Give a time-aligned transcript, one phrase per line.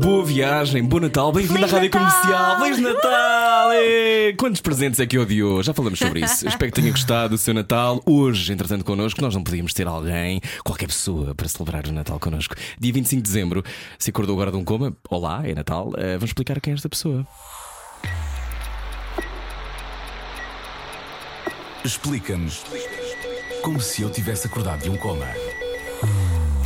[0.00, 2.00] Boa viagem, bom Natal, bem-vindo à Rádio Natal!
[2.00, 3.72] Comercial, Feliz Natal!
[3.74, 4.34] Ê!
[4.34, 5.62] Quantos presentes é que odiou?
[5.62, 6.48] Já falamos sobre isso.
[6.48, 8.00] Espero que tenha gostado do seu Natal.
[8.06, 12.54] Hoje, entretanto, connosco, nós não podíamos ter alguém, qualquer pessoa, para celebrar o Natal connosco.
[12.78, 13.62] Dia 25 de dezembro,
[13.98, 15.92] se acordou agora de um coma, olá, é Natal.
[15.98, 17.26] Eh, vamos explicar quem é esta pessoa.
[21.84, 22.64] Explica-nos
[23.62, 25.26] como se eu tivesse acordado de um coma.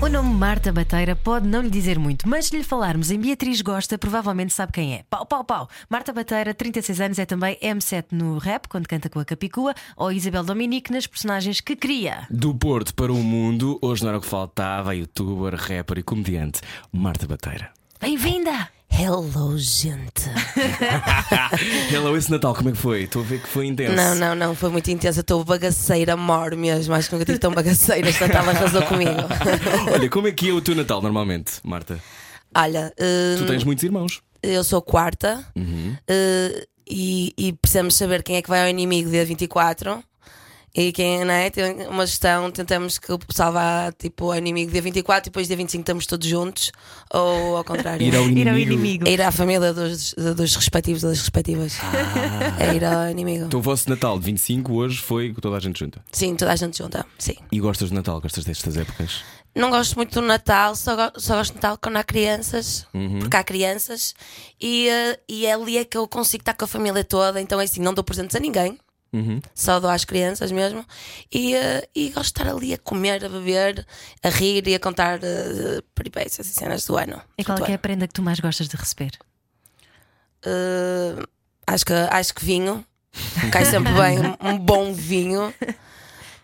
[0.05, 3.63] O nome Marta Bateira pode não lhe dizer muito, mas se lhe falarmos em Beatriz
[3.63, 5.03] Gosta, provavelmente sabe quem é.
[5.09, 5.69] Pau, pau, pau.
[5.89, 10.13] Marta Bateira, 36 anos, é também M7 no rap, quando canta com a Capicua, ou
[10.13, 12.27] Isabel Dominique nas personagens que cria.
[12.29, 16.61] Do Porto para o mundo, hoje não era o que faltava, youtuber, rapper e comediante
[16.93, 17.73] Marta Bateira.
[18.01, 18.69] Bem-vinda!
[18.91, 20.29] Hello, gente.
[21.93, 23.03] Hello, esse Natal, como é que foi?
[23.05, 23.95] Estou a ver que foi intenso.
[23.97, 25.21] Não, não, não, foi muito intensa.
[25.21, 26.95] Estou bagaceira, mor mesmo.
[26.95, 28.09] Acho que nunca tive tão bagaceira.
[28.09, 29.11] Esta Natal arrasou comigo.
[29.93, 31.99] Olha, como é que é o teu Natal normalmente, Marta?
[32.57, 34.23] Olha, hum, Tu tens muitos irmãos.
[34.43, 35.97] eu sou quarta Uhum.
[36.07, 40.05] eh, e, e precisamos saber quem é que vai ao inimigo dia 24.
[40.77, 44.73] E quem não é, tem uma gestão, tentamos que o pessoal vá tipo ao inimigo
[44.73, 46.73] dia 24 e depois dia 25 estamos todos juntos,
[47.13, 48.05] ou ao contrário.
[48.05, 49.07] Ir ao Ir ao inimigo.
[49.07, 51.77] É ir à família dos, dos respectivos das respectivas.
[52.59, 53.45] É ir ao inimigo.
[53.45, 56.05] Então o vosso Natal de 25 hoje foi com toda a gente junta.
[56.11, 57.07] Sim, toda a gente junta.
[57.19, 57.37] Sim.
[57.53, 58.21] E gostas de Natal?
[58.21, 59.23] Gostas destas épocas?
[59.55, 62.85] Não gosto muito do Natal, só, go- só gosto de Natal quando há crianças,
[63.21, 64.13] porque há crianças,
[64.61, 67.61] e, eh, e é ali é que eu consigo estar com a família toda, então
[67.61, 68.77] é assim, não dou presentes a ninguém,
[69.15, 69.41] Uhum.
[69.55, 70.85] só dou às crianças mesmo,
[71.33, 73.87] e, eh, e gosto de estar ali a comer, a beber,
[74.21, 77.23] a rir e a contar eh, peripécias e cenas do ano.
[77.39, 79.13] E qual é, é a prenda que tu mais gostas de receber?
[80.45, 81.23] Eh,
[81.65, 82.85] acho, que, acho que vinho,
[83.53, 85.55] cai sempre bem, um bom vinho.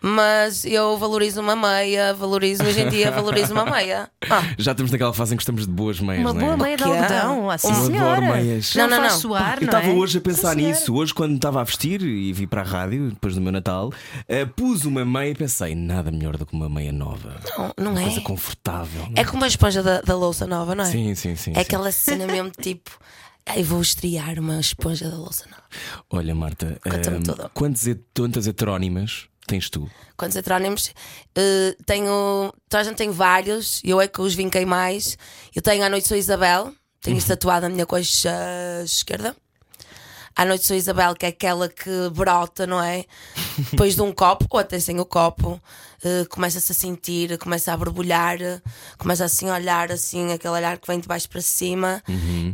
[0.03, 4.09] Mas eu valorizo uma meia, valorizo hoje em dia, valorizo uma meia.
[4.29, 6.43] Ah, Já estamos naquela fase em que gostamos de boas meias, Uma não é?
[6.45, 8.21] boa meia de que algodão, assim, Eu senhora.
[8.21, 8.73] meias.
[8.73, 9.93] Não, Não, não, faz suar, Eu estava é?
[9.93, 10.93] hoje a pensar Sim, nisso.
[10.95, 13.93] Hoje, quando estava a vestir e vi para a rádio, depois do meu Natal,
[14.27, 17.35] eh, pus uma meia e pensei: nada melhor do que uma meia nova.
[17.57, 18.03] não, não Uma é?
[18.05, 19.07] coisa confortável.
[19.15, 20.87] É como a esponja da, da louça nova, não é?
[20.87, 21.51] Sim, sim, sim.
[21.51, 21.59] É sim.
[21.59, 22.89] aquela cena mesmo tipo.
[23.45, 25.63] Ai, vou estrear uma esponja da louça nova.
[26.11, 26.79] Olha, Marta,
[27.53, 29.89] quantos, het- quantas heterónimas tens tu?
[30.15, 30.93] Quantos heterónimos?
[31.35, 32.53] eh, tenho.
[32.69, 35.17] Toda a gente tem vários, eu é que os vinquei mais.
[35.53, 38.31] Eu tenho à noite sou Isabel, tenho isso tatuado na minha coxa
[38.83, 39.35] esquerda.
[40.33, 43.03] À noite sou Isabel, que é aquela que brota, não é?
[43.71, 45.61] Depois de um copo, ou até sem o copo,
[46.01, 48.37] eh, começa-se a sentir, começa a borbulhar,
[48.97, 52.01] começa assim a olhar, assim, aquele olhar que vem de baixo para cima.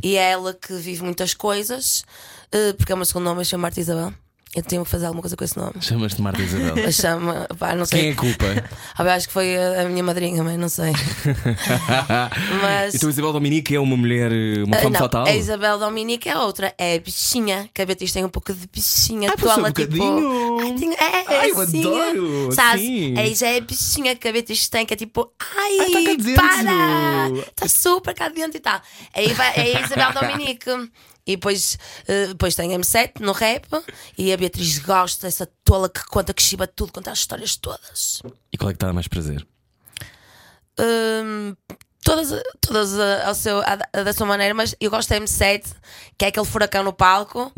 [0.04, 2.04] E é ela que vive muitas coisas,
[2.52, 4.12] eh, porque é o meu segundo nome, eu chamo Marta Isabel.
[4.56, 5.74] Eu tenho que fazer alguma coisa com esse nome.
[5.82, 6.78] Chamas-te Marta Isabel.
[6.84, 8.00] Eu chamo, pá, não sei.
[8.00, 8.46] Quem é a culpa?
[8.98, 10.94] Ah, acho que foi a, a minha madrinha, mas não sei.
[12.62, 12.96] Mas.
[12.96, 14.32] Então, Isabel Dominique é uma mulher,
[14.66, 15.26] uma Ah, fome não, fatal?
[15.28, 18.68] a Isabel Dominique é outra, é a bichinha, que a Beatriz tem um pouco de
[18.68, 19.30] bichinha.
[19.32, 22.82] Ah, puxa um tipo, ai, tem- é, é Ai, eu assim, adoro, Sabes?
[22.82, 23.18] sim.
[23.18, 26.42] É, já é a bichinha que a Beatriz tem, que é tipo, ai, Ai, tá
[26.42, 27.30] para!
[27.50, 28.82] Está super cá dentro e tal.
[29.14, 30.70] Aí vai, é a Isabel Dominique.
[31.28, 31.78] E depois,
[32.08, 33.68] eh, depois tem M7 no rap
[34.18, 38.22] e a Beatriz gosta dessa tola que conta, que chiba tudo, conta as histórias todas.
[38.52, 39.46] E qual é que está a mais prazer?
[40.80, 41.56] Hum,
[42.04, 42.30] todas,
[42.62, 45.66] todas a- ao seu, a- a da sua maneira, mas eu gosto da M7,
[46.18, 47.52] que é aquele furacão no palco.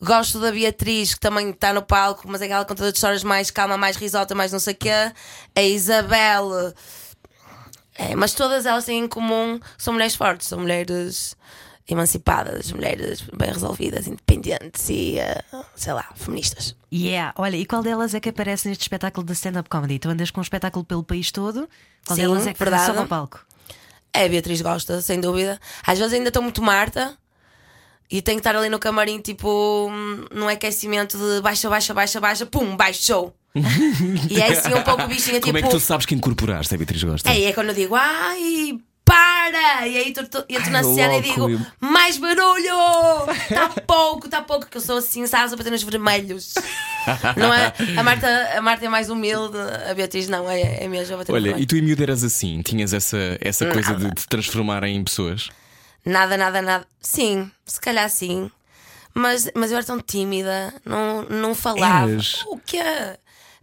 [0.00, 3.50] Gosto da Beatriz, que também está no palco, mas é aquela contadora de histórias mais
[3.50, 4.90] calma, mais risota, mais não sei o quê.
[5.56, 6.74] A Isabel.
[7.96, 11.36] É, mas todas elas têm em comum são mulheres fortes, são mulheres
[11.88, 15.42] emancipadas, mulheres bem resolvidas, independentes e, eh,
[15.74, 16.74] sei lá, feministas.
[16.92, 19.98] Yeah, olha, e qual delas é que aparece neste espetáculo de stand-up comedy?
[19.98, 21.68] Tu andas com um espetáculo pelo país todo?
[22.06, 22.86] Qual Sim, delas é que verdade.
[22.86, 23.44] sobe ao palco?
[24.12, 25.60] É, a Beatriz gosta, sem dúvida.
[25.86, 27.18] Às vezes ainda estou muito Marta
[28.10, 29.90] e tenho que estar ali no camarim, tipo,
[30.32, 33.34] num aquecimento de baixa, baixa, baixa, baixa, pum, baixou.
[34.30, 35.46] e é assim um pouco bichinha, tipo.
[35.46, 37.30] Como é que tu sabes que incorporaste a Beatriz Gosta?
[37.30, 38.78] É, é quando eu digo, ai,
[39.14, 39.86] para!
[39.86, 43.30] E aí tu, tu, entro na cena e digo, mais barulho!
[43.48, 46.54] Está pouco, está pouco, que eu sou assim, sabes, a bater nos vermelhos.
[47.36, 47.72] não é?
[47.96, 49.56] A Marta, a Marta é mais humilde,
[49.88, 52.60] a Beatriz não, é, é mesmo a bater Olha, e tu em miúdo eras assim?
[52.62, 55.48] Tinhas essa, essa coisa de te transformar em pessoas?
[56.04, 56.86] Nada, nada, nada.
[57.00, 58.50] Sim, se calhar sim.
[59.14, 62.10] Mas, mas eu era tão tímida, não, não falava.
[62.10, 62.42] Eras?
[62.46, 62.82] O quê?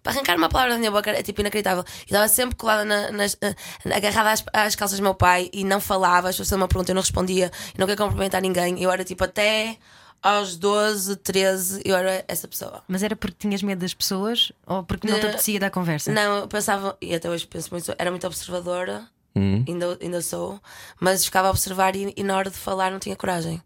[0.04, 1.84] Para arrancar uma palavra da minha boca é tipo inacreditável.
[1.84, 3.38] Eu estava sempre colada na, nas,
[3.86, 6.68] na- agarrada às, às calças do meu pai e não falava, as pessoas faziam uma
[6.68, 8.82] pergunta, eu não respondia, eu não queria cumprimentar ninguém.
[8.82, 9.78] Eu era tipo até
[10.24, 12.84] aos 12, 13, eu era essa pessoa.
[12.88, 16.12] Mas era porque tinhas medo das pessoas ou porque não te Eh, apetecia dar conversa?
[16.12, 19.64] Não, eu pensava, e até hoje penso muito, era muito observadora, Hum.
[19.68, 20.60] ainda, ainda sou,
[21.00, 23.62] mas ficava a observar e, e na hora de falar não tinha coragem.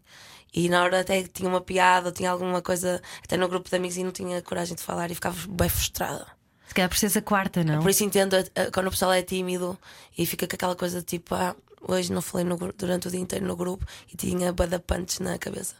[0.54, 3.76] E na hora até tinha uma piada, ou tinha alguma coisa, até no grupo de
[3.76, 6.26] amigos, e não tinha coragem de falar e ficava bem frustrada.
[6.66, 7.80] Se calhar por seres a quarta, não?
[7.80, 9.78] Por isso entendo eh, quando o pessoal é tímido
[10.16, 13.20] e fica com aquela coisa de tipo, ah, hoje não falei no durante o dia
[13.20, 15.74] inteiro no grupo e tinha bada punch na cabeça.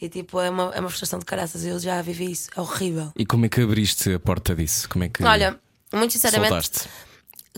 [0.00, 1.64] E tipo, é uma, é uma frustração de caraças.
[1.64, 3.12] Eu já vivi isso, é horrível.
[3.16, 4.88] E como é que abriste a porta disso?
[4.88, 5.58] Como é que Olha,
[5.92, 6.88] muito sinceramente, soltaste?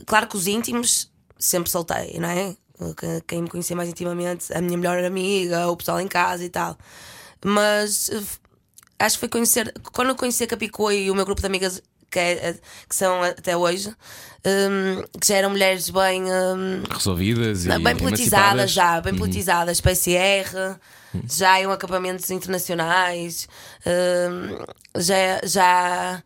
[0.06, 2.56] claro que os íntimos sempre soltei, não é?
[2.96, 6.48] Que- Quem me conhecia mais intimamente, a minha melhor amiga, o pessoal em casa e
[6.48, 6.76] tal.
[7.44, 8.22] Mas eh,
[8.98, 9.72] acho que foi conhecer.
[9.92, 12.54] Quando eu conheci a Capicô e o meu grupo de amigas, que, é-
[12.88, 13.88] que são até hoje,
[14.44, 16.24] hum, que já eram mulheres bem.
[16.24, 20.76] hum, Resolvidas e bem politizadas já, bem politizadas, PSR,
[21.28, 23.48] já em acampamentos internacionais,
[23.86, 24.64] hum,
[24.96, 26.22] já, já.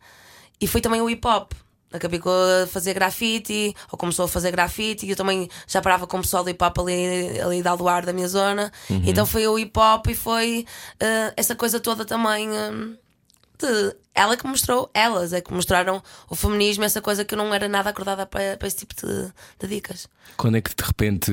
[0.59, 1.51] E foi também o hip hop.
[1.97, 6.07] Acabei com a fazer grafite, ou começou a fazer grafite, e eu também já parava
[6.07, 8.71] com o pessoal do hip hop ali, ali de Aldoar, da minha zona.
[8.89, 10.65] Então foi o hip hop e foi
[10.99, 12.49] eh, essa coisa toda também.
[12.49, 12.95] hum,
[13.59, 17.53] de- ela que mostrou, elas é que mostraram o feminismo, essa coisa que eu não
[17.53, 20.07] era nada acordada para, para esse tipo de, de dicas.
[20.37, 21.31] Quando é que de repente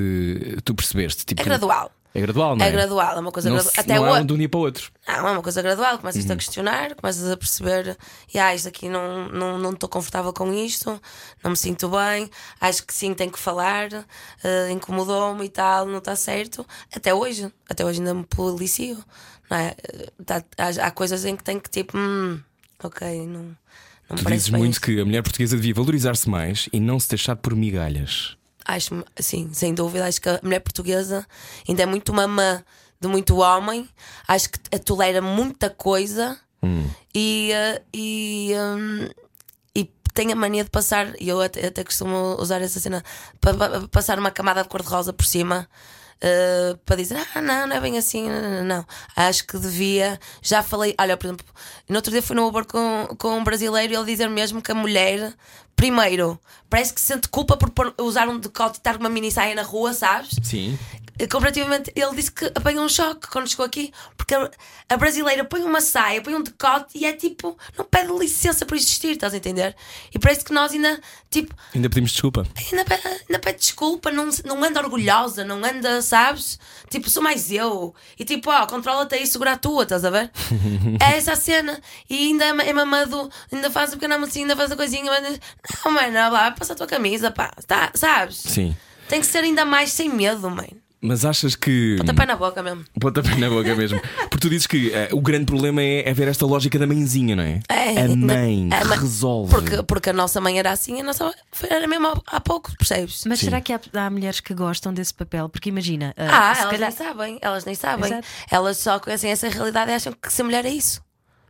[0.64, 1.25] tu percebeste?
[1.25, 1.90] Tipo, É gradual.
[2.16, 2.69] É gradual, não é?
[2.69, 3.75] É gradual, é uma coisa Não, gradual.
[3.75, 4.25] se- Até não é hoje.
[4.25, 4.93] de um dia para o outro.
[5.08, 5.99] Não, é uma coisa gradual.
[5.99, 6.32] Começas-te Uhum.
[6.34, 7.99] a questionar, começas a perceber,
[8.32, 11.00] e ah, isto aqui não estou não, não confortável com isto,
[11.43, 12.31] não me sinto bem,
[12.61, 13.88] acho que sim, tenho que falar,
[14.44, 16.64] eh, incomodou-me e tal, não está certo.
[16.94, 19.02] Até hoje, até hoje ainda me policio.
[19.50, 19.75] Não é?
[19.82, 22.40] Eh, tá- há, há coisas em que tenho que tipo, hum,
[22.82, 23.56] ok, não,
[24.08, 24.82] não Tu dizes muito isto.
[24.82, 28.37] que a mulher portuguesa devia valorizar-se mais e não se deixar por migalhas.
[28.64, 31.26] Acho, sim, sem dúvida, acho que a mulher portuguesa
[31.69, 32.64] ainda é muito mamã
[33.00, 33.87] de muito homem,
[34.26, 36.38] acho que tolera muita coisa
[37.14, 39.08] e, eh, e, hum,
[39.75, 39.84] e
[40.14, 43.05] tem a mania de passar, e eu até, até costumo usar essa cena,
[43.40, 45.69] para passar uma camada de cor-de-rosa por cima.
[46.20, 48.87] eh, para dizer, ah, não, não é bem assim, não, não, não.
[49.14, 50.19] Acho que devia.
[50.43, 51.46] Já falei, olha, por exemplo,
[51.88, 54.72] no outro dia fui no Uber com, com um brasileiro e ele dizer mesmo que
[54.72, 55.34] a mulher,
[55.76, 56.38] primeiro,
[56.69, 59.62] parece que sente culpa por usar um decote e estar com uma mini saia na
[59.62, 60.37] rua, sabes?
[60.43, 60.79] Sim.
[61.31, 65.81] Comparativamente, ele disse que apanha um choque quando chegou aqui, porque a, brasileira põe uma
[65.81, 69.76] saia, põe um decote e é tipo, não pede licença por existir, estás a entender?
[70.12, 71.00] E parece que nós ainda,
[71.31, 72.44] tipo, Ainda pedimos desculpa.
[72.70, 76.58] ainda pede, ainda pede desculpa, não, não anda orgulhosa, não anda, sabes?
[76.90, 77.94] Tipo, sou mais eu.
[78.19, 80.31] E tipo, ó, controla-te aí, segura a tua, estás a ver?
[81.00, 81.81] é essa a cena.
[82.11, 85.40] E ainda é mamado, ainda faz um pequeno assim, ainda faz a coisinha, mas
[85.84, 88.37] não, mano, lá, passa a tua camisa, pá, tá, sabes?
[88.38, 88.76] Sim.
[89.08, 90.83] Tem que ser ainda mais sem medo, mãe.
[91.06, 91.96] Mas achas que.
[91.98, 92.82] Pontapé na boca mesmo.
[92.98, 94.00] Pontapé na boca mesmo.
[94.30, 97.36] Porque tu dizes que eh, o grande problema é, é ver esta lógica da mãezinha,
[97.36, 97.60] não é?
[97.68, 99.50] É, a mãe a ma- resolve.
[99.54, 102.74] Porque, porque a nossa mãe era assim, a nossa foi- era mesmo há, há pouco,
[102.78, 103.22] percebes?
[103.26, 103.44] Mas Sim.
[103.46, 105.48] será que há, há mulheres que gostam desse papel?
[105.50, 106.88] Porque imagina, Ah, ah, se elas calhar.
[106.90, 108.06] nem sabem, elas nem sabem.
[108.10, 108.26] Exato.
[108.50, 111.02] Elas só conhecem essa realidade e acham que ser mulher é isso.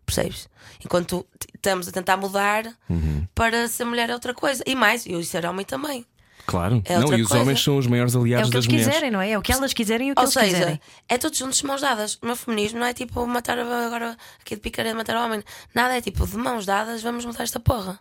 [0.04, 0.48] Percebes?
[0.84, 1.24] Enquanto
[1.54, 3.24] estamos a tentar mudar Uhum.
[3.34, 4.62] para ser mulher é outra coisa.
[4.66, 6.04] E mais, eu ser homem também.
[6.46, 6.82] Claro.
[6.85, 7.42] É não, e os coisa.
[7.42, 8.95] homens são os maiores É aliados o que das eles mulheres.
[8.95, 9.30] quiserem, não é?
[9.30, 10.80] É o que elas quiserem e o que Ou eles seja, quiserem.
[11.09, 12.18] é todos juntos de mãos dadas.
[12.23, 15.42] O meu feminismo não é tipo matar agora aqui de picareta, matar o homem.
[15.75, 17.99] Nada, é tipo de mãos dadas, vamos mudar esta porra.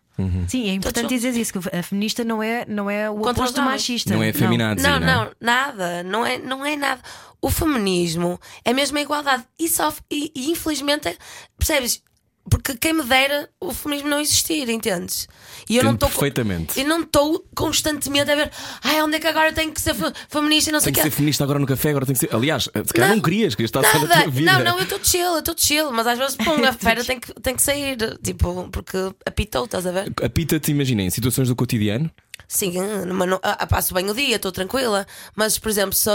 [0.48, 3.32] Sim, é importante Todos dizer isso, que a feminista não é, não é o Contra
[3.32, 4.13] os oposto machista.
[4.13, 4.79] Não é feminado.
[4.82, 6.03] Não, dizer, não, nada.
[6.03, 7.01] Não é, não é nada.
[7.41, 9.44] O feminismo é mesmo a igualdade.
[9.60, 11.17] E, só, e, e infelizmente, é-
[11.58, 12.01] percebes?
[12.50, 15.27] Porque quem me dera o feminismo não existir, entendes?
[15.69, 16.09] E eu Entendo não estou.
[16.09, 16.79] perfeitamente.
[16.79, 18.51] Eu não estou constantemente a ver.
[18.83, 20.95] Ai, onde é que agora tenho que ser fe- feminista e não sei Tem o
[20.95, 21.09] que quê.
[21.09, 22.35] ser feminista agora no café, agora tem que ser.
[22.35, 24.21] Aliás, se calhar não, Não, querias, querias estar só na Nada.
[24.23, 24.51] tua vida.
[24.51, 27.17] Não, não, eu estou chill, eu estou chill, mas às vezes, pum, a fera tem
[27.19, 30.12] que, tem que sair, tipo, porque apitou, estás a ver?
[30.21, 32.12] Apita-te, imagina, em situações do cotidiano.
[32.48, 32.74] Sim,
[33.13, 35.08] mas não, ah, passo bem o dia, estou tranquila.
[35.36, 36.10] Mas, por exemplo, se,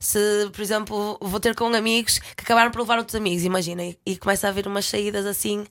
[0.00, 0.18] se
[0.52, 4.16] por exemplo, vou ter com amigos que acabaram por levar outros amigos, imagina, e, e
[4.16, 5.66] começa a haver umas saídas assim,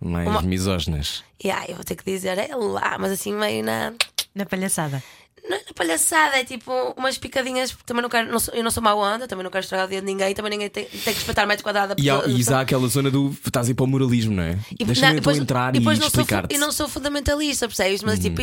[0.00, 1.24] Mais Uma- misóginas.
[1.42, 3.92] e ai, eu vou ter que dizer, é lá, mas assim meio na,
[4.34, 5.02] Na palhaçada.
[5.48, 8.82] Na, na palhaçada, é tipo umas picadinhas, também não quero, não sou- eu não sou
[8.82, 11.10] mau onda, também não quero estragar o dia de ninguém, também ninguém tem, tem que
[11.10, 13.34] respeitar metro quadrado da E, há, e há aquela zona do.
[13.46, 14.58] Estás a ir para o moralismo, não é?
[14.78, 16.52] Deixa-me não, depois- entrar e e, depois não explicar-te.
[16.54, 16.58] Uhum.
[16.58, 18.02] e não sou fundamentalista, percebes?
[18.02, 18.40] Mas tipo,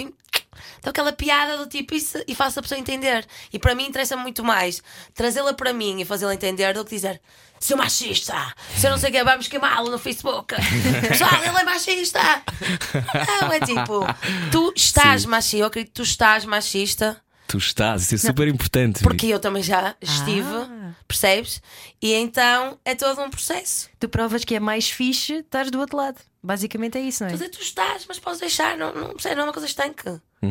[0.79, 3.25] Então aquela piada do tipo isso e faço a pessoa entender.
[3.51, 4.81] E para mim interessa muito mais
[5.13, 7.19] trazê-la para mim e fazê-la entender do que dizer
[7.59, 8.35] seu machista,
[8.77, 10.53] se eu não sei o que, vamos queimá-lo no Facebook.
[11.07, 12.19] Pessoal, ele é machista.
[13.41, 14.05] Não, é tipo,
[14.51, 15.27] tu estás Sim.
[15.29, 17.21] machista, eu acredito que tu estás machista.
[17.47, 19.01] Tu estás, isso é super importante.
[19.03, 20.93] Porque eu também já estive, Ah.
[21.07, 21.61] percebes?
[22.01, 23.87] E então é todo um processo.
[23.99, 26.17] Tu provas que é mais fixe, estás do outro lado.
[26.43, 27.33] Basicamente é isso, não é?
[27.33, 30.09] Dizer, tu estás, mas podes deixar, não, não, não é uma coisa estanque.
[30.43, 30.47] E,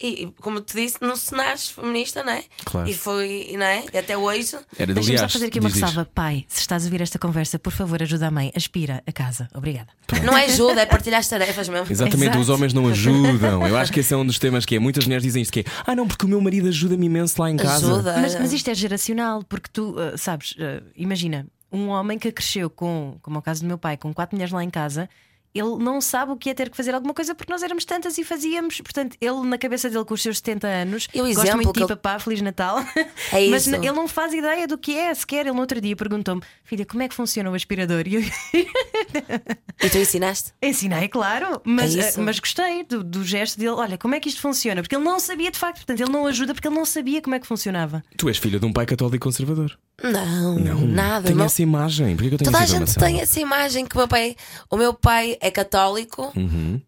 [0.00, 2.44] e, como te disse, não se nasce feminista, não é?
[2.64, 2.88] Claro.
[2.88, 3.84] E foi, não é?
[3.92, 4.56] E até hoje.
[4.78, 6.08] Era de Deixa-me só fazer aqui uma ressalva.
[6.14, 8.52] Pai, se estás a ouvir esta conversa, por favor, ajuda a mãe.
[8.54, 9.48] Aspira a casa.
[9.54, 9.88] Obrigada.
[10.24, 11.90] Não é ajuda, é partilhar as tarefas mesmo.
[11.90, 12.38] Exatamente, Exato.
[12.40, 13.66] os homens não ajudam.
[13.66, 14.78] Eu acho que esse é um dos temas que é.
[14.78, 17.50] Muitas mulheres dizem isto: que é, ah, não, porque o meu marido ajuda-me imenso lá
[17.50, 17.92] em casa.
[17.92, 18.18] Ajuda.
[18.18, 22.70] Mas, mas isto é geracional, porque tu, ah, sabes, ah, imagina, um homem que cresceu
[22.70, 25.08] com, como é o caso do meu pai, com quatro mulheres lá em casa.
[25.54, 28.16] Ele não sabe o que é ter que fazer alguma coisa porque nós éramos tantas
[28.18, 28.80] e fazíamos.
[28.80, 31.72] Portanto, ele, na cabeça dele, com os seus 70 anos, E o gosta exemplo muito
[31.76, 32.78] de ele- papá, Feliz Natal.
[33.32, 33.74] É Mas isso.
[33.76, 35.40] ele não faz ideia do que é sequer.
[35.46, 38.04] Ele no outro dia perguntou-me, filha, como é que funciona o aspirador?
[38.06, 38.22] E eu
[39.82, 40.52] E tu ensinaste?
[40.60, 43.70] ensinei, claro, mas, É ah, mas gostei do, do gesto dele.
[43.70, 44.82] Olha, como é que isto funciona?
[44.82, 47.34] Porque ele não sabia de facto, portanto, ele não ajuda porque ele não sabia como
[47.36, 48.02] é que funcionava.
[48.16, 49.78] Tu és filha de um pai católico conservador.
[50.02, 51.24] Não, nada.
[51.26, 52.16] Tenho Meu- essa imagem.
[52.16, 54.36] Que eu tenho Toda a gente tem essa imagem que o meu pai.
[54.70, 56.32] O meu pai é católico.
[56.36, 56.80] Uhum.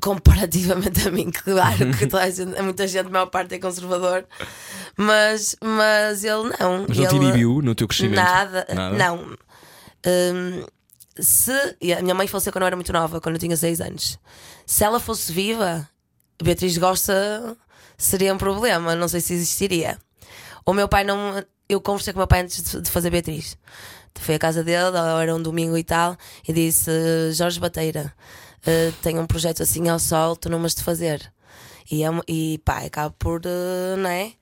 [0.00, 4.26] Comparativamente a mim, claro que toda a gente, muita gente, a maior parte é conservador,
[4.96, 6.84] mas, mas ele não.
[6.88, 8.16] Mas não te inibiu no teu crescimento?
[8.16, 8.96] Nada, Nada?
[8.98, 9.36] não.
[10.04, 10.66] Hum,
[11.16, 11.52] se
[11.96, 14.18] a minha mãe faleceu quando eu era muito nova, quando eu tinha 6 anos.
[14.66, 15.88] Se ela fosse viva,
[16.42, 17.56] Beatriz gosta
[17.96, 19.98] seria um problema, não sei se existiria.
[20.66, 21.42] O meu pai não.
[21.68, 23.56] Eu conversei com o meu pai antes de fazer Beatriz.
[24.20, 26.16] Fui à casa dele, era um domingo e tal,
[26.46, 26.90] e disse:
[27.32, 28.12] Jorge Bateira,
[28.66, 31.32] eh, tenho um projeto assim ao sol, tu não mas de fazer.
[31.90, 34.32] E, é, e pá, acaba por, eh, não é?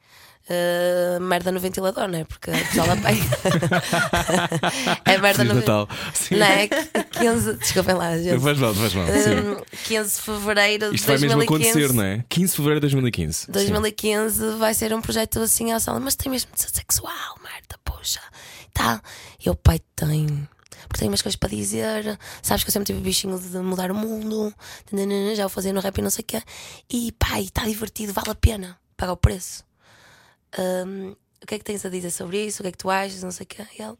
[0.48, 2.24] Eh, merda no ventilador, não é?
[2.24, 3.20] Porque a pessoa pega.
[5.06, 5.88] é merda Feliz no Natal.
[6.12, 6.36] Sim.
[6.36, 6.68] Não é?
[7.12, 8.40] 15, desculpem lá, gente.
[8.40, 9.06] Faz mal, faz mal.
[9.06, 9.38] Sim.
[9.38, 11.26] Hum, 15 de fevereiro de Isto vai 2015.
[11.26, 12.24] mesmo acontecer, não é?
[12.28, 13.38] 15 de fevereiro de 2015.
[13.38, 13.52] Sim.
[13.52, 17.78] 2015 vai ser um projeto assim à sala, mas tem mesmo de ser sexual, Marta,
[17.84, 18.20] poxa.
[18.72, 19.02] E.
[19.40, 20.48] E eu, pai, tenho.
[20.88, 22.18] Porque tenho umas coisas para dizer.
[22.42, 24.52] Sabes que eu sempre tive o bichinho de mudar o mundo.
[25.36, 26.42] Já o fazia no rap e não sei o quê.
[26.90, 29.64] E pai, está divertido, vale a pena pagar o preço.
[30.58, 32.60] Hum, o que é que tens a dizer sobre isso?
[32.60, 33.22] O que é que tu achas?
[33.22, 33.66] Não sei o quê.
[33.78, 33.96] E ele,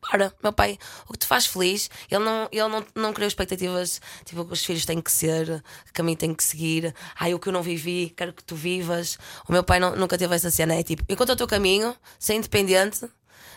[0.00, 0.78] bora, meu pai,
[1.08, 4.64] o que te faz feliz, ele não, ele não, não criou expectativas, tipo, que os
[4.64, 6.94] filhos têm que ser, que caminho têm que seguir.
[7.18, 9.18] Ai, o que eu não vivi, quero que tu vivas.
[9.48, 12.34] O meu pai não- nunca teve essa cena, é tipo, encontra o teu caminho, ser
[12.34, 13.08] independente,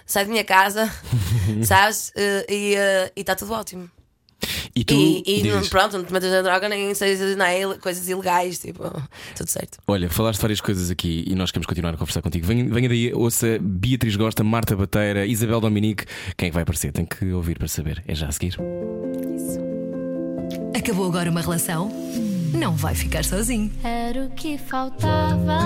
[0.07, 0.91] sai de minha casa,
[1.63, 2.11] sabes?
[2.15, 3.87] Eh, E está tudo ótimo.
[4.75, 8.07] E tu E, e dizes, pronto, não te metas na droga nem sejas é, coisas
[8.07, 8.83] ilegais, tipo,
[9.35, 9.79] tudo certo.
[9.87, 12.45] Olha, falaste várias coisas aqui e nós queremos continuar a conversar contigo.
[12.45, 16.05] Venha, venha daí, ouça Beatriz Gosta, Marta Bateira, Isabel Dominique.
[16.37, 16.91] Quem é que vai aparecer?
[16.91, 18.03] Tem que ouvir para saber.
[18.07, 18.57] É já a seguir.
[20.77, 21.91] Acabou agora uma relação?
[22.53, 23.71] Não vai ficar sozinho.
[23.83, 25.57] Era o que faltava.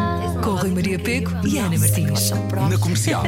[0.42, 2.32] Com Rui Maria Pego e Ana Martins.
[2.32, 3.24] Na comercial.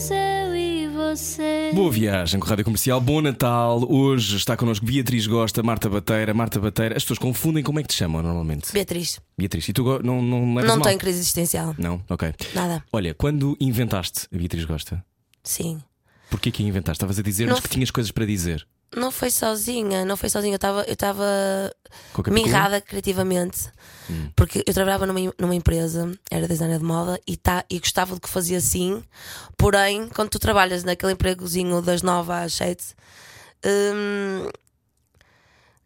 [0.00, 1.72] Eu e você.
[1.74, 3.84] Boa viagem com a Rádio Comercial, bom Natal.
[3.90, 6.32] Hoje está connosco Beatriz Gosta, Marta Bateira.
[6.32, 8.72] Marta Bateira, as pessoas confundem como é que te chamam normalmente.
[8.72, 10.86] Beatriz, Beatriz, e tu go- não, não levas não mal?
[10.86, 12.00] tenho crise existencial, Não?
[12.08, 12.32] Ok.
[12.54, 12.84] nada.
[12.92, 15.04] Olha, quando inventaste a Beatriz Gosta,
[15.42, 15.82] Sim.
[16.30, 16.98] porquê que a inventaste?
[16.98, 18.64] Estavas a dizer-nos Não que tinhas coisas para dizer.
[18.96, 20.54] Não foi sozinha, não foi sozinha.
[20.54, 21.24] Eu estava eu estava
[22.12, 22.32] Com a Capicua?
[22.32, 23.70] mirrada criativamente.
[24.34, 28.20] Porque eu trabalhava numa, numa empresa, era designer de moda e, tá, e gostava do
[28.20, 29.04] que fazia assim.
[29.56, 32.94] Porém, quando tu trabalhas naquele empregozinho das 9 às 7,
[33.66, 34.48] hum,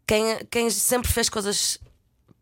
[0.07, 1.77] quem, quem sempre fez coisas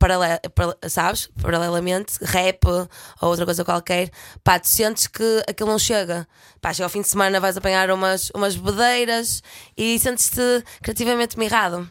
[0.01, 1.29] paralel, para- sabes?
[1.39, 2.89] Paralelamente, rap ou
[3.29, 4.09] outra coisa qualquer,
[4.43, 6.27] pá, tu sentes que aquilo não chega.
[6.59, 9.43] Pá, chega ao fim de semana, vais apanhar umas, umas bedeiras
[9.77, 11.87] e sentes-te criativamente mirrado.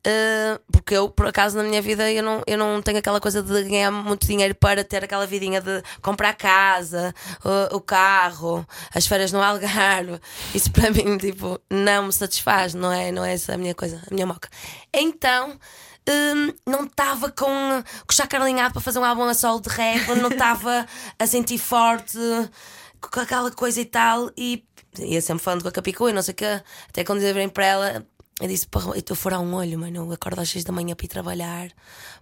[0.00, 3.42] Uh, porque eu, por acaso, na minha vida, eu não, eu não tenho aquela coisa
[3.42, 7.14] de ganhar muito dinheiro para ter aquela vidinha de comprar casa,
[7.44, 10.18] o, o carro, as férias no Algarve.
[10.54, 14.02] Isso para mim, tipo, não me satisfaz, não é, não é essa a minha coisa,
[14.10, 14.48] a minha moca.
[14.92, 15.58] Então.
[16.08, 20.06] Hum, não estava com, o chakra alinhado para fazer um álbum a solo de rap,
[20.16, 20.86] não estava
[21.18, 22.18] a sentir forte
[23.00, 24.30] com aquela coisa e tal.
[24.36, 24.64] E
[24.98, 26.62] ia sempre falando com a Capicua e não sei o quê.
[26.88, 28.06] Até quando eu virei para ela,
[28.40, 29.96] Eu disse, porra, eu estou fora um olho, mano.
[29.98, 31.70] Eu acordo às 6 da manhã para ir trabalhar.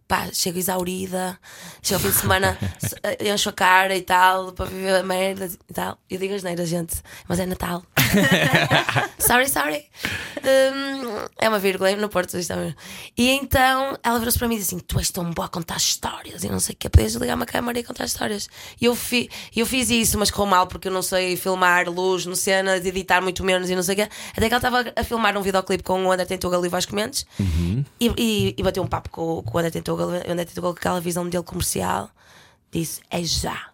[0.08, 1.38] Pá, chego exaurida.
[1.82, 5.02] Chego ao fim de semana, se- eh, encho a cara e tal, para viver a
[5.02, 5.98] merda e tal.
[6.08, 6.96] Eu digo as neiras, gente,
[7.28, 7.82] mas é Natal.
[9.18, 9.84] sorry, sorry.
[10.38, 12.38] Hum, é uma vírgula no Porto.
[12.38, 12.52] isto.
[13.16, 15.76] E então ela virou-se para mim e disse assim: Tu és tão boa a contar
[15.76, 18.48] histórias e não sei o que, podes ligar uma câmara e contar histórias.
[18.80, 22.24] E eu, fi, eu fiz isso, mas correu mal porque eu não sei filmar luz
[22.24, 24.02] no cena, de editar muito menos e não sei o que.
[24.02, 26.94] Até que ela estava a filmar um videoclipe com o André Tentugal e o Vasco
[26.94, 27.26] Mendes
[28.00, 30.08] e, e, e bateu um papo com, com o André Tentugal.
[30.28, 32.10] O André Tentugal, com aquela visão dele comercial,
[32.70, 33.68] disse: É já.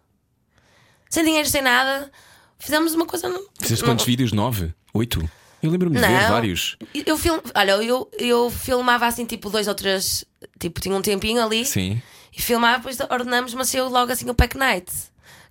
[1.11, 2.11] Sem dinheiro, sem nada.
[2.59, 3.29] Fizemos uma coisa.
[3.29, 4.33] no- Fizeste no- quantos vídeos?
[4.33, 4.73] Nove?
[4.93, 5.29] Oito?
[5.63, 6.29] Eu lembro-me de ver não.
[6.29, 6.77] vários.
[7.07, 7.39] Eu film...
[7.55, 10.25] Olha, eu, eu filmava assim, tipo, dois ou três.
[10.59, 11.65] Tipo, tinha um tempinho ali.
[11.65, 12.03] Sim.
[12.37, 14.93] E filmava, depois ordenamos, mas saiu logo assim o Pack Night.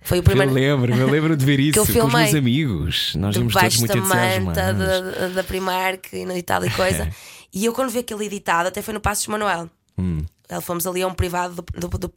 [0.02, 0.52] Foi o Eu primeiro.
[0.52, 3.14] lembro, eu lembro de ver isso eu com os meus amigos.
[3.16, 7.10] Nós vimos todos muito manta da, da Primark e, e tal e coisa.
[7.52, 9.68] e eu, quando vi aquele editado, até foi no Passos Manuel.
[9.98, 10.24] Hum.
[10.62, 12.12] Fomos ali a um privado do, do, do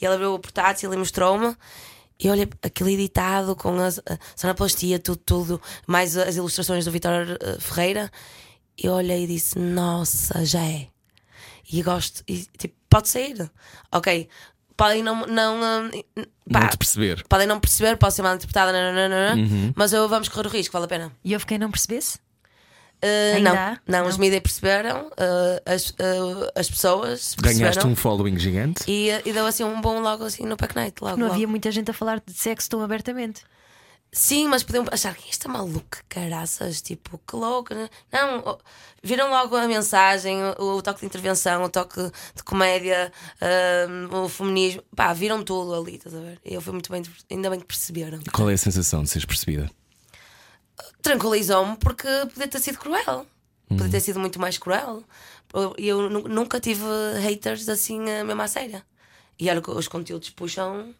[0.00, 1.56] e ela abriu o portátil e mostrou-me.
[2.18, 7.12] E olha aquele editado com a a sonoplastia, tudo, tudo, mais as ilustrações do Vitor
[7.40, 8.10] eh, Ferreira.
[8.80, 10.88] E olhei e disse: Nossa, já é.
[11.72, 13.50] E gosto, e tipo, pode sair.
[13.90, 14.28] Ok,
[14.76, 15.26] podem não.
[15.26, 17.24] não eh, pá, Não te perceber.
[17.28, 19.72] podem não perceber, pode ser mal interpretada, nananana, Uhum.
[19.74, 21.12] mas eu vamos correr o risco, vale a pena.
[21.24, 22.18] E houve quem não percebesse?
[23.02, 24.06] Uh, Ainda não, não, Não.
[24.08, 28.84] os mídias perceberam, uh, as, uh, as pessoas Ganhaste um following gigante.
[28.86, 31.02] e, e deu assim um bom logo assim no Pack Night.
[31.02, 31.34] Logo, Não logo.
[31.34, 33.42] havia muita gente a falar de sexo tão abertamente.
[34.14, 37.74] Sim, mas podiam achar que esta maluca, caraças, tipo, que louca.
[37.74, 37.88] né?
[38.12, 38.58] Não,
[39.02, 41.98] viram logo a mensagem, o, o toque de intervenção, o toque
[42.34, 43.10] de comédia,
[44.12, 46.38] o feminismo, pá, viram tudo ali, estás a ver?
[46.44, 48.20] E eu fui muito bem, ainda bem que perceberam.
[48.32, 49.70] Qual é a sensação de seres percebida?
[51.00, 53.26] Tranquilizou-me porque podia ter sido cruel.
[53.68, 55.02] Podia ter sido muito mais cruel.
[55.78, 56.84] E eu nu- nunca tive
[57.22, 58.84] haters assim, eh, mesmo à séria.
[59.38, 60.94] E olha que os conteúdos puxam,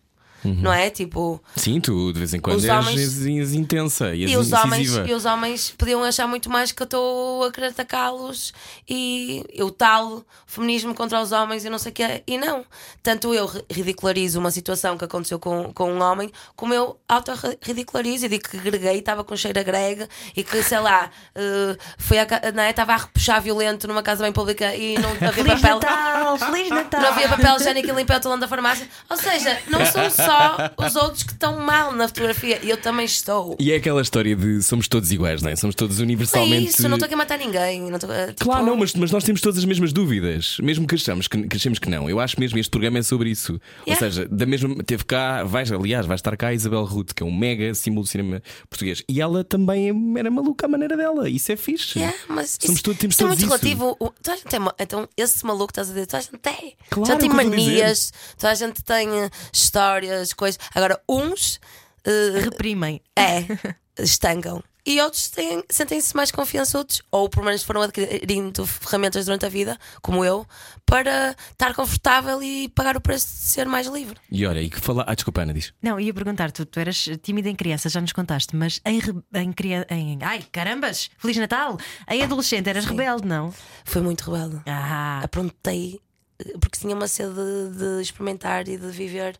[0.44, 0.90] não é?
[0.90, 4.52] Tipo, Sim, tu de vez em quando és, homens- és- intensa e és e os,
[4.52, 8.52] homens, e os homens podiam achar muito mais que eu estou a querer atacá-los
[8.88, 12.22] e eu tal, feminismo contra os homens e não sei o quê.
[12.26, 12.64] E não.
[13.02, 18.26] Tanto eu ri- ridicularizo uma situação que aconteceu com, com um homem, como eu auto-ridicularizo
[18.26, 22.18] e digo que greguei, estava com cheiro a grega e que, sei lá, eh, foi
[22.18, 22.22] a,
[22.66, 22.70] é?
[22.70, 25.74] estava a repuxar violento numa casa bem pública e não havia Feliz papel.
[25.80, 26.38] Natal!
[26.38, 27.00] Feliz Natal!
[27.02, 28.86] Não havia papel higiênico e limpei o talão da farmácia.
[29.10, 30.31] Ou seja, não são só
[30.76, 33.56] os outros que estão mal na fotografia, eu também estou.
[33.58, 35.56] E é aquela história de somos todos iguais, não é?
[35.56, 36.68] Somos todos Não é universalmente.
[36.70, 37.80] isso, não estou aqui a matar ninguém.
[37.82, 40.94] Não a- tipo, Claro, não, mas, mas nós temos todas as mesmas dúvidas, mesmo que
[40.94, 42.08] achamos que, que achemos que não.
[42.08, 43.52] Eu acho mesmo este programa é sobre isso.
[43.54, 43.60] Ou
[43.92, 44.06] Yeah.
[44.06, 47.26] seja, da mesma teve cá, vais, aliás, vai estar cá a Isabel Ruth, que é
[47.26, 51.28] um mega símbolo do cinema português, e ela também é- era maluca à maneira dela.
[51.28, 51.98] Isso é fixe.
[51.98, 53.64] Yeah, mas Somos isso, todos- temos isso é todos muito isso.
[53.64, 53.96] relativo.
[54.00, 56.38] O- Toda a gente tem, então, esse maluco que estás a dizer, toda a gente
[56.38, 56.74] tem.
[56.90, 59.30] Claro, Já tem é que manias, toda a gente tem eh,
[60.22, 60.58] histórias, coisas.
[60.74, 61.60] Agora, uns
[62.04, 63.00] eh, Reprimem.
[63.16, 63.46] é,
[63.98, 64.62] estancam.
[64.84, 65.30] E outros
[65.70, 70.44] sentem-se mais confiançudos, ou pelo menos foram adquirindo ferramentas durante a vida, como eu,
[70.84, 74.16] para estar confortável e pagar o preço de ser mais livre.
[74.28, 75.04] E olha, e que falar.
[75.06, 75.72] Ah, desculpa, Ana, diz.
[75.80, 78.98] Não, ia perguntar, tu, tu eras tímida em criança, já nos contaste, mas em,
[79.34, 79.54] em,
[79.88, 81.10] em Ai, carambas!
[81.16, 81.78] Feliz Natal!
[82.10, 83.54] Em adolescente eras rebelde, não?
[83.84, 84.60] Foi muito rebelde.
[84.66, 86.00] Ah, Aprontei,
[86.40, 89.38] eh, porque tinha uma sede de, de experimentar e de viver.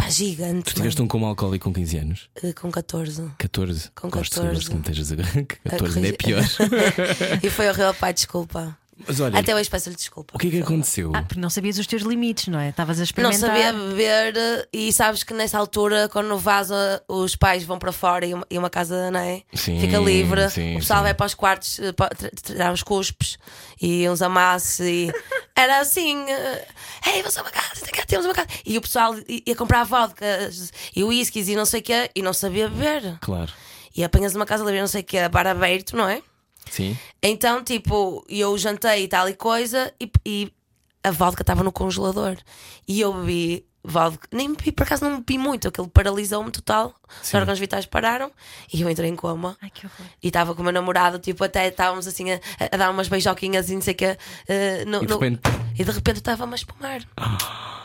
[0.00, 0.64] Pá, gigante.
[0.64, 2.30] Tu tiveste um coma alcoólico com 15 anos?
[2.42, 3.30] Eh, Com 14.
[3.36, 3.90] 14.
[3.94, 4.54] Com Gosto, 14.
[4.54, 5.16] gosto que me estejas a.
[5.44, 6.42] que 14 ainda é pior.
[7.42, 8.76] e foi horrível, pai, desculpa.
[9.06, 10.34] Mas olha, Até hoje peço-lhe desculpa.
[10.36, 11.12] o que é que aconteceu?
[11.14, 12.68] ah, porque não sabias os teus limites, não é?
[12.70, 13.38] Estavas a Não experimentar.
[13.40, 18.26] sabia beber eh, e sabes que nessa altura, quando vaza, os pais vão para fora
[18.26, 19.42] e uma, e uma casa não é?
[19.54, 20.48] Sim, fica livre.
[20.50, 21.04] sim, o pessoal sim.
[21.04, 22.10] vai para os quartos eh, tra-
[22.42, 23.38] tirar uns cuspes
[23.80, 24.80] e uns amassos.
[24.80, 25.12] E
[25.56, 26.66] era assim: eh,
[27.06, 28.48] Ei, vamos a uma casa, tem cá, temos uma casa.
[28.66, 30.24] E o pessoal i- ia comprar vodka
[30.94, 33.16] e whiskies e não sei o quê e não sabia beber.
[33.20, 33.50] Claro.
[33.96, 36.22] E apanhas uma casa livre, não sei o quê, bar aberto, não é?
[36.70, 36.96] Sim.
[37.22, 40.52] Então, tipo, eu jantei e tal e coisa e, e
[41.04, 42.36] a vodka estava no congelador.
[42.88, 46.94] E eu bebi vodka, nem bebi, por acaso não bebi muito, aquilo paralisou-me total.
[47.22, 48.30] Os órgãos vitais pararam
[48.72, 49.56] e eu entrei em coma.
[49.60, 50.06] Ai, que horror.
[50.22, 53.68] E estava com o meu namorado, tipo, até estávamos assim a, a dar umas beijoquinhas
[53.70, 54.18] e não sei o que.
[54.86, 55.40] no, E de no- repente-
[55.78, 57.00] e de repente estava-me a espumar.
[57.18, 57.79] Horror.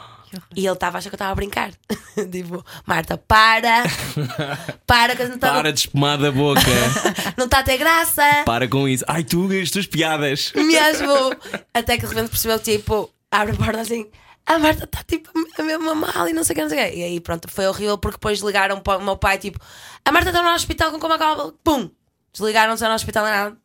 [0.56, 1.72] E ele estava a achar que eu estava a brincar.
[2.32, 3.84] tipo, Marta, para!
[4.86, 6.62] para, que não está Para de espumar da boca.
[7.38, 8.44] não tá a ter graça!
[8.46, 9.04] Para com isso.
[9.08, 10.52] Ai, tu, as tuas piadas.
[10.56, 11.36] Mesmo!
[11.74, 14.08] Até que de repente percebeu, tipo, abre a porta assim.
[14.46, 16.92] A Marta está tipo a mesma mal e não sei o que, não sei o
[16.92, 16.98] quê.
[16.98, 19.60] E aí pronto, foi horrível porque depois ligaram para o meu pai, tipo,
[20.04, 21.54] a Marta está no hospital com coma calma.
[21.64, 21.90] Pum!
[22.32, 23.65] Desligaram-se no hospital e nada.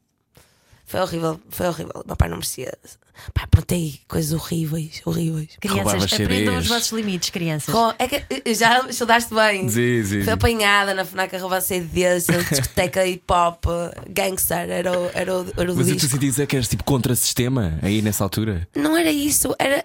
[0.90, 2.02] Foi horrível, foi horrível.
[2.04, 2.76] Meu pai não merecia.
[3.32, 5.50] Pá, aprontei coisas horríveis, horríveis.
[5.60, 7.72] Crianças, aprendam os vossos limites, crianças.
[7.72, 9.68] Com- É que já estudaste bem.
[9.68, 13.66] Sim, sim, Fui apanhada na FNAC a roubar CDs, a discoteca hip hop,
[14.08, 16.08] gangster, era o, era o, era o Mas eu disco.
[16.08, 18.66] te senti dizer que eras tipo contra-sistema aí nessa altura.
[18.74, 19.84] Não era isso, era.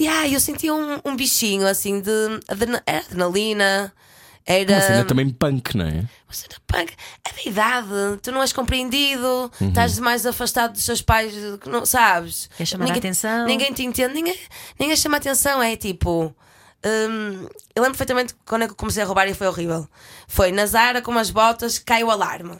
[0.00, 2.10] Yeah, eu sentia um, um bichinho assim de
[2.48, 3.92] era adrenalina,
[4.46, 4.72] era.
[4.72, 6.04] Uma cena também punk, não é?
[6.28, 6.94] Você era punk.
[7.24, 7.88] É da idade,
[8.22, 9.68] tu não és compreendido, Uhum.
[9.68, 12.48] estás mais afastado dos seus pais, que não sabes.
[12.56, 13.46] Quer chamar a atenção.
[13.46, 14.38] Ninguém te entende, ninguém,
[14.78, 15.62] ninguém chama a atenção.
[15.62, 16.34] É tipo.
[16.84, 19.86] hum, eu lembro perfeitamente quando eu comecei a roubar e foi horrível.
[20.26, 22.56] Foi na Zara com umas botas, cai o alarme.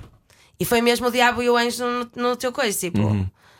[0.58, 2.78] E foi mesmo o diabo e o anjo no, no teu coisa.
[2.78, 3.00] Tipo,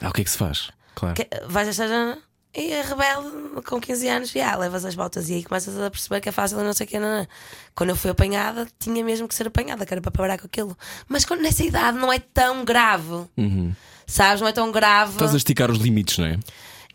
[0.03, 0.71] Ah, o que é que se faz?
[0.95, 1.15] Claro.
[1.15, 2.19] que- vais achar.
[2.53, 6.21] E a rebelde com 15 anos, já, levas as botas e aí começas a perceber
[6.21, 6.99] que é fácil e não sei o que.
[6.99, 7.27] Não, não.
[7.77, 10.77] Quando eu fui apanhada, tinha mesmo que ser apanhada, que era para parar com aquilo.
[11.09, 13.25] Mas quando nessa idade não é tão grave,
[14.05, 14.41] sabes?
[14.41, 15.13] Não é tão grave.
[15.13, 16.39] Estás a esticar os limites, não é?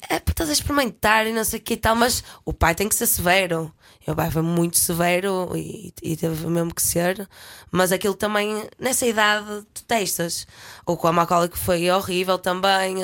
[0.10, 2.89] É estás a experimentar e não sei o que e tal, mas o pai tem
[2.89, 3.74] que ser severo.
[4.08, 7.28] O pai foi muito severo e, e teve mesmo que ser,
[7.72, 10.46] mas aquilo também, nessa idade, testas.
[10.86, 12.98] O com a Macaulay que foi horrível também.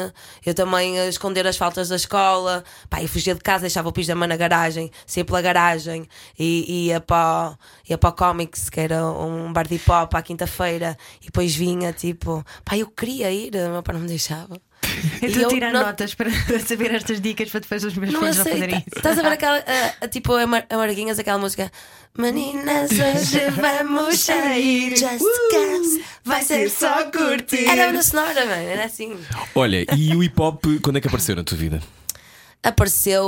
[0.45, 2.63] Eu também a esconder as faltas da escola.
[2.87, 7.01] Pá, eu fugia de casa, deixava o pijama na garagem, saía pela garagem e ia
[7.01, 7.57] para,
[7.89, 11.55] ia para o Comics, que era um bar de hip hop à quinta-feira, e depois
[11.55, 14.55] vinha tipo, pá, eu queria ir, meu pai não me deixava.
[15.21, 16.29] Eu estou a tirar não- notas para
[16.65, 18.59] saber estas dicas para depois os meus não filhos não aceita.
[18.59, 18.97] fazerem isso.
[18.97, 21.71] Estás a ver aquela, a- a- tipo, a, Mar- a Marguinhas, aquela música
[22.17, 24.89] Meninas, hoje vamos sair.
[24.97, 25.19] Just
[25.51, 27.65] Cause Vai ser só curtir.
[27.65, 29.17] Era a banda sonora, mano, era assim.
[29.55, 31.81] Olha, e o hip hop, quando é que apareceu na tua vida?
[32.63, 33.23] Apareceu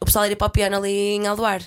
[0.00, 1.60] o pessoal ir para o piano ali em Aldoar.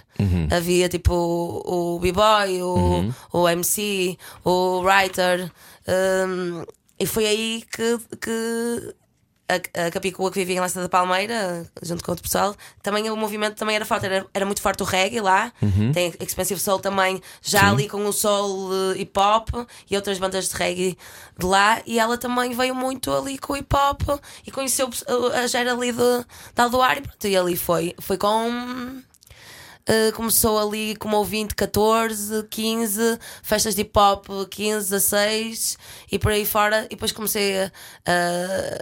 [0.49, 5.51] Havia tipo o, o B-Boy, o, o MC, o Writer
[5.87, 6.63] hum,
[6.99, 8.95] E foi aí que, que
[9.47, 13.15] a, a Capicua que vivia em Lança da Palmeira, junto com outro pessoal, também o
[13.15, 15.51] movimento também era forte, era, era muito forte o reggae lá.
[15.93, 19.49] Tem Expensive Soul também, já ali com o soul eh, hip hop
[19.89, 20.97] e outras bandas de reggae
[21.37, 21.81] de lá.
[21.85, 24.01] E ela também veio muito ali com o hip hop
[24.45, 24.89] e conheceu
[25.33, 25.97] a gera ali de,
[26.55, 27.27] de Aldoar e pronto.
[27.27, 29.03] E ali foi, foi com.
[29.87, 35.77] Uh, começou ali como ouvinte 14, 15, festas de hip hop 15, 16
[36.11, 36.85] e por aí fora.
[36.85, 37.71] E depois comecei a,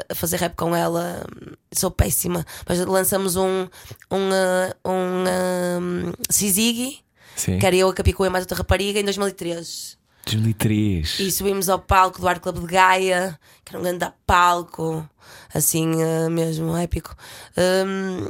[0.10, 1.26] a- fazer rap com ela.
[1.74, 3.68] Sou péssima, mas lançamos um,
[4.10, 7.00] um, uh, um, um Sizigi,
[7.36, 7.60] Sim.
[7.60, 9.98] que era eu, a Capicua e mais outra rapariga, em 2013.
[10.26, 11.20] 2003.
[11.20, 15.06] E subimos ao palco do Art Club de Gaia, que era um grande palco,
[15.54, 17.14] assim uh, mesmo épico.
[17.58, 18.30] Um,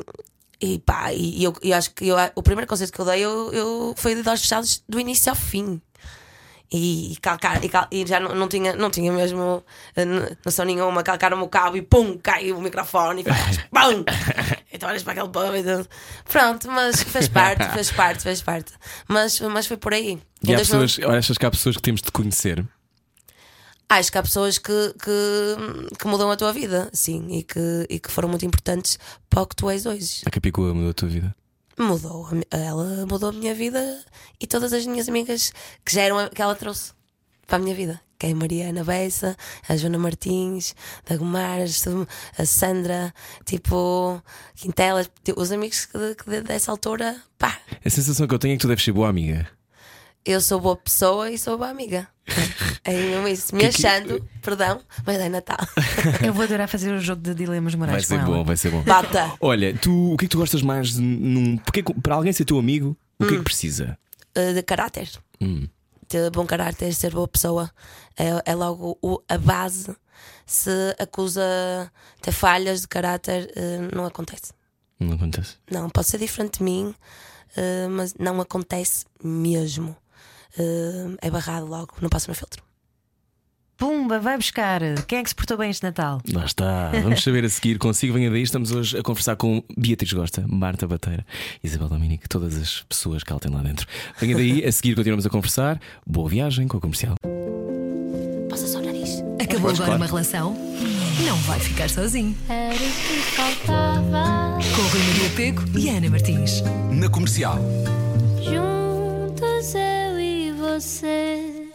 [0.65, 3.51] e pá, e, eu, eu acho que eu- o primeiro concerto que eu dei eu,
[3.51, 5.81] eu, foi de olhos fechados do início ao fim.
[6.71, 9.63] E, e calcar, e, cal- e já não, não, tinha, não tinha mesmo
[9.95, 10.05] eh,
[10.43, 11.03] noção nenhuma.
[11.03, 14.03] Calcaram-me o cabo e pum, cai o microfone e pum!
[14.75, 15.87] Então olhas para aquele pub e tudo.
[16.27, 18.71] Pronto, mas fez parte, fez parte, fez parte.
[19.07, 20.19] Mas, mas foi por aí.
[20.43, 22.65] E há 2000 pessoas, olha, achas que há pessoas que temos de conhecer?
[23.89, 24.71] Acho que há pessoas que,
[25.03, 28.97] que, que mudam a tua vida, sim, e que, e que foram muito importantes
[29.29, 30.21] para o que tu és hoje.
[30.25, 31.35] A Capicua mudou a tua vida?
[31.77, 34.03] Mudou, ela mudou a minha vida
[34.39, 35.51] e todas as minhas amigas
[35.85, 36.93] que já eram que ela trouxe
[37.45, 37.99] para a minha vida.
[38.17, 39.35] Que é a Mariana Bessa,
[39.67, 40.75] a Joana Martins,
[41.09, 41.83] a Gomares,
[42.37, 44.21] a Sandra, tipo,
[44.55, 48.57] Quintela, tipo, os amigos que, que dessa altura, pá, A sensação que eu tenho é
[48.57, 49.47] que tu deves ser boa amiga.
[50.23, 52.07] eu sou boa pessoa e sou boa amiga.
[52.85, 55.57] É mesmo isso, me Que que- achando, perdão, mas é Natal.
[56.25, 58.37] Eu vou adorar fazer o jogo de dilemas Vai morais ser com ela.
[58.37, 58.81] bom, vai ser bom.
[58.83, 59.33] Bata.
[59.41, 61.57] Olha, tu, o que é que tu gostas mais num.
[61.57, 63.97] Porque para alguém ser teu amigo, o que é que precisa?
[64.37, 65.09] uh, de caráter.
[65.41, 65.67] Hum.
[66.07, 67.69] Ter bom caráter, ser boa pessoa.
[68.17, 69.95] É, é logo o- a base.
[70.45, 71.41] Se acusa
[72.21, 74.51] ter falhas de caráter, uh, não acontece.
[74.99, 75.55] Não acontece.
[75.71, 76.93] Não, pode ser diferente de mim,
[77.57, 79.95] uh, mas não acontece mesmo.
[80.57, 82.63] Uh, é barrado logo, não passa no filtro.
[83.77, 84.81] Pumba, vai buscar.
[85.07, 86.21] Quem é que se portou bem este Natal?
[86.31, 86.91] Lá está.
[87.01, 88.13] Vamos saber a seguir consigo.
[88.13, 88.41] Venha daí.
[88.41, 91.25] Estamos hoje a conversar com Beatriz Gosta, Marta Bateira,
[91.63, 93.87] Isabel Dominique, todas as pessoas que ela tem lá dentro.
[94.19, 94.63] Venha daí.
[94.63, 95.81] A seguir continuamos a conversar.
[96.05, 97.15] Boa viagem com a comercial.
[98.49, 99.23] Passa só o nariz.
[99.41, 100.55] Acabou agora uma relação?
[101.25, 102.37] Não vai ficar sozinho.
[102.47, 104.59] Era o que faltava.
[104.75, 106.61] Com o Rui Maria Peco e Ana Martins.
[106.91, 107.57] Na comercial.
[108.41, 110.02] Juntos eu e
[110.63, 111.67] você.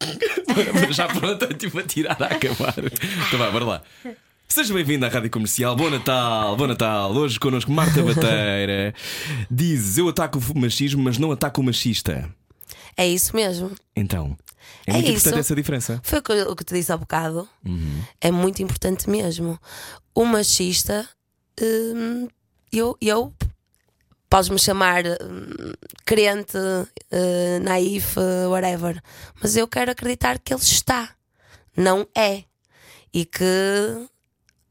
[0.90, 2.74] Já pronto, tipo a tirar a acabar.
[2.78, 3.82] Então vá, bora lá.
[4.48, 5.76] Seja bem-vindo à Rádio Comercial.
[5.76, 7.12] Bom Natal, bom Natal.
[7.12, 8.94] Hoje connosco Marta Bateira.
[9.50, 12.28] Diz: Eu ataco o machismo, mas não ataco o machista.
[12.96, 13.70] É isso mesmo.
[13.94, 14.36] Então,
[14.86, 15.18] É muito isso.
[15.18, 16.00] importante essa diferença.
[16.02, 17.46] Foi o que, te disse há bocado.
[18.20, 19.58] É muito importante mesmo.
[20.14, 21.06] O machista,
[21.60, 22.26] hum,
[22.72, 23.32] eu, eu
[24.30, 25.72] podes-me chamar hum,
[26.06, 29.02] crente, uh, naif, uh, whatever,
[29.42, 31.10] mas eu quero acreditar que ele está,
[31.76, 32.44] não é.
[33.12, 34.08] E que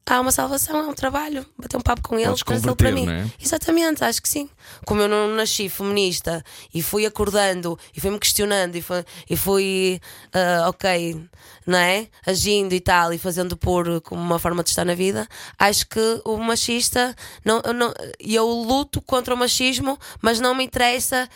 [0.10, 1.46] há uma salvação, é um trabalho.
[1.58, 3.08] Bater um papo com ele, trazê-lo para mim.
[3.10, 3.26] é?
[3.40, 4.50] Exatamente, acho que sim.
[4.86, 6.44] Como eu não nasci feminista
[6.74, 10.02] e fui acordando e fui-me questionando e fui, e fui
[10.34, 11.30] ah, ok,
[11.70, 12.08] não é?
[12.26, 15.28] Agindo e tal e fazendo por como uma forma de estar na vida,
[15.58, 20.64] acho que o machista, não, eu não, eu luto contra o machismo, mas não me
[20.64, 21.30] interessa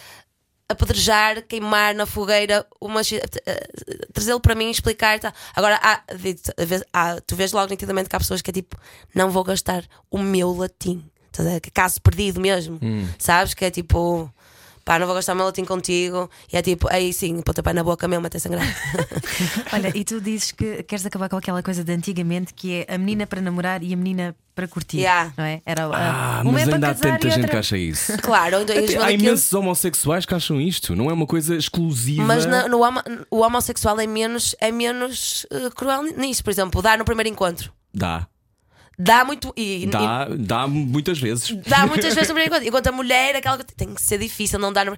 [0.68, 3.28] apedrejar, queimar na fogueira o machismo,
[4.14, 5.18] trazê-lo para mim, explicar.
[5.18, 5.34] e tal.
[5.56, 6.02] Agora, há,
[6.94, 8.78] há- tu vês logo nitidamente que há pessoas que é tipo,
[9.14, 11.04] não vou gastar o meu latim.
[11.38, 12.80] É caso perdido mesmo.
[13.20, 13.54] Sabes?
[13.54, 14.32] Que é tipo,
[14.86, 16.30] pá, não vou gastar meu latim contigo.
[16.52, 18.66] E é tipo, aí sim, pontapé na boca mesmo até sangrar.
[19.74, 22.98] Olha, e tu dizes que queres acabar com aquela coisa de antigamente que é a
[22.98, 24.98] menina para namorar e a menina para curtir.
[25.00, 25.34] Yeah.
[25.36, 25.62] Não é?
[25.66, 27.48] Era, Ah, uma mas é ainda há tanta gente outra...
[27.52, 28.18] que acha isso.
[28.22, 28.98] claro, Até 2015.
[29.04, 32.24] há imensos homossexuais que acham isto, não é uma coisa exclusiva.
[32.24, 32.80] Mas na- no
[33.32, 36.44] o homossexual é menos, é menos eh, cruel nisso.
[36.44, 37.72] Por exemplo, dá no primeiro encontro.
[37.92, 38.28] Dá,
[38.98, 39.52] Dá muito.
[39.58, 41.50] E, dá, dá muitas vezes.
[41.50, 42.68] e dá muitas vezes no primeiro encontro.
[42.68, 44.96] Enquanto a mulher, aquela que tem que ser difícil, não dá no...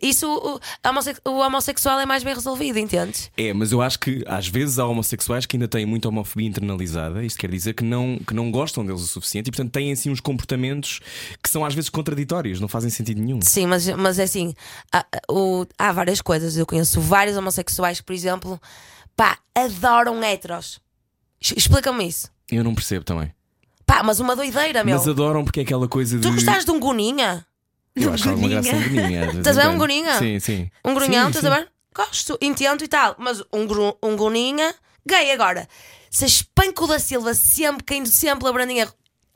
[0.00, 3.30] Isso, o, o homossexual é mais bem resolvido, entendes?
[3.36, 7.22] É, mas eu acho que às vezes há homossexuais que ainda têm muita homofobia internalizada.
[7.22, 10.10] Isto quer dizer que não, que não gostam deles o suficiente e, portanto, têm assim
[10.10, 11.00] uns comportamentos
[11.42, 13.40] que são às vezes contraditórios, não fazem sentido nenhum.
[13.42, 14.54] Sim, mas, mas é assim,
[14.92, 16.56] há, o- há várias coisas.
[16.56, 18.60] Eu conheço vários homossexuais que, por exemplo,
[19.14, 20.80] pá, adoram heteros.
[21.40, 22.32] Explica-me isso.
[22.50, 23.32] Eu não percebo também.
[23.86, 24.96] Pá, mas uma doideira, meu.
[24.96, 26.22] Mas adoram porque é aquela coisa de.
[26.22, 27.46] Tu gostaste de um goninha?
[27.94, 29.30] Eu acho alguma graça em goninha.
[29.38, 30.18] Estás em a ver um goninha?
[30.18, 30.70] Sim, sim.
[30.84, 31.68] Um grunhão, estás a ver?
[31.94, 33.14] Gosto, entendo e tal.
[33.18, 34.74] Mas um, gru, um goninha,
[35.06, 35.68] gay agora.
[36.10, 38.88] Se espanco da Silva sempre, caindo sempre a brandinha.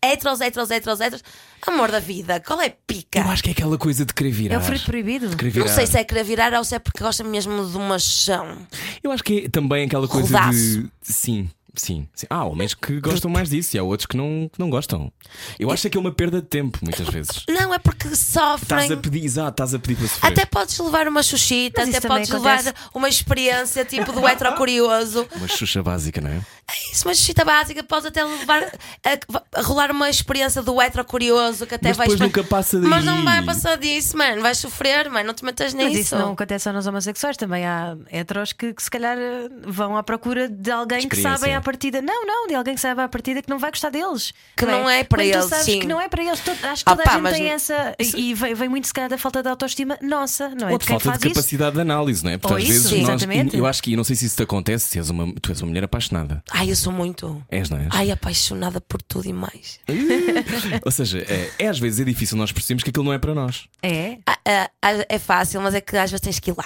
[0.02, 1.24] Heteros, heteros, heteros, heteros.
[1.66, 3.18] Amor da vida, qual é a pica?
[3.18, 4.54] Eu acho que é aquela coisa de querer virar.
[4.54, 5.28] É o fruto proibido.
[5.56, 8.58] Não sei se é querer virar ou se é porque gosta mesmo de uma chão.
[9.02, 10.82] Eu acho que é também aquela coisa Rodaço.
[10.82, 10.90] de.
[11.02, 12.26] Sim, sim, sim.
[12.30, 15.12] Há homens que gostam mais disso e há outros que não, que não gostam.
[15.58, 17.44] Eu acho que é uma perda de tempo, muitas vezes.
[17.48, 18.92] Não, é porque Estás sofrem.
[18.92, 20.32] a pedir, exato, estás a pedir para sofrer.
[20.32, 22.66] Até podes levar uma xuxita, Mas isso até também podes acontece.
[22.68, 25.26] levar uma experiência tipo do hetero curioso.
[25.36, 26.36] Uma xuxa básica, não é?
[26.36, 31.04] É isso, uma xuxita básica, podes até levar a, a rolar uma experiência do hetero
[31.04, 32.10] curioso que até Mas vais.
[32.10, 33.14] depois nunca passa Mas daí.
[33.14, 34.42] não vai passar disso, mano.
[34.42, 35.28] Vais sofrer, mano.
[35.28, 35.88] Não te metas nisso.
[35.90, 39.48] Mas isso não acontece só nos homossexuais, também há heteros que, que se calhar eh,
[39.66, 42.00] vão à procura de alguém que sabem à partida.
[42.02, 44.32] Não, não, de alguém que saiba à partida que não vai gostar deles.
[44.56, 45.80] Que não é para Quando eles, Tu sabes sim.
[45.80, 46.40] que não é para eles.
[46.40, 47.94] Todo- acho que Ah, toda pá, a gente tem não- essa.
[47.98, 50.72] E, e vem, vem muito se calhar da falta de autoestima nossa, não é?
[50.72, 51.34] Ou De falta faz de isso.
[51.34, 52.38] capacidade de análise, não é?
[52.38, 53.10] Porque Ou às isso, vezes sim, nós.
[53.22, 53.56] exatamente.
[53.56, 55.60] Eu acho que, e não sei se isso te acontece, se és uma, tu és
[55.60, 56.42] uma mulher apaixonada.
[56.50, 57.42] Ai, eu sou muito.
[57.50, 57.88] És, não és?
[57.90, 59.80] Ai, apaixonada por tudo e mais.
[60.84, 63.34] Ou seja, é, é às vezes é difícil nós percebermos que aquilo não é para
[63.34, 63.68] nós.
[63.82, 64.18] É.
[64.26, 64.68] Ah,
[65.08, 66.64] é fácil, mas é que às vezes tens que ir lá.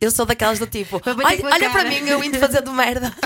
[0.00, 3.12] Eu sou daquelas do tipo, olha, olha para cara." mim, eu indo fazendo merda.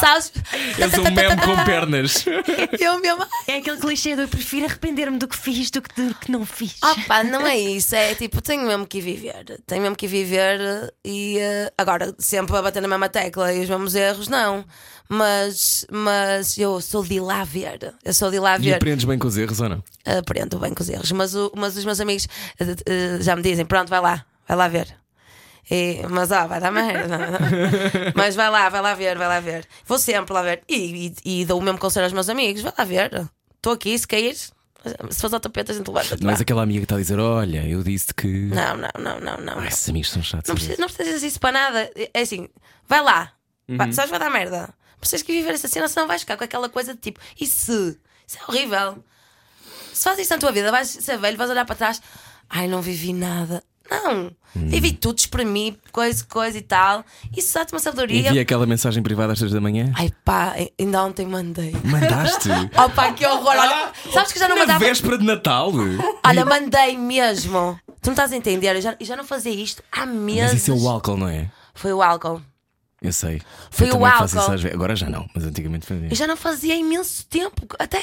[0.00, 0.32] Sabes?
[0.78, 2.24] És um meme com pernas.
[2.80, 3.24] Eu mesmo.
[3.46, 6.44] É aquele clichê do eu prefiro arrepender-me do que fiz do que do que não
[6.44, 6.76] fiz.
[6.82, 7.94] Opa, não é isso.
[7.94, 9.60] É tipo, tenho mesmo que viver.
[9.66, 13.68] Tenho mesmo que viver e eh, agora sempre a bater na mesma tecla e os
[13.68, 14.64] mesmos erros, não.
[15.08, 17.94] Mas, mas eu sou de lá ver.
[18.04, 18.74] Eu sou de lá E ver.
[18.74, 19.84] aprendes bem com os erros ou não?
[20.06, 21.12] Aprendo bem com os erros.
[21.12, 22.26] Mas, o- mas os meus amigos
[22.58, 24.94] eh, eh, já me dizem: pronto, vai lá, vai lá ver.
[25.70, 27.18] E- mas ó, vai dar merda.
[28.14, 29.66] mas vai lá, vai lá ver, vai lá ver.
[29.86, 30.62] Vou sempre lá ver.
[30.68, 33.28] E, e, e dou o mesmo conselho aos meus amigos: vai lá ver.
[33.56, 34.52] Estou aqui, se caíres,
[35.10, 37.18] se fores ao tapete, a gente levanta-te Não és aquela amiga que está a dizer:
[37.18, 38.26] Olha, eu disse que.
[38.26, 39.58] Não, não, não, não, não.
[39.60, 40.48] Ai, esses amigos são chatos.
[40.48, 41.90] Não precisas, não precisas isso para nada.
[42.12, 42.48] É assim,
[42.86, 43.32] vai lá.
[43.68, 43.76] Uhum.
[43.78, 44.68] Vai, sabes, vai dar merda.
[44.98, 47.98] Precisas que viver essa cena, senão vais ficar com aquela coisa de tipo, e se?
[48.26, 49.02] Isso é horrível.
[49.92, 52.00] Se fazes isso na tua vida, vais ser velho, vais olhar para trás,
[52.48, 53.62] ai, não vivi nada.
[53.92, 54.68] Não, Uhum.
[54.68, 57.04] vivi tudo, espremi, coisa, coisa e tal.
[57.34, 58.28] Isso dá-te uma sabedoria.
[58.28, 59.90] Envia aquela mensagem privada às 3 da manhã.
[59.96, 61.74] Ai pá, ainda ontem mandei.
[61.84, 62.48] Mandaste?
[62.76, 63.46] Oh pá, que horror.
[63.48, 64.80] Olha, sabes que já não Na mandava.
[64.84, 65.72] véspera de Natal.
[66.24, 67.78] Olha, mandei mesmo.
[68.02, 70.52] Tu não estás a entender, eu já, eu já não fazia isto há meses.
[70.52, 71.50] Mas isso é o álcool, não é?
[71.74, 72.42] Foi o álcool.
[73.00, 73.40] Eu sei.
[73.70, 74.38] Foi eu o álcool.
[74.74, 76.08] Agora já não, mas antigamente fazia.
[76.08, 78.00] Eu já não fazia há imenso tempo, até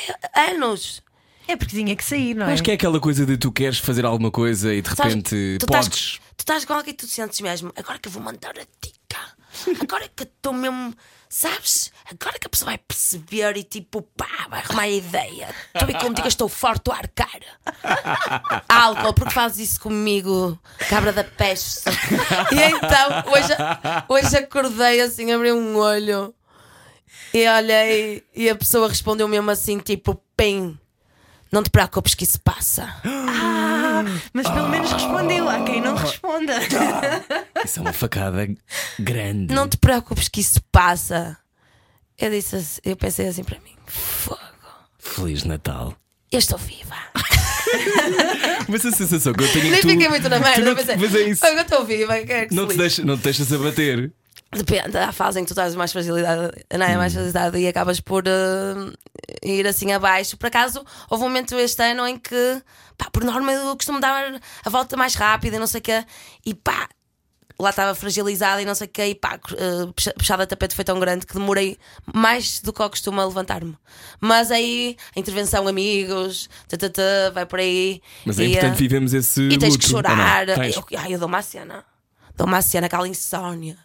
[0.52, 1.02] anos.
[1.52, 2.54] É porque tinha que sair, não é?
[2.54, 5.58] Acho que é aquela coisa de tu queres fazer alguma coisa e de Sabes, repente
[5.60, 6.20] tu estás- podes.
[6.38, 7.74] Tu estás com alguém que tu sentes mesmo.
[7.76, 9.82] Agora que eu vou mandar a dica.
[9.82, 10.94] agora que eu estou mesmo,
[11.28, 11.92] sabes?
[12.10, 15.50] Agora que a pessoa vai perceber e tipo, pá, vai arrumar a ideia.
[15.74, 17.40] Estou bem contigo, eu estou forte a arcar.
[18.70, 20.58] Álcool, porque fazes isso comigo,
[20.88, 21.82] cabra da peste.
[22.54, 23.54] E então, hoje,
[24.08, 26.34] hoje acordei assim, abri um olho
[27.34, 30.78] e olhei e a pessoa respondeu mesmo assim, tipo, pim.
[31.52, 32.94] Não te preocupes que isso passa.
[34.34, 35.50] Mas pelo menos respondeu.
[35.50, 36.54] Há quem não responda.
[37.66, 38.48] Isso é uma facada
[39.00, 39.54] grande.
[39.54, 41.38] Não te preocupes que isso passa.
[42.18, 44.38] Eu disse assim- eu pensei assim para mim: fogo,
[45.00, 45.96] Feliz Natal.
[46.32, 46.96] eu estou viva.
[48.68, 50.62] Mas a sensação que eu tenho é Nem que tu, fiquei muito na tu merda,
[50.66, 51.40] não, pensei, mas é isso.
[51.46, 53.54] "Fogo, eu estou viva, que é que Não se te, lixe." deixa, não te deixas
[53.54, 54.12] abater.
[54.52, 56.98] Depende, há fase em que tu tens mais fragilidade, não é?
[56.98, 58.94] mais fragilidade e acabas por eh,
[59.44, 60.36] ir assim abaixo.
[60.38, 62.62] Por acaso, houve um momento este ano em que,
[62.98, 66.04] pá, por norma, eu costumo dar a volta mais rápida e não sei o quê,
[66.44, 66.90] e pá,
[67.60, 70.74] lá estava fragilizada e não sei o quê, e pá, eh, puxa- puxada a tapete
[70.74, 71.78] foi tão grande que demorei
[72.12, 73.78] mais do que eu costumo a levantar-me.
[74.20, 78.02] Mas aí, a intervenção, amigos, tatatá, vai por aí.
[78.26, 79.42] Mas é e, eh, importante vivemos esse.
[79.44, 80.02] e tens luto, que não?
[80.02, 80.46] chorar.
[80.56, 80.76] Tens.
[80.76, 81.86] Eu, ai, eu dou uma cena.
[82.36, 83.78] Dou uma cena, aquela insónia.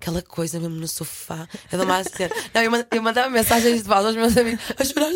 [0.00, 1.46] Aquela coisa mesmo no sofá.
[1.70, 2.34] Eu dou uma cena.
[2.54, 5.10] Não, eu, mand- eu mandava mensagens de voz aos meus amigos a chorar.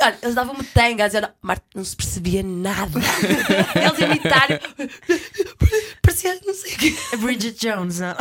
[0.00, 2.98] Olha, eles davam-me tanga a dizer: Marta, não se percebia nada.
[3.76, 4.58] Eles imitaram.
[6.02, 6.94] Parecia, não sei o quê.
[7.12, 8.14] A Bridget Jones, não?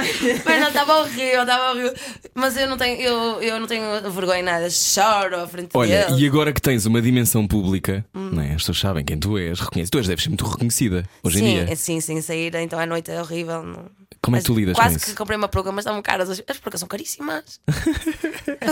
[0.45, 1.93] Mas não, estava horrível, estava horrível.
[2.36, 4.69] Mas eu não tenho, eu, eu não tenho vergonha em nada.
[4.69, 6.21] Choro à frente Olha, deles.
[6.21, 8.30] e agora que tens uma dimensão pública, Hum.
[8.34, 8.49] não é?
[8.49, 9.89] as pessoas sabem quem tu és, reconhecem.
[9.89, 11.71] Tu és, deves ser muito reconhecida hoje sim, em dia.
[11.73, 13.63] é sim, sim, sair então à noite é horrível.
[13.63, 13.86] Não.
[14.28, 15.16] Como é que tu lidas Quase com que isso?
[15.18, 16.30] comprei uma peruca, mas estavam caras.
[16.30, 17.62] As as perucas são caríssimas.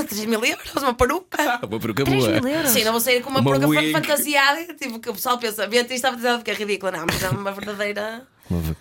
[0.10, 1.60] 3 mil euros, uma peruca.
[1.66, 2.42] Uma peruca 3 boa.
[2.42, 2.72] mil euros.
[2.72, 3.92] Sim, não vou sair com uma, Uma peruca wig.
[3.94, 4.74] fantasiada.
[4.76, 6.92] Tipo, que o pessoal pensa, Beatriz está fantasiada porque é ridícula.
[6.92, 8.28] Não, mas é uma verdadeira.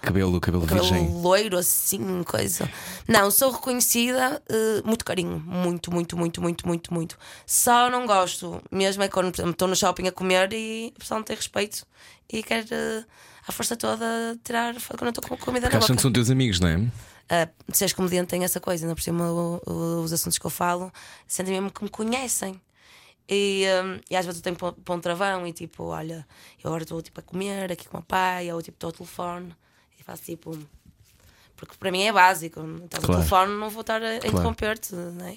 [0.02, 0.90] Cabelo, cabelo virgem.
[1.06, 2.68] Cabelo loiro, assim, coisa.
[3.08, 5.38] Não, sou reconhecida, eh, muito carinho.
[5.46, 7.18] Muito, muito, muito, muito, muito, muito.
[7.46, 10.98] Só não gosto, mesmo é quando por exemplo, estou no shopping a comer e o
[10.98, 11.86] pessoal não tem respeito
[12.30, 13.04] e quer eh,
[13.46, 14.04] à força toda
[14.44, 15.96] tirar foto quando eu estou com comida Porque na acham boca.
[15.96, 16.76] que são teus amigos, não é?
[16.76, 16.90] Uh,
[17.72, 20.50] de seres comediante tem essa coisa, ainda por cima o- o- os assuntos que eu
[20.50, 20.92] falo
[21.26, 22.60] sentem mesmo que me conhecem.
[23.28, 26.26] E, um, e às vezes eu tenho para um travão e tipo, olha,
[26.62, 28.92] eu agora estou tipo, a comer aqui com o meu pai, ou tipo estou ao
[28.92, 29.54] telefone
[29.98, 30.58] e faço tipo.
[31.56, 33.22] Porque para mim é básico, estás Claro.
[33.22, 35.32] ao telefone, não vou estar a, a interromper-te, não é?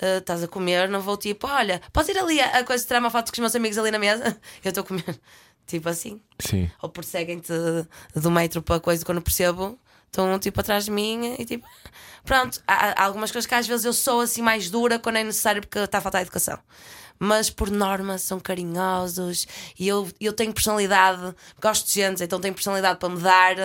[0.00, 2.86] Uh, estás a comer, não vou tipo, olha, podes ir ali a, a coisa de
[2.86, 4.38] tirar uma foto com os meus amigos ali na mesa?
[4.62, 5.20] Eu estou a comer,
[5.68, 6.68] tipo assim Sim.
[6.82, 7.52] ou perseguem-te
[8.16, 11.64] do metro para coisa quando percebo, estão tipo atrás de mim e tipo.
[12.24, 15.24] Pronto, há, há algumas coisas que às vezes eu sou assim mais dura quando é
[15.24, 16.58] necessário porque está a faltar educação.
[17.18, 19.46] Mas por norma são carinhosos
[19.78, 23.58] e eu, eu tenho personalidade, gosto de gente, então tenho personalidade para me dar.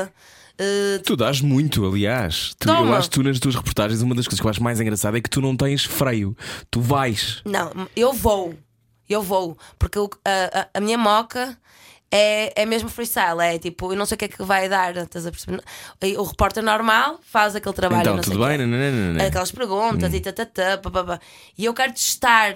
[0.58, 2.54] Eh, Tu dás muito, aliás.
[2.58, 4.80] Tu, eu acho que tu nas tuas reportagens, uma das coisas que eu acho mais
[4.80, 6.36] engraçada é que tu não tens freio.
[6.72, 7.42] Tu vais.
[7.46, 8.56] Não, eu vou.
[9.10, 9.58] Eu vou.
[9.78, 11.58] Porque eu- a, a- a minha moca
[12.16, 13.42] é, é mesmo freestyle.
[13.42, 14.96] É tipo, eu não sei o que é que vai dar.
[14.96, 15.64] Estás a perceber?
[16.20, 18.02] O repórter normal faz aquele trabalho.
[18.02, 18.60] então, não tudo bem?
[18.60, 19.26] Não, não, não, não.
[19.26, 21.20] Aquelas perguntas e tatatá, papapá.
[21.58, 22.54] E eu quero testar.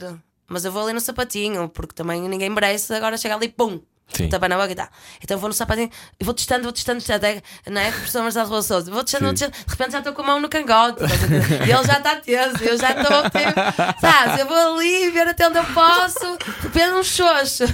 [0.48, 3.82] Mas eu vou ali no sapatinho, porque também ninguém merece agora chegar ali, pum!
[4.14, 4.30] Sim.
[4.30, 4.88] Boca e tal.
[5.22, 5.90] Então vou no sapatinho,
[6.20, 7.90] e vou testando, vou testando, testando, até, não é?
[7.90, 10.26] O professor Marcelo de Sousa, vou testando, vou testando, de repente já estou com a
[10.26, 14.40] mão no cangote, a e ele já está teso, eu já estou, tipo, sabes?
[14.40, 17.66] Eu vou ali ver até onde eu posso, depende um xoxo,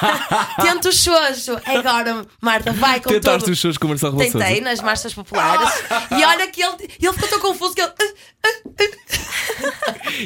[0.62, 1.60] tento o xoxo.
[1.66, 3.52] Agora, Marta, vai com Tentaste tudo.
[3.52, 5.68] os shows com o Marcelo de Tentei nas marchas populares
[6.10, 7.92] e olha que ele, ele ficou tão confuso que ele.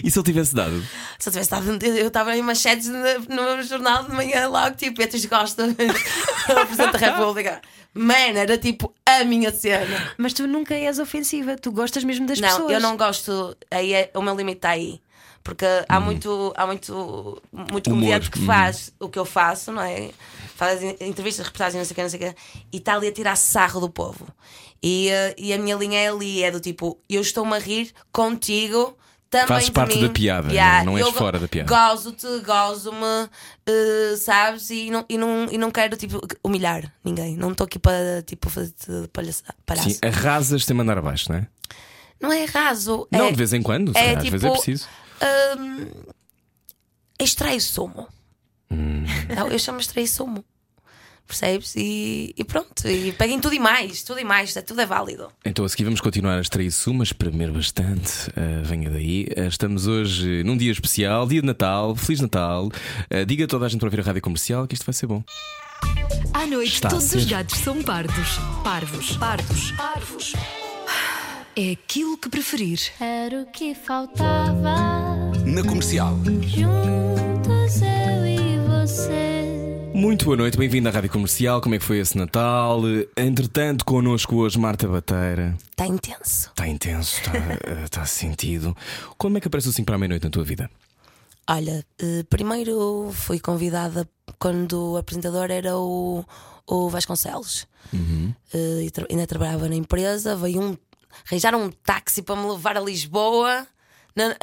[0.02, 0.82] E se ele tivesse dado?
[1.18, 4.96] Se eu tivesse estado, eu estava em manchetes no, no jornal de manhã logo, tipo,
[4.96, 7.60] Beatriz Costa, o Presidente da República.
[7.94, 10.12] Man, era tipo a minha cena.
[10.18, 12.72] Mas tu nunca és ofensiva, tu gostas mesmo das não, pessoas.
[12.72, 15.00] eu não gosto, aí é, o meu limite está aí.
[15.42, 18.46] Porque há muito, há muito, muito Humor, comediante que uhum.
[18.46, 20.10] faz o que eu faço, não é?
[20.54, 23.08] Faz en- entrevistas, reportagens, não sei o que, não sei o que, e está ali
[23.08, 24.26] a tirar sarro do povo.
[24.82, 27.92] E, eh, e a minha linha é ali, é do tipo, eu estou-me a rir
[28.12, 28.97] contigo.
[29.30, 30.06] Também Fazes parte mim.
[30.06, 31.68] da piada, Yeah, não és eu go- fora da piada.
[31.68, 33.28] Gozo-te, gozo-me,
[33.66, 34.70] eh, sabes?
[34.70, 37.36] E não, e, não, e não quero tipo, humilhar ninguém.
[37.36, 38.72] Não estou aqui para tipo, fazer
[39.12, 39.90] palhaça, palhaço.
[39.90, 41.46] Sim, arrasas sem mandar abaixo, não é?
[42.18, 43.06] Não é raso.
[43.12, 44.88] Não, é, de vez em quando, é às vezes é tipo, preciso.
[45.58, 45.86] hum,
[47.20, 48.08] extrai sumo.
[48.70, 49.04] Hum.
[49.34, 50.42] Não, eu chamo extrai sumo.
[51.28, 51.76] Percebes?
[51.76, 52.88] E, e pronto.
[52.88, 55.28] E peguem tudo e mais, tudo e mais, é- tudo é válido.
[55.44, 58.30] Então a seguir vamos continuar a extrair sumas, primeiro bastante.
[58.34, 59.28] ah, venha daí.
[59.36, 62.70] Ah, estamos hoje num dia especial, dia de Natal, Feliz Natal.
[63.10, 65.06] Ah, diga a toda a gente para ouvir a rádio comercial que isto vai ser
[65.06, 65.22] bom.
[66.32, 68.38] À noite, Está todos os gatos são pardos.
[68.64, 69.16] Parvos.
[69.16, 69.70] Pardos.
[69.72, 70.32] Parvos.
[71.54, 72.80] é aquilo que preferir.
[73.00, 75.30] Era o que faltava.
[75.44, 76.16] Na comercial.
[76.42, 79.37] Juntos eu e você.
[79.98, 81.60] Muito boa noite, bem-vindo à Rádio Comercial.
[81.60, 82.80] Como é que foi esse Natal?
[83.16, 85.56] Entretanto, connosco hoje Marta Bateira.
[85.58, 86.48] Está Tá intenso.
[86.50, 88.76] Está intenso, está, eh, está sentido.
[89.16, 90.70] Como é que aparece o 5 para a meia-noite na tua vida?
[91.50, 96.24] Olha, eh, primeiro fui convidada quando o apresentador era o,
[96.66, 97.66] o Vasconcelos.
[98.54, 100.36] Eh, e tra- ainda trabalhava na empresa.
[100.36, 100.76] Veio um.
[101.26, 103.66] Arranjaram um táxi para me levar a Lisboa.
[104.26, 104.34] Na,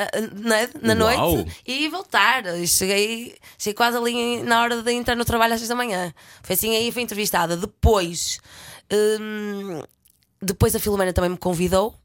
[0.84, 1.36] na, na Uau!
[1.36, 2.46] noite e voltar.
[2.58, 6.14] E cheguei, cheguei quase ali na hora de entrar no trabalho às 6 da manhã.
[6.44, 7.58] Foi assim, aí fui entrevistada.
[7.58, 8.40] Depois,
[8.92, 9.82] hum,
[10.42, 11.96] depois a Filomena também me convidou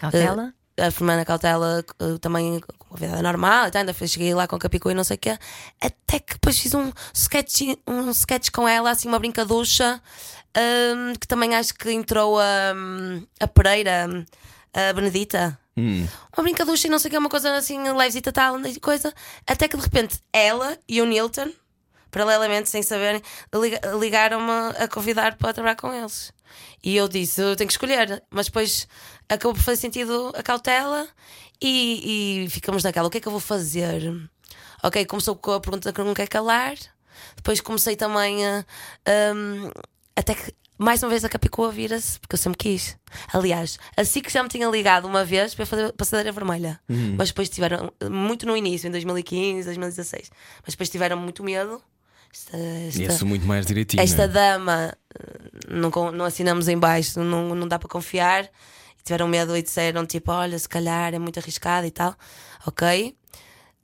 [0.00, 0.52] Cautela?
[0.80, 4.46] a Fernanda Cautela eh, também com a vida normal, e tal, ainda fui- cheguei lá
[4.48, 5.38] com Capicu e não sei o quê.
[5.80, 10.00] Até que depois fiz um sketch, um sketch com ela, assim, uma brincaducha,
[10.56, 14.24] hum, que também acho que entrou a, hum, a Pereira, hum,
[14.72, 15.58] a Benedita.
[15.76, 16.06] Hum.
[16.36, 17.78] Uma brincaducha e não sei o que, uma coisa assim,
[18.32, 19.12] tal, e coisa.
[19.46, 21.50] Até que de repente ela e o Nilton,
[22.10, 23.22] paralelamente, sem saberem,
[23.54, 26.32] liga- ligaram-me a convidar para trabalhar com eles.
[26.84, 28.22] E eu disse: eu tenho que escolher.
[28.30, 28.86] Mas depois
[29.28, 31.08] acabou por fazer sentido a cautela
[31.60, 34.02] e, e ficamos naquela: o que é que eu vou fazer?
[34.82, 36.74] Ok, começou com a pergunta que não quer calar.
[37.36, 38.64] Depois comecei também a.
[39.34, 39.70] hum,
[40.14, 40.52] até que
[40.82, 42.96] mais uma vez a Capicua vira-se, porque eu sempre quis.
[43.32, 46.80] Aliás, assim que já me tinha ligado uma vez para fazer passadeira vermelha.
[47.16, 50.30] Mas depois tiveram, muito no início, em 2015, 2016.
[50.64, 51.82] Mas depois tiveram muito medo.
[52.34, 54.02] Esta, esta- E isso muito mais direitinho.
[54.02, 54.32] esta né?
[54.32, 58.48] dama eh, não, não assinamos em baixo, não, não dá para confiar.
[59.04, 62.14] Tiveram medo e disseram tipo: Olha, se calhar é muito arriscado e tal.
[62.66, 63.14] Ok.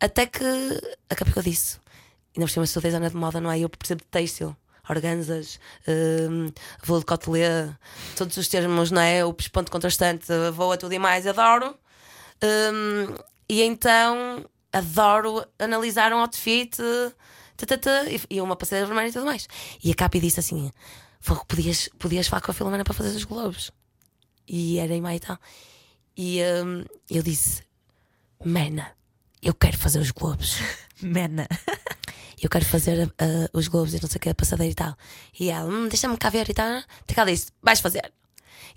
[0.01, 0.45] Até que
[1.11, 1.79] a Capicua disse:
[2.35, 3.59] Ainda por cima, sou designer de moda, não é?
[3.59, 4.57] Eu percebo de têxtil,
[4.89, 6.51] organzas, hum,
[6.85, 7.71] voo de cotelê,
[8.17, 9.25] todos os termos, não é?
[9.25, 11.75] O ponto contrastante, vou a tudo e mais, adoro.
[12.43, 13.15] Hum,
[13.49, 16.77] e então adoro analisar um outfit
[17.81, 19.49] tã, e- uma passadeira vermelha e tudo mais.
[19.83, 20.71] E a Capi disse assim:
[21.21, 23.71] "Fogo, podias, podias falar com a Filomena para fazer os globos.
[24.47, 25.39] E era em e tal.
[26.17, 27.63] E hum, eu disse:
[28.45, 28.93] Mena,
[29.43, 30.57] eu quero fazer os globos.
[31.03, 31.47] Mena.
[32.43, 34.97] Eu quero fazer ah, os globos e não sei o que, a passadeira e tal.
[35.39, 36.79] E ela, hum, deixa-me cá ver e tal.
[36.79, 38.13] Até que ela disse: vais fazer.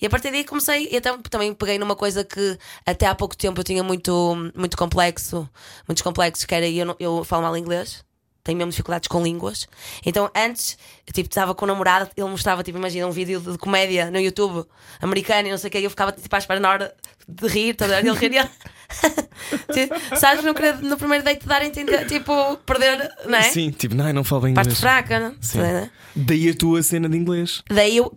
[0.01, 3.38] E a partir daí comecei, e até também peguei numa coisa que até há pouco
[3.38, 5.47] tempo eu tinha muito, muito complexo,
[5.88, 8.03] muitos complexos, que era eu, eu falo mal inglês,
[8.44, 9.68] tenho mesmo dificuldades com línguas.
[10.06, 10.78] Então antes,
[11.14, 14.66] tipo, estava com o namorado, ele mostrava, tipo, imagina, um vídeo de, comédia no YouTube
[15.02, 16.96] americano e não sei o que, e eu ficava tipo à espera na hora
[17.28, 18.50] de rir, toda hora ele riria.
[20.20, 23.44] Sabes, não queria no primeiro date dar a entender, tipo, perder, não é?
[23.44, 24.80] Sim, tipo, não, não falo bem Parte inglês.
[24.80, 25.62] fraca, não Sim.
[25.62, 25.89] é?
[26.16, 27.64] Daí a tua cena de inglês.
[27.70, 28.12] Daí eu,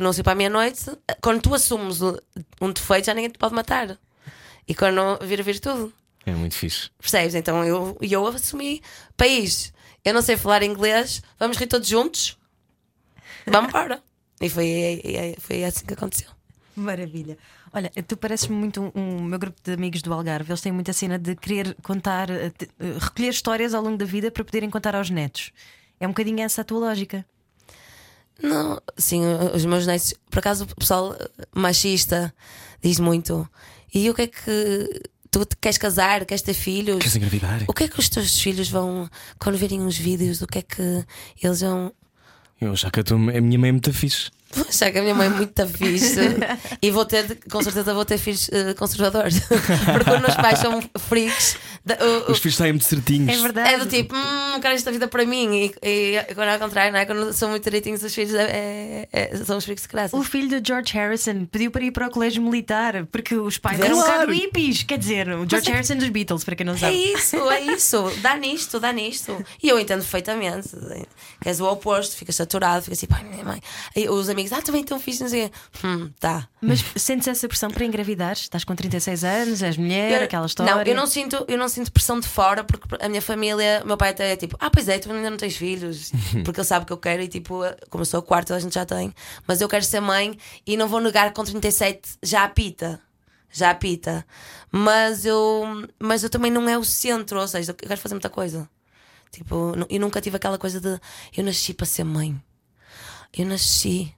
[0.00, 0.86] não sei para a meia-noite,
[1.20, 3.98] quando tu assumes um- defeito, já ninguém te pode matar.
[4.66, 5.92] E quando vira virtude,
[6.24, 6.90] É muito fixe.
[6.98, 7.34] percebes?
[7.34, 8.80] Então eu, eu assumi,
[9.16, 9.72] país,
[10.04, 12.38] eu não sei falar inglês, vamos rir todos juntos,
[13.46, 14.02] vamos para.
[14.40, 15.02] E foi,
[15.38, 16.28] foi assim que aconteceu.
[16.74, 17.36] Maravilha.
[17.72, 20.50] Olha, tu pareces-me muito um, um meu grupo de amigos do Algarve.
[20.50, 24.04] Eles têm muita cena de querer contar, eh, te- eh, recolher histórias ao longo da
[24.04, 25.52] vida para poderem contar aos netos.
[26.00, 27.24] É um bocadinho essa a tua lógica.
[28.42, 29.22] Não, sim,
[29.54, 31.16] os meus netos, por acaso o pessoal
[31.54, 32.34] machista
[32.82, 33.48] diz muito.
[33.94, 35.02] E o que é que
[35.32, 36.98] tu te queres casar, queres ter filhos?
[36.98, 37.64] Queres engravidar?
[37.66, 39.08] O que é que os teus filhos vão,
[39.38, 41.04] quando verem os vídeos, o que é que
[41.42, 41.92] eles vão.
[42.60, 44.30] Eu já que a, tua, a minha mãe é muito fixe.
[44.54, 46.20] Vou achar que a minha mãe é muito fixe
[46.80, 50.82] e vou ter, com certeza, vou ter filhos eh, conservadores, porque os meus pais são
[50.98, 51.56] freaks.
[51.84, 53.36] Da- o- Os filhos saem muito certinhos.
[53.36, 53.74] É verdade.
[53.74, 55.72] é do tipo, hum, quero esta vida para mim.
[55.82, 57.04] E, e quando é ao contrário, não é?
[57.06, 60.16] Quando são muito direitinhos, os filhos é, é- são os freaks de graça.
[60.16, 63.80] O filho do George Harrison pediu para ir para o colégio militar porque os pais
[63.80, 64.82] eram um bocado hippies.
[64.82, 66.96] Quer dizer, o George é- Harrison dos Beatles, para quem não É sabe.
[67.14, 68.12] isso, é isso.
[68.20, 69.44] Dá nisto, dá nisto.
[69.62, 70.68] E eu entendo perfeitamente.
[71.40, 73.60] Queres o oposto, ficas saturado, ficas assim, pai, minha mãe.
[73.96, 75.52] Aí os amigos, ah, também tão fixe, não sei.
[75.84, 76.48] Hum, tá.
[76.62, 78.32] Mas sentes essa pressão para engravidar?
[78.32, 80.74] Estás com 36 anos, és mulher, Eu- aquela história.
[80.74, 83.98] Não, eu não sinto, eu não sinto pressão de fora porque a minha família, meu
[83.98, 86.10] pai até é tipo, ah, pois é, tu ainda não tens filhos,
[86.44, 88.74] porque ele sabe que eu quero e tipo, como eu sou a quarta, a gente
[88.74, 89.12] já tem,
[89.46, 90.36] mas eu quero ser mãe
[90.66, 92.98] e não vou negar que com 37 já apita.
[93.54, 94.24] Já apita.
[94.70, 98.30] Mas eu, mas eu também não é o centro, ou seja, eu quero fazer muita
[98.30, 98.66] coisa.
[99.30, 100.98] Tipo, eu nunca tive aquela coisa de
[101.36, 102.34] eu nasci para ser mãe.
[103.36, 104.14] Eu nasci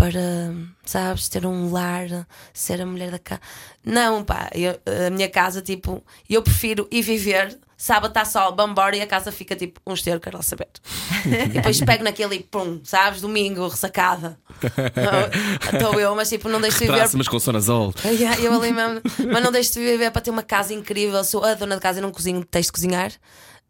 [0.00, 3.40] para, sabes, ter um lar, ser a mulher da casa.
[3.84, 8.94] Não, pá, eu- a minha casa, tipo, eu prefiro ir viver sábado está sol, vambora
[8.96, 10.68] e a casa fica tipo um esterco, quero lá saber.
[11.26, 13.20] e depois pego naquele e pum, sabes?
[13.22, 14.38] Domingo, ressacada.
[15.72, 17.08] Estou eu, mas tipo, não deixo de viver.
[17.14, 17.94] Mas com sonazol.
[18.04, 19.00] Yeah, eu ali mesmo,
[19.32, 21.22] mas não deixo de viver para ter uma casa incrível.
[21.24, 23.12] Sou a dona de casa e não cozinho, detesto cozinhar.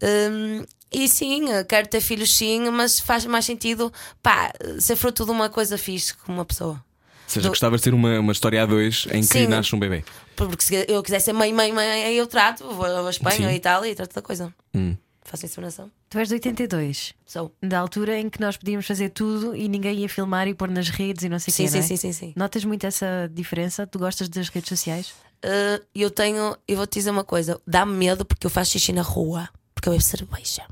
[0.03, 5.31] Hum, e sim, quero ter filhos, sim, mas faz mais sentido pá, ser fruto de
[5.31, 6.73] uma coisa fixe como uma pessoa.
[6.73, 9.47] Ou seja, Do- gostavas de ter uma, uma história a dois em que Sim.
[9.47, 10.03] nasce um bebê.
[10.35, 13.45] Porque se eu quiser ser mãe, mãe, mãe, aí eu trato, vou a Espanha, Sim.
[13.45, 14.53] a Itália e trato da coisa.
[14.73, 14.97] Hum.
[15.23, 15.89] Faço inseminação.
[16.09, 17.55] Tu és de 82, Sou.
[17.63, 20.89] da altura em que nós podíamos fazer tudo e ninguém ia filmar e pôr nas
[20.89, 21.81] redes e não sei o Sim, quê, sim, é?
[21.83, 22.33] sim, sim, sim.
[22.35, 23.87] Notas muito essa diferença?
[23.87, 25.13] Tu gostas das redes sociais?
[25.45, 28.91] Uh, eu tenho, eu vou te dizer uma coisa: dá-me medo porque eu faço xixi
[28.91, 29.47] na rua,
[29.81, 30.63] porque eu bebo cerveja.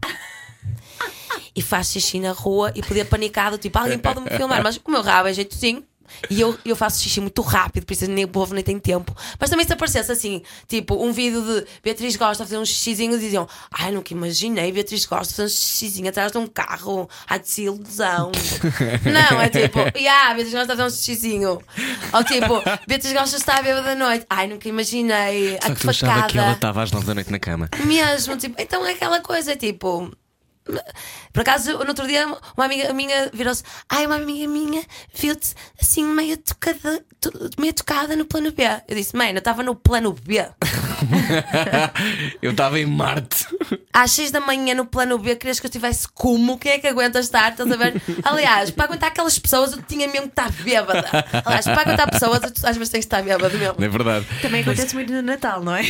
[1.56, 4.92] E faço xixi na rua e podia panicado, tipo, alguém pode me filmar, mas o
[4.92, 5.84] meu rabo é jeitozinho.
[6.30, 9.16] E eu, eu faço xixi muito rápido, por isso nem o povo nem tem tempo.
[9.40, 13.18] Mas também se aparecesse assim, tipo, um vídeo de Beatriz Gosta a fazer um xixizinho,
[13.20, 17.10] diziam: Ai, nunca imaginei Beatriz Gosta a fazer um xixizinho atrás de um carro.
[17.28, 18.32] Ai, que ilusão.
[19.04, 21.62] Não, é tipo, yeah, Beatriz Gosta a fazer um xixizinho.
[22.14, 24.26] Ou tipo, Beatriz Gosta está a bêbada da noite.
[24.30, 25.52] Ai, nunca imaginei.
[25.52, 26.52] Só Ai, que que tu achava que ela facada.
[26.54, 27.70] estava às nove da noite na cama.
[27.86, 30.12] Mesmo, tipo, então é aquela coisa, tipo.
[31.34, 32.26] Por acaso, no outro dia,
[32.58, 33.64] uma amiga minha virou-se.
[33.90, 34.82] Ai, uma amiga minha
[35.14, 38.64] viu-te assim, meio tocada, to- meio tocada no plano B.
[38.88, 40.46] Eu disse, mãe, eu estava no plano B.
[42.42, 43.46] eu estava em Marte.
[43.94, 46.58] Às 6 da manhã no plano B, querias que eu estivesse como?
[46.58, 47.52] Quem é que aguenta estar?
[47.52, 48.02] Estás a ver?
[48.24, 51.06] Aliás, para aguentar aquelas pessoas, eu tinha mesmo que estar bêbada.
[51.46, 53.76] Aliás, para aguentar pessoas, eu às vezes tenho que estar bêbada mesmo.
[53.78, 54.26] Não é verdade?
[54.42, 55.84] Também acontece muito no Natal, não é?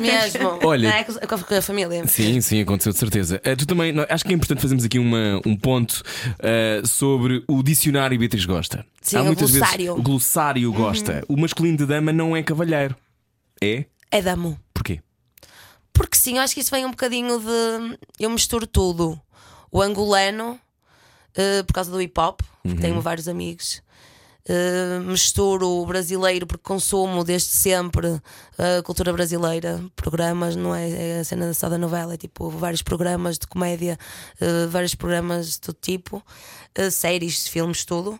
[0.00, 0.58] Mesmo.
[0.64, 2.06] Olha- Não é com a família.
[2.06, 3.40] Sim, sim, aconteceu de certeza.
[3.44, 6.02] Eh, tu também, não, acho que é importante fazermos aqui uma, um ponto
[6.38, 8.84] eh, sobre o dicionário Beatriz Gosta.
[9.00, 9.86] Sim, Há o muitas glossário.
[9.86, 11.24] vezes o glossário gosta.
[11.28, 12.94] O masculino de dama não é cavalheiro.
[13.60, 13.84] É?
[14.10, 14.58] É damo.
[14.74, 15.00] Porquê?
[15.92, 17.98] Porque sim, eu acho que isso vem um bocadinho de.
[18.18, 19.20] Eu misturo tudo.
[19.70, 20.58] O angolano,
[21.34, 23.82] eh, por causa do hip hop, porque tenho vários amigos.
[24.52, 28.20] Eh, misturo o brasileiro porque consumo desde sempre
[28.58, 32.82] a cultura brasileira, programas, não é, é a cena só da novela, é tipo vários
[32.82, 33.96] programas de comédia,
[34.40, 36.20] eh, vários programas de todo tipo,
[36.74, 38.18] eh, séries, filmes, tudo.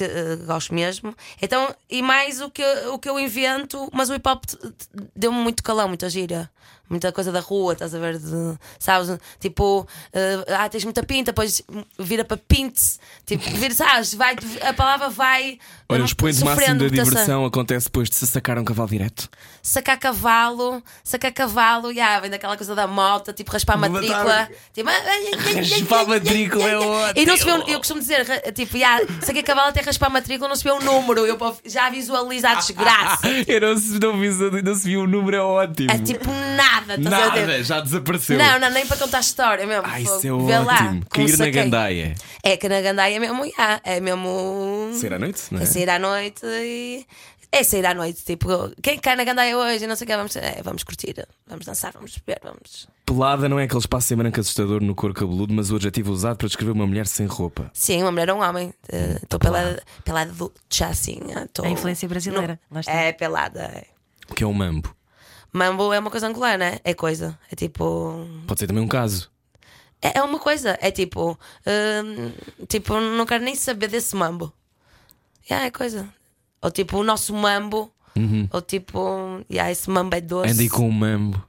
[0.00, 1.14] Eh, gosto mesmo.
[1.40, 4.44] Então, e mais o que, o que eu invento, mas o hip hop
[5.14, 6.50] deu-me muito calão, muita gira.
[6.90, 8.18] Muita coisa da rua, estás a ver?
[8.18, 9.16] De, sabes?
[9.38, 11.62] Tipo, eh, ah, tens muita pinta, depois
[11.96, 12.98] vira para pintes.
[13.24, 14.12] Tipo, vira, sabes?
[14.14, 15.56] Vai, a palavra vai.
[15.88, 19.28] Olha, eh, o expoente máximo da diversão acontece depois de se sacar um cavalo direto.
[19.62, 24.48] Sacar cavalo, sacar cavalo, yeah, vem daquela coisa da moto, tipo raspar a matrícula.
[24.74, 27.66] Tipo, Raspar a matrícula é E não se vê, ótimo.
[27.66, 30.72] um- eu costumo dizer, tipo, yeah, saquei cavalo até raspar a matrícula, não se vê
[30.72, 31.26] um número.
[31.26, 33.20] Eu já visualizo a desgraça.
[33.46, 35.90] Eu não se, não, vi, não se viu o número, é ótimo.
[35.90, 36.90] É tipo nada, estás
[37.22, 37.40] a ver?
[37.46, 38.38] Nada, já desapareceu.
[38.38, 39.82] Não, não, nem para contar a história mesmo.
[39.86, 40.88] Ah, isso é Vê lá, ótimo.
[41.08, 42.14] como Cair na gandaia.
[42.42, 44.90] É que na gandaia é mesmo, yeah, é mesmo.
[44.94, 45.62] Sair à noite, não é?
[45.62, 47.06] É sair à noite e.
[47.52, 48.46] É sair à noite, tipo,
[48.80, 51.16] quem cai na gandaia hoje, não sei o que, vamos, é, vamos curtir,
[51.48, 52.86] vamos dançar, vamos beber, vamos.
[53.04, 56.36] Pelada não é aquele espaço em branco assustador no couro cabeludo, mas o adjetivo usado
[56.36, 57.68] para descrever uma mulher sem roupa.
[57.74, 58.72] Sim, uma mulher ou um homem.
[59.20, 61.18] Estou pelada, pelada do já assim.
[61.34, 62.92] ah, tô- A influência brasileira, lá está.
[62.92, 63.62] É pelada.
[63.62, 63.84] é.
[64.30, 64.94] O que é um mambo?
[65.52, 67.38] Mambo é uma coisa angolana, é coisa.
[67.50, 68.26] É tipo.
[68.46, 69.30] Pode ser também um caso.
[70.02, 71.38] É, é uma coisa, é tipo.
[71.66, 72.32] hum,
[72.68, 74.52] tipo, não quero nem saber desse mambo.
[75.50, 76.08] Yeah, é coisa.
[76.62, 77.92] Ou tipo, o nosso mambo.
[78.52, 79.00] Ou tipo,
[79.50, 80.50] yeah, esse mambo é doce.
[80.52, 81.42] Anda aí com um mambo.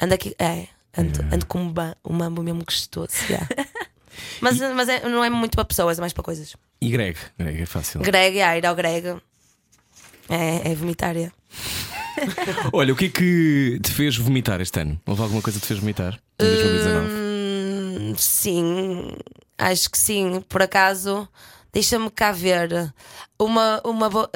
[0.00, 0.66] Anda aqui, é.
[0.98, 3.12] Ando, ando com um, ba- um mambo mesmo gostoso.
[3.28, 3.46] yeah.
[4.40, 6.56] mas mas é- não é muito para pessoas, é mais para coisas.
[6.80, 7.16] E Greg?
[7.38, 8.00] Greg é fácil.
[8.00, 9.16] Greg, yeah, ir ao Greg.
[10.28, 11.14] É, é vomitar.
[12.72, 15.00] Olha, o que é que te fez vomitar este ano?
[15.06, 17.08] Houve alguma coisa que te fez vomitar em 2019?
[17.14, 19.12] Hum, sim,
[19.58, 20.40] acho que sim.
[20.48, 21.28] Por acaso,
[21.72, 22.92] deixa-me cá ver.
[23.38, 24.28] Uma, uma bo-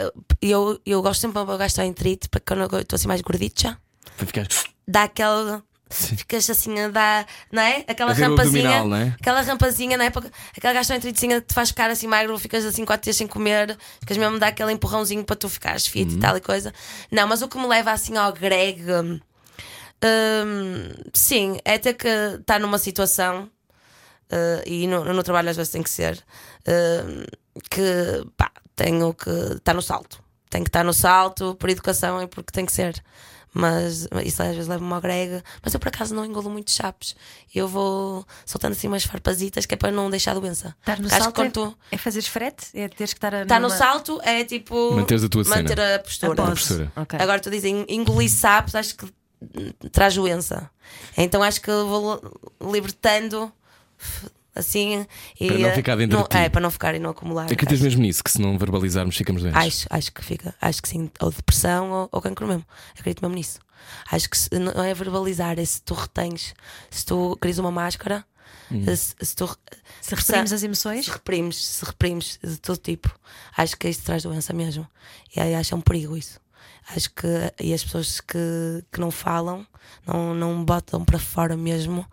[0.42, 3.78] eu, eu gosto sempre de uma gastroenterite para quando eu estou assim mais gordita.
[4.16, 4.46] Para ficar.
[4.86, 5.08] Dá
[5.90, 6.16] aquela.
[6.18, 7.84] Ficas assim a dar, não é?
[7.88, 8.84] Aquela rampazinha.
[8.84, 9.14] não é?
[9.20, 10.08] Aquela rampazinha, não é?
[10.56, 14.16] Aquela gastroenteritezinha que te faz ficar assim magro, ficas assim quatro dias sem comer, ficas
[14.16, 16.16] mesmo dar aquele empurrãozinho para tu ficares fit Uhum.
[16.16, 16.72] e tal e coisa.
[17.10, 18.82] Não, mas o que me leva assim ao Greg.
[18.92, 19.20] hum,
[21.12, 23.50] sim, é ter que estar numa situação
[24.32, 26.16] uh, e no, no trabalho às vezes tem que ser
[26.66, 27.26] uh,
[27.70, 30.22] que pá, tenho que estar no salto.
[30.50, 33.02] Tenho que estar no salto por educação e porque tem que ser.
[33.52, 35.42] Mas isso às vezes leva-me ao grego.
[35.62, 37.16] Mas eu por acaso não engulo muito chapes.
[37.52, 40.76] Eu vou soltando assim umas farpazitas que é para não deixar doença.
[40.80, 42.66] Estar no acho salto é, tu é fazeres frete?
[42.74, 43.42] É teres que estar a.
[43.42, 45.56] está no numa- salto é tipo Manteres a tua cena.
[45.56, 46.32] manter a postura.
[46.32, 46.92] A postura.
[46.94, 47.18] Ok.
[47.20, 49.12] Agora tu dizem engolir sapos, acho que
[49.90, 50.70] traz doença.
[51.16, 52.20] Então acho que vou
[52.72, 53.52] libertando
[54.60, 55.06] assim
[55.40, 56.36] e Para não eh, ficar dentro não- de ti.
[56.36, 57.44] É, para não ficar e não acumular.
[57.44, 59.60] Acreditas Acho- mesmo nisso, que se não verbalizarmos ficamos doentes?
[59.60, 62.64] Acho, acho que fica, acho que sim, ou depressão ou, ou cancro mesmo.
[62.98, 63.58] Acredito mesmo nisso.
[64.12, 66.54] Acho que se, não é verbalizar, é se tu retens,
[66.90, 68.24] se tu crias uma máscara,
[68.72, 68.84] Hum.
[68.94, 69.48] se, se tu
[70.00, 73.10] Se referimos as emoções, se reprimes, se reprimes de todo tipo,
[73.56, 74.86] acho que isso traz doença mesmo.
[75.34, 76.38] E aí acho que é um perigo isso.
[76.94, 77.26] Acho que
[77.60, 78.38] e as pessoas que,
[78.92, 79.66] que não falam,
[80.06, 82.04] não, não botam para fora mesmo,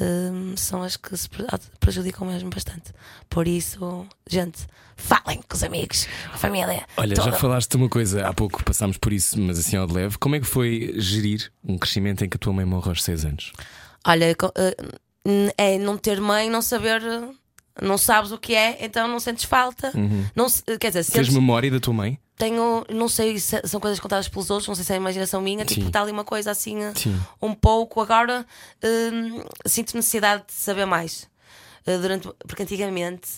[0.00, 1.46] hum, são as que se pre-
[1.80, 2.92] prejudicam mesmo bastante.
[3.28, 4.58] Por isso, gente,
[4.96, 6.86] falem com os amigos, com a família.
[6.96, 7.36] Olha, já toda.
[7.36, 10.18] falaste de uma coisa, há pouco passámos por isso, mas assim ao de leve.
[10.18, 13.24] Como é que foi gerir um crescimento em que a tua mãe morre aos 6
[13.24, 13.52] anos?
[14.06, 14.76] Olha, eh,
[15.58, 17.02] é não ter mãe, não saber,
[17.80, 19.92] não sabes o que é, então não sentes falta.
[20.34, 22.18] Não, se- quer dizer, Tens sentes, memória da tua mãe?
[22.36, 25.42] tenho, não sei se são coisas contadas pelos outros, não sei se é a imaginação
[25.42, 25.86] minha, tipo, Sim.
[25.88, 27.20] está ali uma coisa assim, eh, Sim.
[27.42, 28.00] um pouco.
[28.00, 28.46] Agora
[29.12, 31.28] hum, sinto necessidade de saber mais.
[31.86, 33.28] Eh, durante, porque antigamente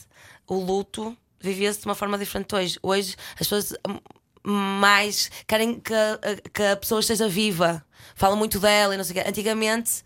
[0.47, 2.78] o luto vivia-se de uma forma diferente hoje.
[2.80, 3.99] Hoje as pessoas hum,
[4.45, 6.18] mais querem que, a-
[6.53, 9.28] que a pessoa esteja viva, falam muito dela e não sei o quê.
[9.28, 10.05] Antigamente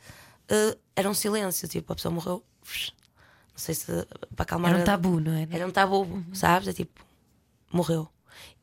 [0.49, 2.43] eh, era um silêncio, tipo, a pessoa morreu.
[3.57, 3.87] Não sei se
[4.35, 4.71] para acalmar.
[4.73, 5.49] era um tabu, não é?
[5.51, 6.69] Era um tabu, sabes?
[6.69, 7.05] É tipo,
[7.73, 8.07] morreu.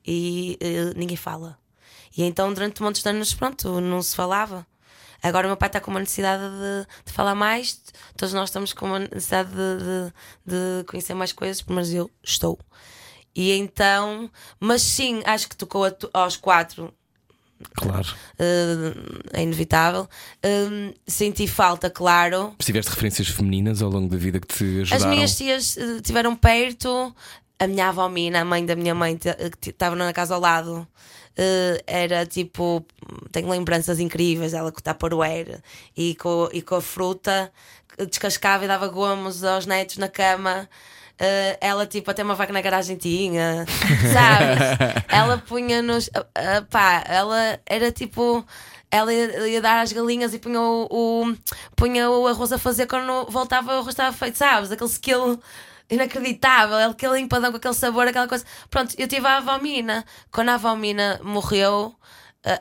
[0.06, 1.58] E eh, ninguém fala.
[2.16, 4.66] E então, durante muitos anos, pronto, não se falava.
[5.22, 7.82] Agora o meu pai está com uma necessidade de, de falar mais,
[8.18, 10.14] todos nós estamos com uma necessidade de, de-
[10.80, 12.60] de conhecer mais coisas, mas eu estou.
[13.34, 14.30] E então,
[14.60, 16.94] mas sim, acho que tocou aos quatro,
[17.76, 18.08] Claro.
[18.40, 18.94] eh,
[19.34, 20.08] é inevitável.
[20.42, 24.92] Eh, senti falta, claro, Se tiveste referências femininas ao longo da vida que te As
[24.92, 25.10] ajudaram.
[25.16, 27.16] minhas tias eh, estiveram perto.
[27.60, 30.42] A minha avó Mina, a mãe da minha mãe, eh, que estava na casa ao
[30.42, 30.86] lado,
[31.88, 32.86] era tipo.
[33.32, 34.54] Tenho lembranças incríveis.
[34.54, 35.62] Ela com o tupperware
[35.96, 37.52] e com, e com a fruta,
[38.10, 40.70] descascava e dava gomos aos netos na cama.
[41.20, 43.66] Eh, ela, tipo, até uma vaca na garagem tinha,
[44.12, 45.04] sabes?
[45.10, 46.10] ela punha-nos.
[46.14, 48.46] ah, pá, ela era tipo.
[48.92, 51.38] Ela ia, ia dar às galinhas e punha o, o-
[51.76, 54.72] punha o arroz a fazer quando voltava o arroz estava feito, sabes?
[54.72, 55.40] Aquele skill
[55.90, 58.46] inacreditável, aquele empadão com aquele sabor, aquela coisa.
[58.70, 60.06] Pronto, eu tive a avó Mina.
[60.32, 61.96] Quando a avó Mina morreu,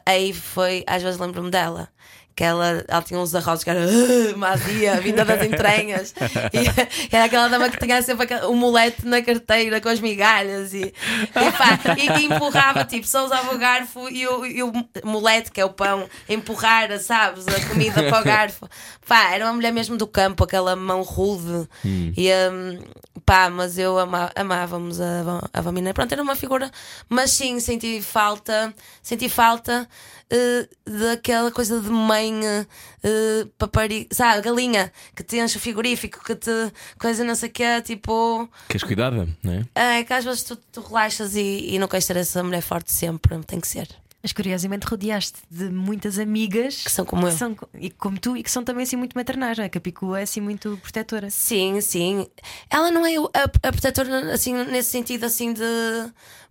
[0.07, 1.89] aí foi, às vezes lembro-me dela.
[2.35, 6.15] Que ela, ela tinha uns arroz que era "Ah, mazia, vinda das entranhas.
[6.53, 10.73] E era aquela dama que tinha sempre aquele- um molete na carteira com as migalhas
[10.73, 14.73] e, e, pá, e- e empurrava, tipo, só usava o garfo e o, e o
[15.05, 18.69] molete, que é o pão, empurrar, sabes, a comida para o garfo.
[19.07, 21.69] Pá, era uma mulher mesmo do campo, aquela mão rude.
[21.85, 22.79] E hum,
[23.27, 25.93] pá, mas eu ama- amávamos a, a Vamina.
[25.93, 26.71] Pronto, era uma figura,
[27.09, 28.73] mas sim, senti falta,
[29.03, 29.89] senti falta
[30.35, 36.35] eh, daquela coisa de mãe uh, papari, sabe, galinha que te enche o frigorífico, que
[36.35, 36.51] te
[36.99, 38.49] coisa não sei o que, tipo.
[38.67, 39.99] Queres cuidada, não é?
[39.99, 42.91] É que às vezes tu, tu relaxas e, e não queres ser essa mulher forte
[42.91, 43.87] sempre, tem que ser.
[44.23, 47.33] Mas curiosamente rodeaste de muitas amigas Que são como eu.
[47.33, 49.69] são, e como tu e que são também assim muito maternais, não é?
[49.69, 51.29] Que a Picu é assim muito protetora.
[51.29, 52.27] Sim, sim.
[52.71, 55.63] Ela não é a, a protetora assim, nesse sentido assim de.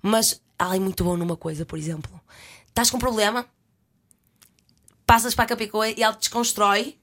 [0.03, 2.11] Mas ela é muito boa numa coisa, por exemplo.
[2.67, 3.45] Estás com um problema,
[5.11, 6.97] passas para a Capicoa e ela desconstrói.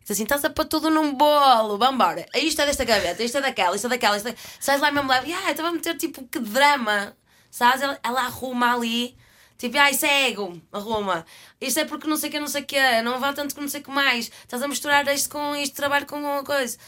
[0.00, 2.24] Diz assim, estás a pôr tudo num bolo, vambora.
[2.34, 4.34] Isto é desta gaveta, isto é daquela, isto é daquela, isto é...
[4.58, 7.14] Sais lá mesmo leve, ah, então vamos meter tipo que drama,
[7.50, 7.82] sabes?
[7.82, 9.14] Ela, ela arruma ali,
[9.58, 11.26] tipo, ai, cego, arruma.
[11.60, 13.60] Isto é porque não sei o que, não sei o que, não vale tanto que
[13.60, 14.30] não sei o que mais.
[14.42, 16.78] Estás a misturar isto com isto, trabalho com uma coisa.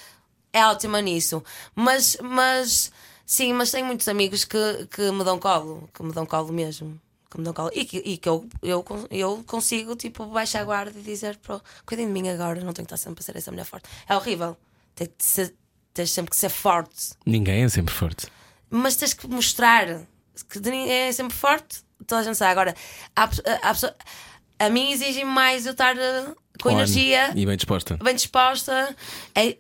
[0.55, 1.45] É ótima nisso.
[1.75, 2.91] Mas, mas,
[3.27, 6.99] sim, mas tenho muitos amigos que, que me dão colo, que me dão colo mesmo.
[7.33, 7.71] Que me dão colo.
[7.73, 11.39] E que, e que eu, eu, eu consigo, tipo, baixar a guarda e dizer,
[11.87, 13.89] cuidem de mim agora, não tenho que estar sempre a ser essa mulher forte.
[14.07, 14.55] É horrível.
[14.95, 15.55] Tens, ser-
[15.95, 17.15] tens sempre que ser forte.
[17.25, 18.27] Ninguém é sempre forte.
[18.69, 19.87] Mas tens que mostrar
[20.51, 21.83] que ninguém é sempre forte.
[22.07, 22.51] Toda a gente sabe.
[22.53, 22.75] Agora,
[23.17, 23.25] há,
[23.63, 27.97] há a mim exige mais eu estar eh, com On energia E bem disposta.
[27.97, 28.95] bem disposta
[29.35, 29.57] é-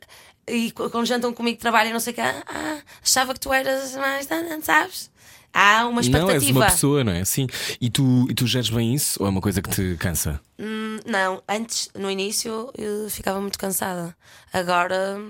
[0.47, 3.95] e qu- quando jantam comigo trabalham não sei o que ah, achava que tu eras
[3.97, 4.27] mais
[4.62, 5.11] sabes
[5.53, 7.25] há uma Não, és expectativa uma pessoa, não é?
[7.25, 7.47] Sim.
[7.81, 10.41] E tu, e tu geres bem isso ou é uma coisa que te cansa?
[10.59, 14.17] Hum, não antes no início eu ficava muito cansada
[14.53, 15.21] agora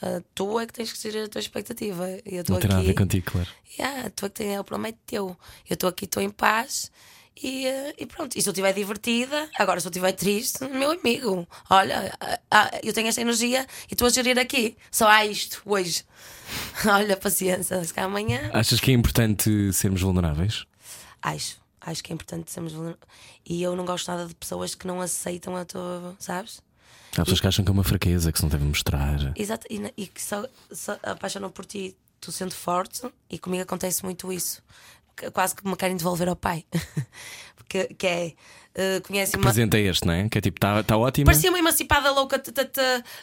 [0.00, 2.84] ah, tu é que tens que gerir a tua expectativa eu Não tem nada a
[2.84, 3.48] ver aqui contigo, claro.
[3.78, 5.36] yeah, tu é que tens o problema é teu
[5.68, 6.90] eu estou aqui estou em paz
[7.42, 10.92] e, eh, e pronto, e se eu estiver divertida, agora se eu estiver triste, meu
[10.92, 15.24] amigo, olha, ah, ah, eu tenho esta energia e estou a gerir aqui, só há
[15.24, 16.04] isto hoje.
[16.88, 18.50] Olha, paciência, se calhar amanhã.
[18.54, 20.64] Achas que é importante sermos vulneráveis?
[21.20, 23.08] Acho, Acho que é importante sermos vulneráveis.
[23.46, 26.16] E eu não gosto nada de pessoas que não aceitam a tua.
[26.18, 26.62] Sabes?
[27.12, 29.32] Há pessoas que acham que é uma fraqueza que se não deve mostrar.
[29.36, 29.66] Exato.
[29.70, 34.32] E, e que só, só apaixonam por ti, tu sendo forte, e comigo acontece muito
[34.32, 34.62] isso.
[35.18, 36.64] Que- Quase que me querem devolver ao pai.
[37.56, 38.32] Porque que é.
[38.74, 39.42] eh, conhece uma.
[39.44, 40.28] Presente é este, não é?
[40.28, 41.26] Que é tipo, está tá ótimo.
[41.26, 42.80] Parecia uma emancipada louca, t- t- t-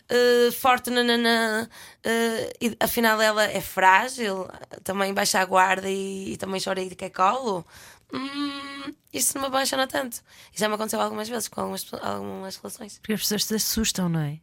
[0.09, 1.67] eh, forte, nananã,
[2.03, 4.47] eh, e afinal ela é frágil,
[4.83, 7.65] também baixa a guarda e, e também chora e quer colo.
[8.13, 10.17] Hum, isso não me apaixona tanto.
[10.55, 12.99] E já me aconteceu algumas vezes com algumas, algumas relações.
[12.99, 14.37] Porque as pessoas se assustam, não é?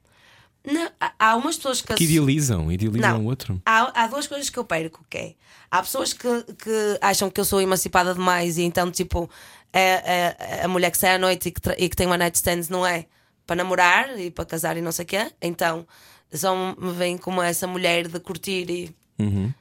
[0.64, 3.24] Não, há, umas pessoas que, Que idealizam, idealizam Não.
[3.24, 3.60] o outro.
[3.66, 5.34] Há, há duas coisas que eu perco, que é
[5.70, 9.28] há pessoas que, que acham que eu sou emancipada demais e então tipo
[9.72, 9.80] é,
[10.60, 12.60] é- a mulher que sai à noite e que, e que tem uma night stand
[12.70, 13.06] não é
[13.46, 15.32] para namorar e para casar e não sei o quê.
[15.42, 15.86] Então
[16.32, 18.94] só me vem como essa mulher de curtir e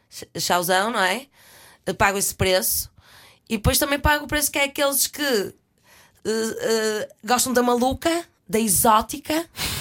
[0.10, 1.26] ch- chauzão, não é?
[1.86, 2.92] Eu pago esse preço
[3.50, 5.54] e depois também pago o preço que é aqueles que eh,
[6.26, 9.50] eh, gostam da maluca, da exótica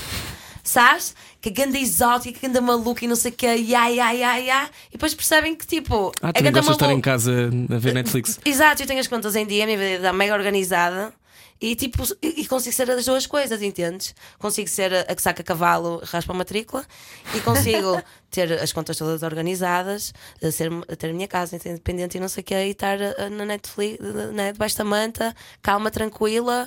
[0.71, 1.14] sabes?
[1.41, 4.71] Que ganda exótica, que ganda maluca e não sei o que, ia, ia, ia, ia.
[4.89, 6.12] E depois percebem que tipo.
[6.23, 8.39] Ah, é ganda gostas de estar em casa a ver Netflix.
[8.45, 11.12] Exato, eu tenho as contas em dia, a minha vida está mega organizada.
[11.61, 14.14] E tipo, e consigo ser as duas coisas, entendes?
[14.39, 16.87] Consigo ser a que saca cavalo, raspa a matrícula
[17.35, 22.16] e consigo ter as contas todas organizadas, a ser, a ter a minha casa independente
[22.16, 23.99] e não sei o que, e estar eh, na Netflix,
[24.33, 26.66] né, debaixo da manta, calma, tranquila,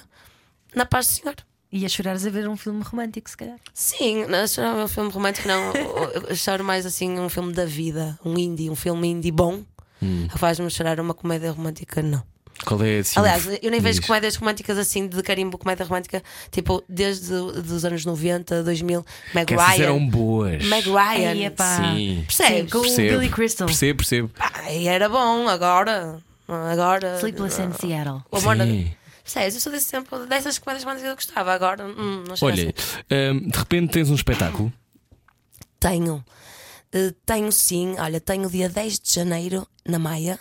[0.75, 1.35] na paz do Senhor.
[1.75, 3.57] E a chorares a ver um filme romântico, se calhar.
[3.73, 5.73] Sim, não, chorar um filme romântico não.
[5.73, 9.63] Eu- choro mais assim um filme da vida, um indie, um filme indie bom.
[10.37, 12.21] Faz-me chorar uma comédia romântica, não.
[12.65, 13.19] Qual é assim?
[13.19, 14.07] Aliás, eu nem vejo Diz.
[14.07, 16.21] comédias românticas assim de carimbo, comédia romântica,
[16.51, 19.03] tipo, desde os anos 90, 2000,
[19.33, 19.83] Meg Que Ryan.
[19.83, 20.63] eram boas.
[20.65, 21.29] Meg Ryan.
[21.29, 21.77] Ai, epá.
[21.95, 22.23] Sim.
[22.27, 22.71] Percebes?
[22.71, 23.65] Com o Percebo, Billy Crystal.
[23.65, 24.29] Percebo, percebo.
[24.39, 26.19] Ai, era bom, agora.
[26.47, 27.17] Agora.
[27.19, 28.21] Sleepless in Seattle.
[28.31, 28.57] O amor.
[28.57, 28.91] Sim.
[29.33, 29.55] Percebes?
[29.55, 32.73] Eu sou desse tempo, dessas comédias românticas que eu gostava, agora hum, não chega Olha,
[32.77, 33.37] assim.
[33.45, 34.71] hum, de repente tens um espetáculo.
[35.79, 36.23] Tenho.
[36.93, 40.39] Uh, tenho sim, olha, tenho dia 10 de janeiro na Maia.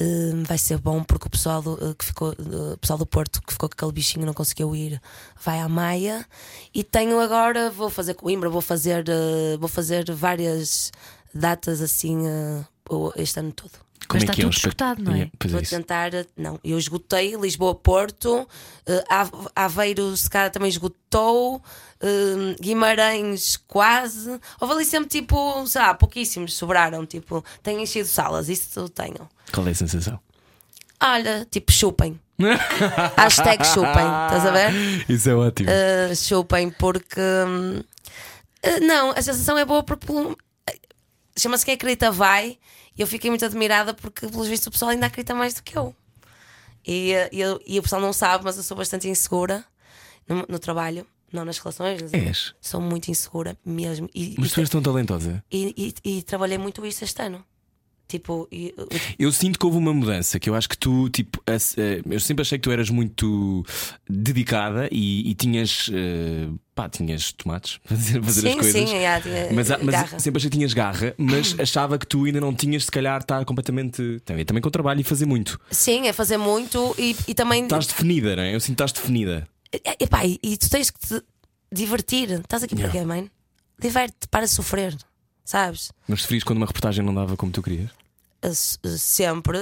[0.00, 3.04] Uh, vai ser bom porque o pessoal do, uh, que ficou, uh, o pessoal do
[3.04, 5.02] Porto que ficou com aquele bichinho e não conseguiu ir
[5.42, 6.24] vai à Maia.
[6.72, 10.92] E tenho agora, vou fazer Coimbra, vou fazer, uh, vou fazer várias
[11.34, 13.87] datas assim uh, este ano todo.
[14.06, 15.30] Como Mas é está que é um tudo esgotado, não é?
[15.38, 15.74] Pois é Vou isso.
[15.76, 16.10] tentar.
[16.36, 18.48] Não, eu esgotei Lisboa-Porto,
[18.86, 21.62] eh, Ave- Aveiro, se calhar também esgotou,
[22.00, 24.40] eh, Guimarães quase.
[24.60, 27.04] Houve ali sempre tipo, sei lá, pouquíssimos sobraram.
[27.04, 29.28] Tipo, tenho enchido salas, isso eu tenho.
[29.52, 30.18] Qual é a sensação?
[31.02, 32.18] Olha, tipo, chupem.
[33.16, 35.04] Hashtag chupem, estás a ver?
[35.08, 35.68] Isso é ótimo.
[35.70, 37.20] Uh, chupem, porque.
[37.20, 37.84] uh,
[38.86, 40.06] não, a sensação é boa porque.
[41.36, 42.58] Chama-se Quem Acredita Vai.
[42.98, 45.94] Eu fiquei muito admirada porque, pelos vistos, o pessoal ainda acredita mais do que eu.
[46.86, 49.64] E, e, e o pessoal não sabe, mas eu sou bastante insegura
[50.28, 52.02] no, no trabalho, não nas relações.
[52.02, 52.54] mas És.
[52.60, 54.08] Sou muito insegura mesmo.
[54.14, 55.42] E, Mas e, tu és tão talentosa.
[55.50, 57.44] e- e- e trabalhei muito isso este ano.
[58.08, 58.74] Tipo, e-
[59.18, 62.40] Eu sinto que houve uma mudança, que eu acho que tu, tipo, eh, eu sempre
[62.40, 63.62] achei que tu eras muito
[64.08, 68.88] dedicada e, e tinhas, eh, pá, tinhas tomates para fazer, fazer as sim, coisas.
[68.90, 70.18] sim, já, tinha Mas, há- mas garra.
[70.18, 73.44] sempre achei que tinhas garra, mas achava que tu ainda não tinhas, se calhar, estar
[73.44, 74.20] completamente.
[74.24, 75.60] Também, também com trabalho e fazer muito.
[75.70, 77.64] Sim, é fazer muito e, e também.
[77.64, 78.54] Estás definida, não é?
[78.54, 79.46] Eu sinto que estás definida.
[80.00, 81.22] E, pá, e, e tu tens que te
[81.70, 82.30] divertir.
[82.40, 83.30] Estás aqui para quê, mãe?
[83.78, 84.96] Diverte-te, para sofrer,
[85.48, 85.90] sabes?
[86.06, 87.90] Mas preferias quando uma reportagem não dava como tu querias?
[88.42, 89.58] S- Sempre.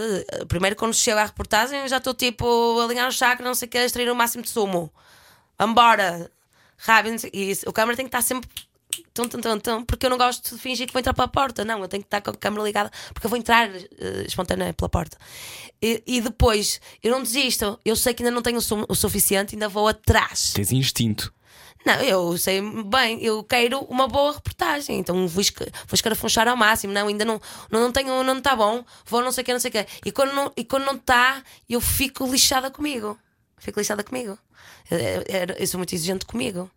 [0.49, 3.67] Primeiro, quando chego à reportagem, eu já estou tipo a alinhar o chakra, não sei
[3.69, 4.93] o que, a extrair o máximo de sumo.
[5.59, 6.31] Vambora,
[6.77, 7.19] rápido.
[7.19, 8.49] sei- E o câmera tem que estar sempre.
[9.13, 11.65] Tum, tum, tum, tum, porque eu não gosto de fingir que vou entrar pela porta.
[11.65, 14.73] Não, eu tenho que estar com a câmera ligada porque eu vou entrar eh, espontânea
[14.73, 15.17] pela porta.
[15.83, 17.79] E, e depois, eu não desisto.
[17.85, 20.53] Eu sei que ainda não tenho o, su- o suficiente, ainda vou atrás.
[20.55, 21.33] Tens instinto.
[21.87, 26.57] Não, eu sei bem, eu quero uma boa reportagem, então vou, esca- vou escarafunchar ao
[26.57, 26.93] máximo.
[26.93, 29.61] Não, ainda não, não, não tenho, não está bom, vou não sei o que, não
[29.61, 29.87] sei o que.
[30.05, 33.17] E quando não, e quando não está, eu fico lixada comigo.
[33.59, 34.37] Fico lixada comigo.
[34.91, 36.69] Eu, eu- eu sou muito exigente comigo.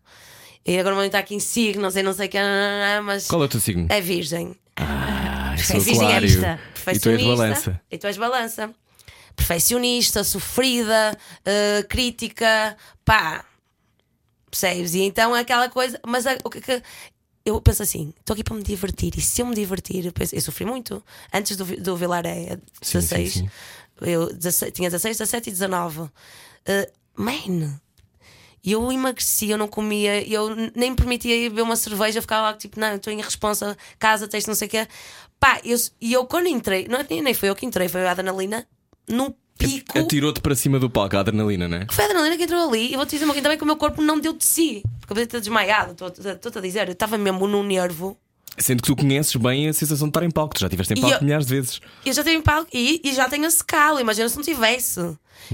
[0.64, 2.38] E agora vou entrar aqui em signo, não sei, não sei o que,
[3.02, 3.86] mas Qual é o teu signo?
[3.90, 4.54] é virgem.
[4.76, 6.58] Ah, sou É virgem.
[6.94, 7.80] E tu és balança.
[7.90, 8.70] E tu és balança.
[9.34, 13.44] Perfeccionista, sofrida, eh, crítica, pá.
[14.50, 14.94] Percebes?
[14.94, 16.00] E então é aquela coisa.
[16.06, 16.82] Mas a- o que, que-
[17.44, 19.12] eu penso assim: estou aqui para me divertir.
[19.16, 21.02] E se eu me divertir, eu, penso- eu sofri muito.
[21.32, 23.50] Antes do, do Vilaré, Sim, 16, sim, sim.
[24.00, 26.00] Eu 16 tinha 16, 17 e 19.
[26.00, 26.10] Uh,
[27.14, 27.78] man,
[28.64, 32.42] eu emagreci, eu não comia, eu nem me permitia ir beber uma cerveja, eu ficava
[32.50, 34.88] lá tipo, não, estou em responsa, casa, texto, não sei o quê.
[35.38, 38.06] Pá, eu, e eu quando entrei, não, é nem, nem foi eu que entrei, foi
[38.06, 38.66] a adrenalina
[39.08, 39.34] no
[39.68, 39.98] pico.
[39.98, 41.86] Atirou-te para cima do palco, a adrenalina, não é?
[41.90, 42.92] Foi a adrenalina que entrou ali.
[42.92, 44.82] E vou-te dizer uma coisa também que o meu corpo não deu de si.
[45.00, 45.92] Porque eu podia ter desmaiado.
[45.92, 48.16] Estou- Estou-te a dizer, eu estava mesmo num nervo.
[48.58, 51.00] Sendo que tu conheces bem a sensação de estar em palco, tu já estiveste em
[51.00, 51.80] palco eu- milhares de vezes.
[52.04, 54.00] Eu já tenho palco e, e já tenho a secá-lo.
[54.00, 55.00] Imagina se não tivesse.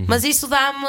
[0.08, 0.86] Mas isso dá-me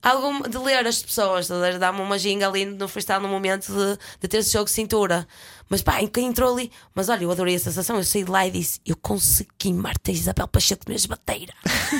[0.00, 1.48] algum de ler as pessoas,
[1.80, 5.26] dá-me uma ginga ali no freestyle no momento de, de ter esse jogo de cintura.
[5.68, 6.70] Mas pá, quem entrou ali.
[6.94, 7.96] Mas olha, eu adorei a sensação.
[7.96, 11.52] Eu saí de lá e disse: Eu consegui, Marta Isabel Pacheco de mesmo bateira.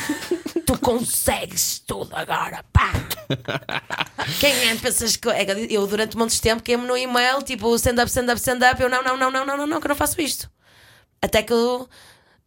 [0.64, 2.92] tu consegues tudo agora, pá.
[4.40, 5.28] Quem é pensas que.
[5.28, 8.80] é Eu durante um monte de tempo queimo no e-mail, tipo stand-up, stand-up, stand-up.
[8.82, 10.50] Eu não, não, não, não, não, não, não, que eu não faço isto.
[11.20, 11.88] Até que eu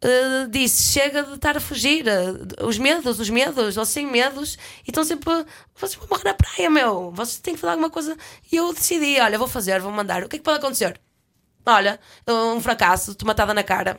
[0.02, 2.06] eh, disse: chega de estar a fugir.
[2.08, 5.30] eh, Os medos, os medos, vocês têm medos e estão sempre.
[5.76, 7.12] Vocês vão morrer na praia, meu.
[7.12, 8.16] Vocês têm que fazer alguma coisa.
[8.50, 10.24] E eu decidi: olha, vou fazer, vou mandar.
[10.24, 11.00] O que é que pode acontecer?
[11.66, 11.98] Olha,
[12.28, 13.98] um fracasso, tomatada na cara.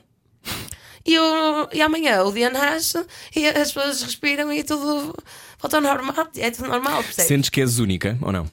[1.06, 2.98] E, eu, e amanhã o dia nasce
[3.36, 5.14] e as pessoas respiram e tudo
[5.60, 6.28] volta ao normal.
[6.38, 7.28] É tudo normal, percebes?
[7.28, 8.50] Sentes que és única ou não?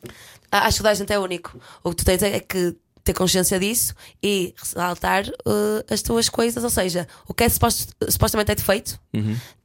[0.51, 1.61] Ah, Acho que toda a gente é único.
[1.85, 6.63] O que tu tens é que ter consciência disso e ressaltar eh, as tuas coisas,
[6.65, 8.99] ou seja, o que é suposto, supostamente é defeito,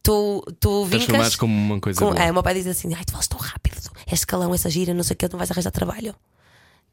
[0.04, 1.36] tu, tu vincas.
[1.36, 2.24] Como uma coisa com- boa.
[2.24, 3.78] é, o meu pai diz assim: ai, tu falas tão rápido,
[4.08, 6.16] és escalão, essa gira, não sei o que, tu não vais arranjar trabalho.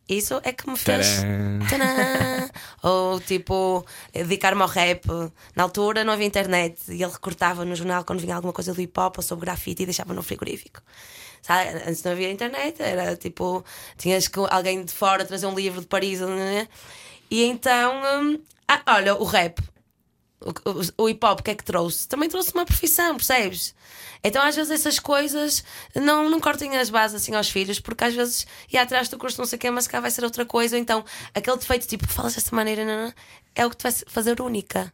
[0.09, 1.07] Isso é que me fez.
[1.07, 2.50] Tcharam.
[2.82, 5.07] Ou tipo, dedicar-me ao rap.
[5.55, 8.80] Na altura não havia internet e ele recortava no jornal quando vinha alguma coisa do
[8.80, 10.82] hip hop ou sobre grafite e deixava no frigorífico.
[11.40, 11.70] Sabe?
[11.88, 13.64] Antes não havia internet, era tipo,
[13.96, 16.20] tinhas que alguém de fora trazer um livro de Paris.
[16.20, 16.68] né?
[17.30, 18.38] E então, hum,
[18.68, 19.61] ah, olha, o rap,
[20.99, 22.07] o, hip hop, o que é que trouxe?
[22.09, 23.74] Também trouxe uma profissão, percebes?
[24.24, 25.64] Então, às vezes, essas coisas
[25.95, 29.38] não, não cortem as bases assim aos filhos, porque às vezes ia atrás do curso
[29.38, 30.76] não sei o quê, mas cá vai ser outra coisa.
[30.76, 33.12] Ou então, aquele defeito tipo que falas dessa maneira não, não,
[33.55, 34.93] é o que te vai fazer única.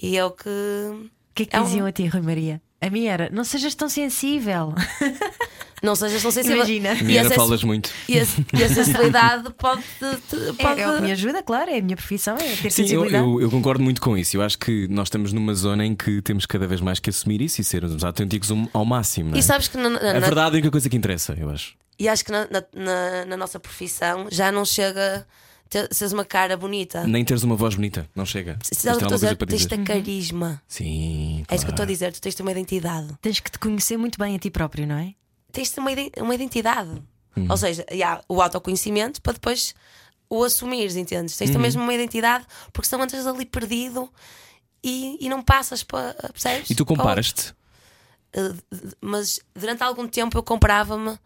[0.00, 0.48] E é o que.
[0.50, 2.60] O que é que É um- diziam a ti, Rui Maria?
[2.80, 4.74] A minha era: não sejas tão sensível.
[5.84, 6.56] Não sejas tão sensível.
[6.56, 6.94] Imagina.
[6.94, 7.90] E minha a, era sens- falas muito.
[8.08, 8.22] e a,
[8.58, 9.82] e a sensibilidade pode.
[9.82, 10.80] te- pode...
[10.80, 12.70] É, é o que me ajuda, claro, é a minha profissão, é ter Sim, eu,
[12.70, 13.24] sensibilidade.
[13.24, 14.36] eu, eu concordo muito com isso.
[14.36, 17.40] Eu acho que nós estamos numa zona em que temos cada vez mais que assumir
[17.42, 19.30] isso e sermos autênticos ao máximo.
[19.30, 19.40] não é?
[19.40, 21.74] E sabes que na, na- A verdade é a única coisa que interessa, eu acho.
[21.98, 25.26] E acho que na, na, na- na nossa profissão já não chega
[25.70, 27.04] ter, seres uma cara bonita.
[27.06, 28.58] Nem teres uma voz bonita, não chega.
[28.62, 29.84] Se Tens de dizer, para tens de dizer.
[29.84, 30.62] carisma.
[30.66, 31.44] Sim.
[31.48, 31.90] É isso que eu estou a claro.
[31.92, 33.08] dizer, tu tens de uma identidade.
[33.20, 35.14] Tens que te conhecer muito bem a ti próprio, não é?
[35.54, 36.90] Tens de uma, uma identidade.
[37.36, 37.46] Uhum.
[37.48, 39.74] Ou seja, e há o autoconhecimento para depois
[40.28, 41.36] o assumires, entendes?
[41.36, 41.60] Tens Uhum.
[41.60, 44.10] mesmo uma identidade, porque senão andas ali perdido
[44.82, 46.12] e, e não passas para.
[46.32, 46.68] Percebes?
[46.70, 47.52] E tu comparas-te?
[48.36, 48.56] Uh,
[49.00, 51.16] mas durante algum tempo eu comparava-me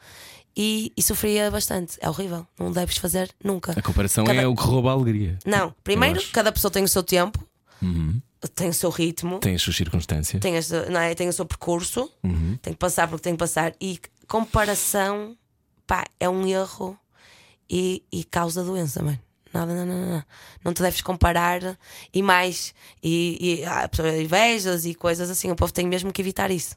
[0.56, 1.96] e, e sofria bastante.
[2.00, 2.46] É horrível.
[2.58, 3.72] Não deves fazer nunca.
[3.76, 5.38] A comparação Cada- é o que rouba a alegria.
[5.46, 6.20] Não, primeiro.
[6.20, 6.26] Uhum.
[6.32, 7.38] cada pessoa tem o seu tempo,
[8.54, 10.40] tem o seu ritmo, Tem as suas circunstâncias.
[10.40, 11.14] tem, as- não é?
[11.14, 12.58] tem o seu percurso, Uhum.
[12.60, 13.72] tem que passar porque tem que passar.
[13.80, 13.98] E
[14.28, 15.36] comparação,
[15.86, 16.98] pá, é um erro
[17.68, 19.18] e, e causa doença, mano.
[19.52, 20.24] Nada, não, não, não,
[20.62, 20.74] não.
[20.74, 21.78] Te deves comparar
[22.12, 22.74] e mais.
[23.02, 25.50] E, e pessoas- invejas e coisas assim.
[25.50, 26.76] O povo tem mesmo que evitar isso.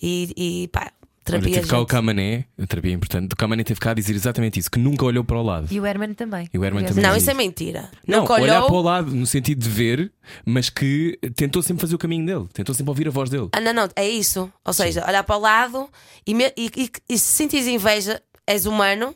[0.00, 0.92] E, e pá,
[1.28, 1.54] Olha, terapia.
[1.60, 1.88] teve cá o gente.
[1.90, 3.32] Camané, a terapia é importante.
[3.32, 5.68] O Camané teve cá a dizer exatamente isso, que nunca olhou para o lado.
[5.70, 6.48] E o Herman também.
[6.52, 7.02] E o Herman também.
[7.04, 7.90] Não, diz isso é mentira.
[8.06, 8.66] Não, Nunca olhar olhou.
[8.68, 10.12] para o lado no sentido de ver,
[10.44, 13.48] mas que tentou sempre fazer o caminho dele, tentou sempre ouvir a voz dele.
[13.52, 14.50] Ah, não, não, é isso.
[14.64, 15.88] Ou seja, olhar para o lado
[16.26, 19.14] e, me- e- e- e se sentires inveja, és humano,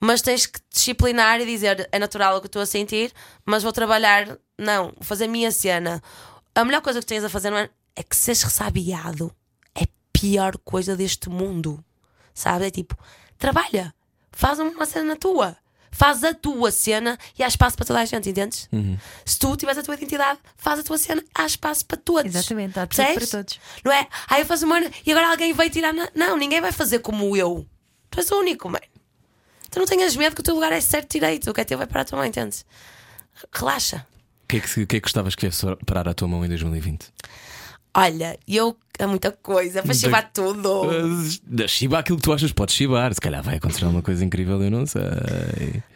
[0.00, 3.12] mas tens que te disciplinar e dizer é natural o que estou a sentir,
[3.44, 6.02] mas vou trabalhar, não, vou fazer a minha cena.
[6.54, 9.30] A melhor coisa que tens a fazer não é, é que seres ressabiado.
[10.16, 11.84] A pior coisa deste mundo.
[12.34, 12.66] Sabe?
[12.66, 12.96] É tipo,
[13.38, 13.94] trabalha,
[14.32, 15.56] faz uma cena tua.
[15.90, 18.68] Faz a tua cena e há espaço para toda a gente, entendes?
[19.24, 22.34] Se tu tiveres a tua identidade, faz a tua cena, há espaço para todos.
[22.34, 23.30] Exatamente, há Percebes?
[23.30, 23.58] para todos.
[23.82, 24.06] Não é?
[24.28, 25.94] Ah, eu faço uma e agora alguém vai tirar.
[25.94, 26.10] Na...
[26.14, 27.66] Não, ninguém vai fazer como eu.
[28.10, 28.84] Tu és o único, mano.
[29.70, 31.50] Tu não tenhas medo que o teu lugar é certo direito.
[31.50, 32.66] O que é teu vai para a tua mãe, entendes?
[33.50, 34.06] Relaxa.
[34.44, 36.44] O que é que, o que, é que gostavas que viesse parar à tua mão
[36.44, 37.10] em 2020?
[37.96, 38.76] Olha, eu.
[38.98, 40.84] Há muita coisa para chivar tudo.
[40.84, 43.12] Uh, aquilo que tu achas, podes chibar.
[43.12, 45.02] Se calhar vai acontecer alguma coisa incrível, eu não sei.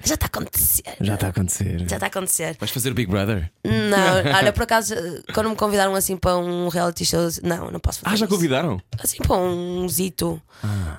[0.05, 0.97] Já está a acontecer.
[1.01, 1.79] Já está a acontecer.
[1.89, 2.57] Já está a acontecer.
[2.61, 3.51] Vais fazer Big Brother?
[3.65, 4.95] Não, olha, por acaso,
[5.33, 8.15] quando me convidaram assim para um reality show, eu disse, não, não posso fazer.
[8.15, 8.83] Ah, já isso." convidaram?
[9.03, 10.41] Assim para um zito.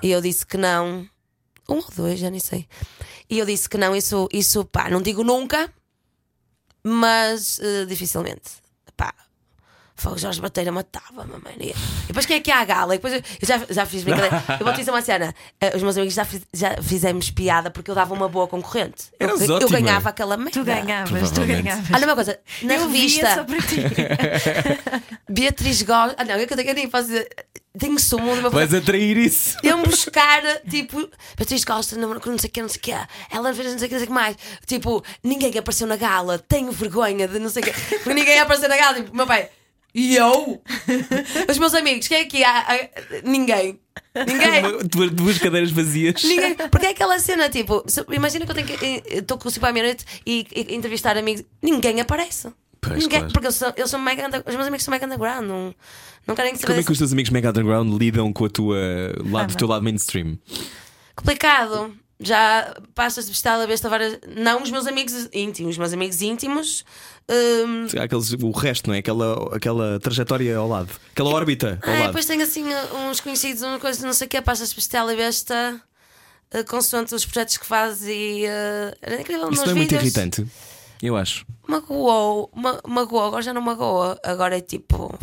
[0.02, 1.06] E eu disse que não.
[1.68, 2.66] Um ou dois, já nem sei.
[3.30, 5.72] E eu disse que não, isso, isso pá, não digo nunca,
[6.82, 8.61] mas eh, dificilmente.
[10.10, 11.56] O Jorge Bateira matava-me, mano.
[11.60, 11.74] E
[12.08, 12.94] depois quem é que há a gala?
[12.94, 14.42] E depois eu, eu já, já fiz brincadeira.
[14.58, 15.34] Eu vou te dizer uma cena.
[15.60, 19.04] eh, os meus amigos já, fiz- já fizemos piada porque eu dava uma boa concorrente.
[19.18, 19.28] Eu,
[19.60, 20.52] eu ganhava aquela merda.
[20.52, 21.90] Tu ganhavas, tu ganhavas.
[21.92, 23.34] Olha uma coisa, na eu revista.
[23.34, 23.76] só para ti.
[25.28, 26.16] Beatriz Gosta.
[26.18, 27.28] Ah, não, eu, que eu nem posso dizer.
[27.78, 29.56] tenho sumo do meu Vais atrair isso.
[29.62, 32.92] eu buscar, tipo, Beatriz Costa, não, não sei o que, não sei o que,
[33.30, 34.36] ela fez não sei o que, não sei o que mais.
[34.66, 38.68] Tipo, ninguém apareceu na gala, tenho vergonha de não sei o que, porque ninguém apareceu
[38.68, 38.96] na gala.
[38.96, 39.48] Tipo, meu pai,
[39.94, 40.62] e eu?
[41.50, 42.60] Os meus amigos, quem é que há?
[42.68, 42.88] Ah,
[43.24, 43.78] Ninguém.
[44.14, 44.86] Ninguém.
[44.88, 46.22] Duas, duas cadeiras vazias.
[46.24, 46.54] Ninguém.
[46.70, 48.84] Porque é aquela cena, tipo, se- imagina que eu tenho que.
[48.84, 52.48] eh, Estou com o Cipo à meia-noite e, e entrevistar amigos, ninguém aparece.
[52.80, 53.32] Pois, ninguém, claro.
[53.32, 55.74] Porque eu sou, eu sou mega os meus amigos são mega underground, não,
[56.26, 58.76] não querem saber Como é que os teus amigos Mega Underground lidam com a tua
[59.24, 60.36] lado, o teu lado mainstream?
[61.14, 61.94] complicado.
[62.22, 64.18] Já passas de vestir a besta várias.
[64.36, 66.84] Não os meus amigos íntimos, os meus amigos íntimos.
[67.28, 68.98] hum, Aqueles, o resto, não é?
[68.98, 72.06] Aquela, aquela trajetória ao lado, aquela órbita ao ah, lado.
[72.06, 72.64] depois tenho assim
[73.10, 75.80] uns conhecidos, uma coisa, não sei o que, passas de vestir a besta.
[76.54, 78.44] uh, Consoante os projetos que fazes e.
[78.44, 80.02] Uh, era incrível Isso não é muito vídeos.
[80.02, 80.46] irritante,
[81.02, 81.44] eu acho.
[81.66, 85.18] Magoou, ma magoou, agora já não magoa, agora é tipo.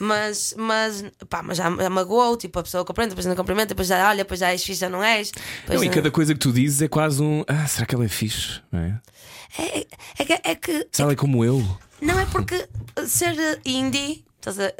[0.00, 3.88] Mas, mas, pá, mas já, já magoou, tipo, a pessoa compreende, depois não cumprimenta, depois
[3.88, 5.30] já olha, depois já és fixe, já não és.
[5.30, 7.44] depois Não, e não- cada coisa que tu dizes é quase um.
[7.46, 8.60] Ah, será que ela é fixe?
[8.72, 9.00] Não é?
[9.58, 9.86] É,
[10.18, 11.64] é que, é que Se ela é como eu.
[12.00, 12.68] Não é porque
[13.06, 14.72] ser indie, estás a-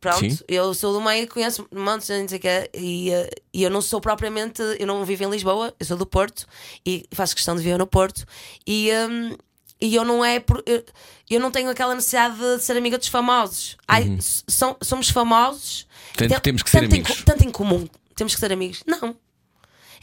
[0.00, 0.38] pronto, Sim.
[0.46, 3.10] eu sou do meio, conheço montes de gente não quê, e,
[3.52, 6.46] e eu não sou propriamente, eu não vivo em Lisboa, eu sou do Porto
[6.86, 8.24] e faço questão de viver no Porto
[8.66, 9.36] e, hum,
[9.80, 10.84] e eu não é por, eu,
[11.30, 13.76] eu não tenho aquela necessidade de ser amiga dos famosos.
[13.86, 17.16] Ai, são- somos famosos, Tanto tem- temos que ser tanto em amigos.
[17.18, 18.82] co- tanto em comum, temos que ser amigos.
[18.86, 19.16] Não.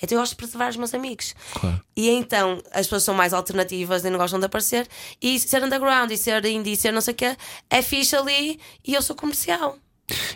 [0.01, 1.33] Então eu gosto de preservar os meus amigos.
[1.53, 1.81] Claro.
[1.95, 4.87] E então as pessoas são mais alternativas e não gostam de aparecer.
[5.21, 7.37] E ser underground e ser indie e ser não sei o quê
[7.69, 9.79] é fixe ali e eu sou comercial.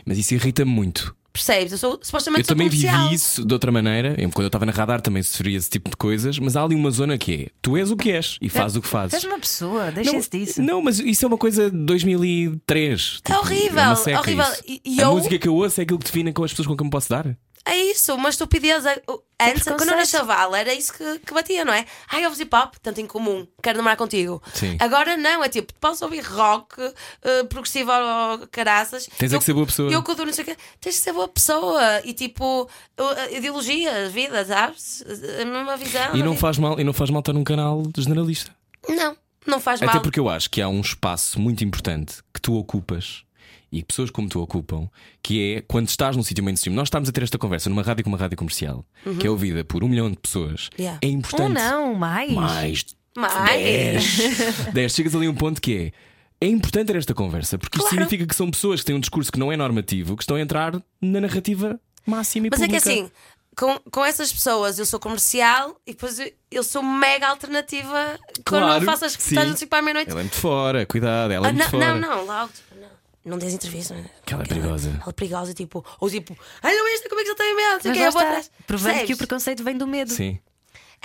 [0.05, 1.13] Mas isso irrita-me muito.
[1.39, 1.71] Percebes?
[1.71, 3.03] Eu sou supostamente Eu sou também comercial.
[3.03, 4.15] vivi isso de outra maneira.
[4.17, 6.37] Eu, quando eu estava na radar também sofria esse tipo de coisas.
[6.37, 8.81] Mas há ali uma zona que é: tu és o que és e fazes o
[8.81, 9.13] que fazes.
[9.13, 10.61] És uma pessoa, Não, deixem-se disso.
[10.61, 13.21] não, mas isso é uma coisa de 2003.
[13.29, 14.45] É horrível, é horrível.
[14.45, 14.63] isso.
[14.67, 16.67] E- e a eu- música que eu ouço é aquilo que define com as pessoas
[16.67, 17.25] com quem me posso dar.
[17.71, 18.85] É isso, uma estupidez.
[18.85, 19.01] É-
[19.41, 21.85] Antes, quando eu era chaval, era isso que, que batia, não é?
[22.11, 24.41] Ai, ouves hip hop, tanto em comum, quero namorar contigo.
[24.53, 24.75] Sim.
[24.81, 26.75] Agora não, é tipo, posso ouvir rock,
[27.23, 29.07] eh, progressivo ou caraças.
[29.17, 29.89] Tens é Eu- que ser boa pessoa.
[29.89, 33.37] Eu que dou não sei o quê, tens de ser boa pessoa e tipo, eh,
[33.37, 35.03] ideologia, vida, sabes?
[35.41, 36.15] A mesma visão.
[36.17, 38.53] E não faz mal, e não faz mal estar num canal generalista.
[38.89, 39.15] Não,
[39.47, 40.01] não faz Até mal.
[40.01, 43.23] porque eu acho que há um espaço muito importante que tu ocupas
[43.71, 44.89] e que pessoas como tu ocupam,
[45.21, 46.75] que é quando estás num sítio mainstream.
[46.75, 48.85] Nós estamos a ter esta conversa numa rádio como uma rádio comercial,
[49.19, 50.69] que é ouvida por um milhão de pessoas.
[50.77, 50.85] Uhum.
[50.85, 50.99] Yeah.
[51.01, 51.53] É Ou importante.
[51.53, 52.31] não, mais.
[52.33, 52.85] Mais
[53.17, 54.17] Mais.
[54.17, 54.73] 10.
[54.73, 54.91] 10.
[54.93, 56.09] Chegas ali a um ponto que é.
[56.41, 57.95] É importante ter esta conversa, porque isto Claro.
[58.05, 60.41] significa que são pessoas que têm um discurso que não é normativo, que estão a
[60.41, 62.89] entrar na narrativa máxima e Mas é que pública.
[62.91, 63.11] assim,
[63.57, 68.17] com, com essas pessoas eu sou comercial e depois eu, eu sou mega alternativa
[68.47, 69.31] quando Claro, eu faço as sim.
[69.31, 70.11] reportagens tipo à meia-noite.
[70.11, 71.93] Ela é muito fora, cuidado, ela é Ah, muito não, fora.
[71.99, 72.53] não, não, logo.
[72.53, 72.87] tipo, Não,
[73.25, 73.93] não des entrevista.
[73.93, 74.03] não.
[74.25, 74.89] Que ela é perigosa.
[74.89, 77.79] Ela é perigosa, tipo, ou tipo, ai não, esta, como é que ele tem medo?
[77.83, 78.51] Mas lá eu vou atrás.
[78.67, 80.11] provando que o preconceito vem do medo.
[80.11, 80.39] Sim.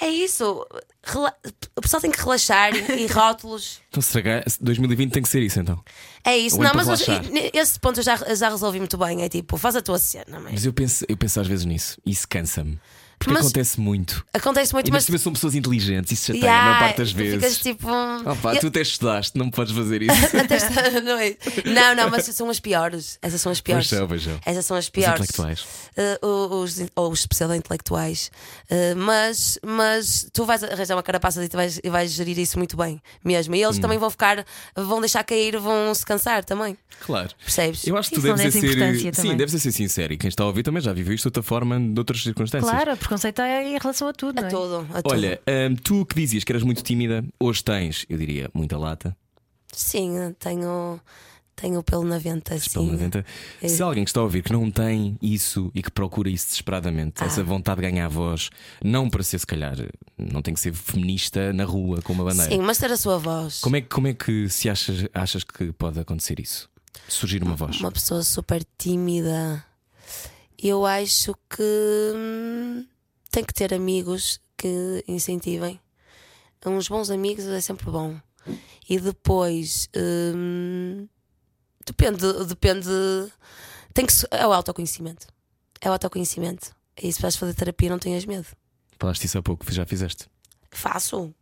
[0.00, 0.66] É isso.
[1.04, 1.36] Rela-
[1.76, 3.80] O pessoal tem que relaxar e, rótulos.
[3.90, 5.80] Então, será que 2020 tem que ser isso então?
[6.24, 6.56] É isso.
[6.56, 7.24] Ou Não, mas eu- relaxar.
[7.36, 9.22] e- esse ponto eu já, já resolvi muito bem.
[9.22, 12.00] É tipo, faz a tua cena, mas Mas eu penso, eu penso às vezes nisso
[12.04, 12.80] e isso cansa-me.
[13.18, 14.24] Porque Mas- acontece muito.
[14.34, 15.08] acontece muito, E mas.
[15.08, 17.34] mas são pessoas inteligentes, isso a Yeah, maior parte das vezes.
[17.36, 17.88] Ficas tipo.
[18.30, 20.14] Opa, eu- tu até estudaste, não podes fazer isso.
[21.04, 21.36] Não, é?
[21.64, 23.18] não, não, mas são as piores.
[23.22, 23.86] Essas são as piores.
[23.88, 24.38] Pois são, pois são.
[24.44, 25.14] Essas são as Os piores.
[25.14, 25.64] intelectuais.
[25.96, 28.30] Eh, os, ou os pseudo-intelectuais.
[28.70, 32.58] Eh, mas, mas tu vais arranjar uma carapaça e tu vais, e vais gerir isso
[32.58, 33.54] muito bem mesmo.
[33.54, 33.68] E Hum.
[33.68, 34.44] eles também vão ficar,
[34.76, 36.76] vão deixar cair, vão se cansar também.
[37.00, 37.30] Claro.
[37.38, 37.86] Percebes?
[37.86, 38.94] Eu acho que tu deves é ser.
[38.94, 39.36] Sim, também.
[39.36, 40.12] deve ser sincero.
[40.12, 42.70] E quem está a ouvir também já viveu isto de outra forma, de outras circunstâncias.
[42.70, 44.34] Claro, preconceito é em relação a tudo.
[44.36, 44.50] não A é?
[44.50, 45.02] tudo, a.
[45.12, 45.40] Olha,
[45.70, 49.16] hum, tu que dizias que eras muito tímida, hoje tens, eu diria, muita lata.
[49.72, 51.00] Sim, tenho,
[51.56, 52.92] tenho pelo na venta, pelo sim.
[52.92, 53.24] 90.
[53.62, 53.68] É.
[53.68, 57.22] Se alguém que está a ouvir que não tem isso e que procura isso desesperadamente,
[57.22, 57.26] Ah.
[57.26, 58.50] essa vontade de ganhar voz,
[58.84, 59.76] não para ser, se calhar,
[60.16, 62.50] não tem que ser feminista na rua com uma bandeira.
[62.52, 63.60] Sim, mas ter a sua voz.
[63.60, 66.68] Como é, que- como é que se achas, achas que pode acontecer isso?
[67.08, 67.80] Surgir uma voz?
[67.80, 69.64] Uma pessoa super tímida.
[70.56, 71.62] Eu acho que
[72.14, 72.84] hum,
[73.34, 75.80] tem que ter amigos que incentivem.
[76.64, 78.16] Uns bons amigos é sempre bom.
[78.88, 81.08] E depois hum,
[81.84, 82.88] depende, depende.
[83.92, 85.26] Tem que é o autoconhecimento.
[85.80, 86.70] É o autoconhecimento.
[86.96, 88.46] É isso, vais fazer terapia, não tenhas medo.
[89.00, 90.28] Falaste isso há pouco, já fizeste.
[90.70, 91.34] Faço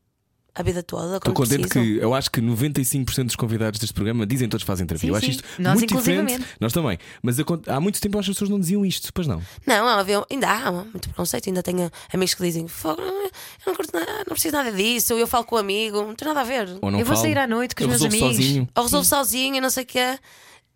[0.55, 1.16] a vida toda.
[1.16, 4.86] Estou contente que eu acho que 95% dos convidados deste programa dizem todos que fazem
[4.86, 5.07] terapia.
[5.07, 5.32] Sim, eu acho sim.
[5.32, 6.44] isto Nós, muito diferente.
[6.61, 6.98] Nós também.
[7.22, 9.42] Mas eu há muito tempo eu acho que as pessoas não diziam isto, pois não.
[9.66, 11.48] Não, havia, ainda há muito preconceito.
[11.48, 13.30] Ainda tenho amigos que dizem: "Fogo, Eu
[13.66, 15.14] não, curto nada, não preciso nada disso.
[15.14, 16.68] Eu falo com o amigo, não tem nada a ver.
[16.82, 17.26] Ou não Eu vou falo.
[17.26, 18.36] sair à noite com os eu meus amigos.
[18.36, 18.68] sozinho.
[18.76, 20.18] Ou resolvo sozinho, não sei o quê.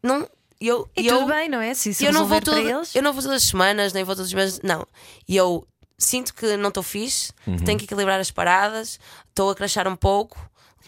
[0.03, 0.27] Não,
[0.61, 1.75] eu, E eu, tudo bem, não é?
[1.75, 2.39] Se eu não vou
[2.95, 4.87] eu não vou todas as semanas, nem vou todos os meses, não.
[5.29, 5.67] E eu
[5.99, 9.97] sinto que não estou fixe, que tenho que equilibrar as paradas, estou a crachar um
[9.97, 10.39] pouco.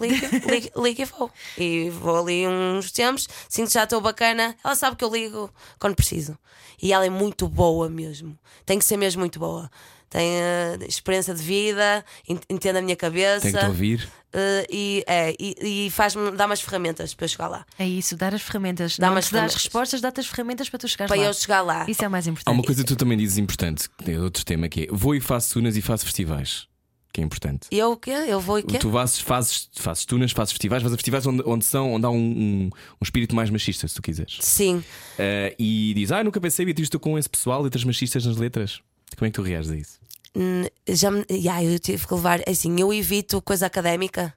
[0.00, 1.30] Liga, liga, liga e vou.
[1.56, 4.56] E vou ali uns tempos, sinto que já estou bacana.
[4.62, 6.38] Ela sabe que eu ligo quando preciso.
[6.80, 8.38] E ela é muito boa mesmo.
[8.64, 9.68] Tem que ser mesmo muito boa.
[10.10, 13.42] Tem eh, experiência de vida, ent- entende a minha cabeça.
[13.42, 14.08] Tem que te ouvir.
[14.32, 17.66] eh, e é, e, e faz-me, dá-me as ferramentas para eu chegar lá.
[17.78, 18.96] É isso, dar as ferramentas.
[18.98, 19.62] Dá Dá umas te dá as ferramentas.
[19.62, 21.26] respostas, dá-te as ferramentas para tu chegares Para lá.
[21.28, 21.84] eu chegar lá.
[21.88, 22.54] Isso é o mais Há importante.
[22.54, 25.20] uma coisa que tu também dizes importante, que é outro tema que é vou e
[25.20, 26.66] faço tunas e faço festivais.
[27.12, 27.66] Que é importante.
[27.70, 28.10] E eu o quê?
[28.10, 28.78] Eu vou e quê?
[28.78, 32.16] Tu fazes, fazes, fazes tunas, fazes festivais, fazes festivais onde, onde, são, onde há um,
[32.16, 34.36] um, um espírito mais machista, se tu quiseres.
[34.40, 34.84] Sim.
[35.18, 38.80] Eh, e diz: Ah, nunca pensei, Beatriz, estou com esse pessoal, letras machistas nas letras.
[39.16, 39.97] Como é que tu reages a isso?
[40.36, 42.40] Hum, Já me, yeah, eu tive que levar.
[42.48, 44.34] Assim, eu evito coisa académica.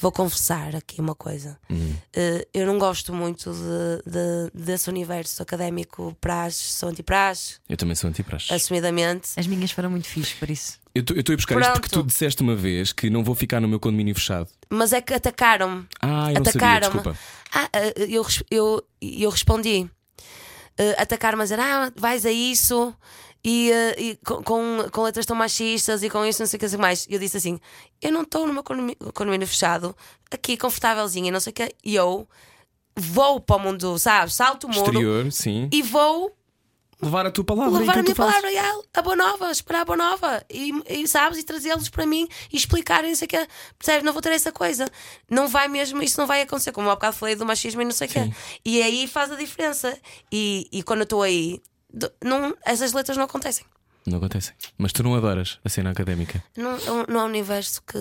[0.00, 1.58] Vou confessar aqui uma coisa.
[2.14, 7.96] Eh, eu não gosto muito de, de- desse universo académico, praxe, sou anti-praxe, Eu também
[7.96, 8.54] sou anti-praxe.
[8.54, 9.30] assumidamente.
[9.36, 10.78] As minhas foram muito fixe, por isso.
[10.94, 12.06] Eu estou a ir buscar isto porque tu Pronto.
[12.06, 14.48] disseste uma vez que não vou ficar no meu condomínio fechado.
[14.70, 15.84] Mas é que atacaram-me.
[16.00, 17.18] Ah, eu não sabia, desculpa.
[17.52, 19.90] Ah, eh, eu, res- eu, eu respondi.
[20.78, 22.94] Eh, atacaram-me a dizer: Ah, vais a isso.
[23.48, 26.60] E, eh, e com, com, com letras tão machistas e com isso, não sei o
[26.60, 27.06] que, mais.
[27.08, 27.60] E eu disse assim:
[28.02, 29.94] Eu não estou no meu condomínio, fechado,
[30.28, 31.72] aqui confortávelzinha, não sei o que.
[31.84, 32.28] E eu
[32.96, 34.34] vou para o mundo, sabes?
[34.34, 35.68] Salto o muro Exterior, sim.
[35.72, 36.36] e vou
[37.00, 37.78] Levar a tua palavra.
[37.78, 41.06] levar a minha palavra e a, a boa nova, esperar a boa nova e, e
[41.06, 44.02] sabes, e trazê-los para mim e explicarem, não sei o que, percebes?
[44.02, 44.90] Não vou ter essa coisa,
[45.30, 46.72] não vai mesmo, isso não vai acontecer.
[46.72, 48.34] Como há bocado falei do machismo e não sei o que,
[48.64, 49.96] e aí faz a diferença.
[50.32, 51.60] E, e quando eu estou aí,
[52.22, 53.64] não, essas letras não acontecem.
[54.06, 54.54] Não acontecem.
[54.78, 56.42] Mas tu não adoras a cena académica.
[56.56, 56.78] Não,
[57.08, 57.98] não, há um universo que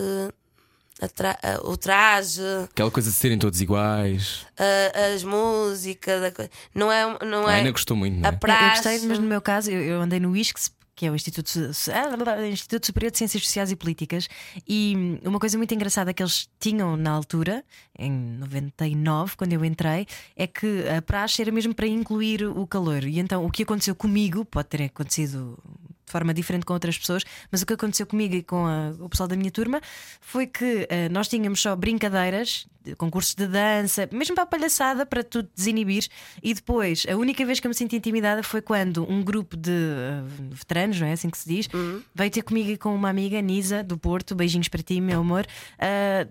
[1.01, 2.41] a tra- a- o traje,
[2.71, 4.45] Aquela coisa de serem todos iguais.
[4.57, 6.31] a- as músicas, a
[6.73, 8.35] não é, não A é Ana gostou muito, não a é?
[8.35, 8.65] Eu- praxe.
[8.87, 11.51] Eu gostei, mas no meu caso, eu, eu andei no ISCS, que é o Instituto,
[11.93, 14.29] ah, Instituto Superior de Ciências Sociais e Políticas,
[14.67, 17.63] e hum, uma coisa muito engraçada que eles tinham na altura,
[17.97, 23.03] em 99, quando eu entrei, é que a praxe era mesmo para incluir o calor.
[23.03, 25.57] E então o que aconteceu comigo, pode ter acontecido
[26.05, 29.09] de forma diferente com outras pessoas, mas o que aconteceu comigo e com a- o
[29.09, 29.81] pessoal da minha turma
[30.21, 35.05] foi que eh, nós tínhamos só brincadeiras, de- concursos de dança, mesmo para a palhaçada,
[35.05, 36.07] para tu desinibir.
[36.43, 39.71] E depois, a única vez que eu me senti intimidada foi quando um grupo de
[39.71, 41.67] eh, veteranos, não é assim que se diz,
[42.13, 45.45] veio ter comigo e com uma amiga, Nisa, do Porto, beijinhos para ti, meu amor.
[45.79, 46.27] ah,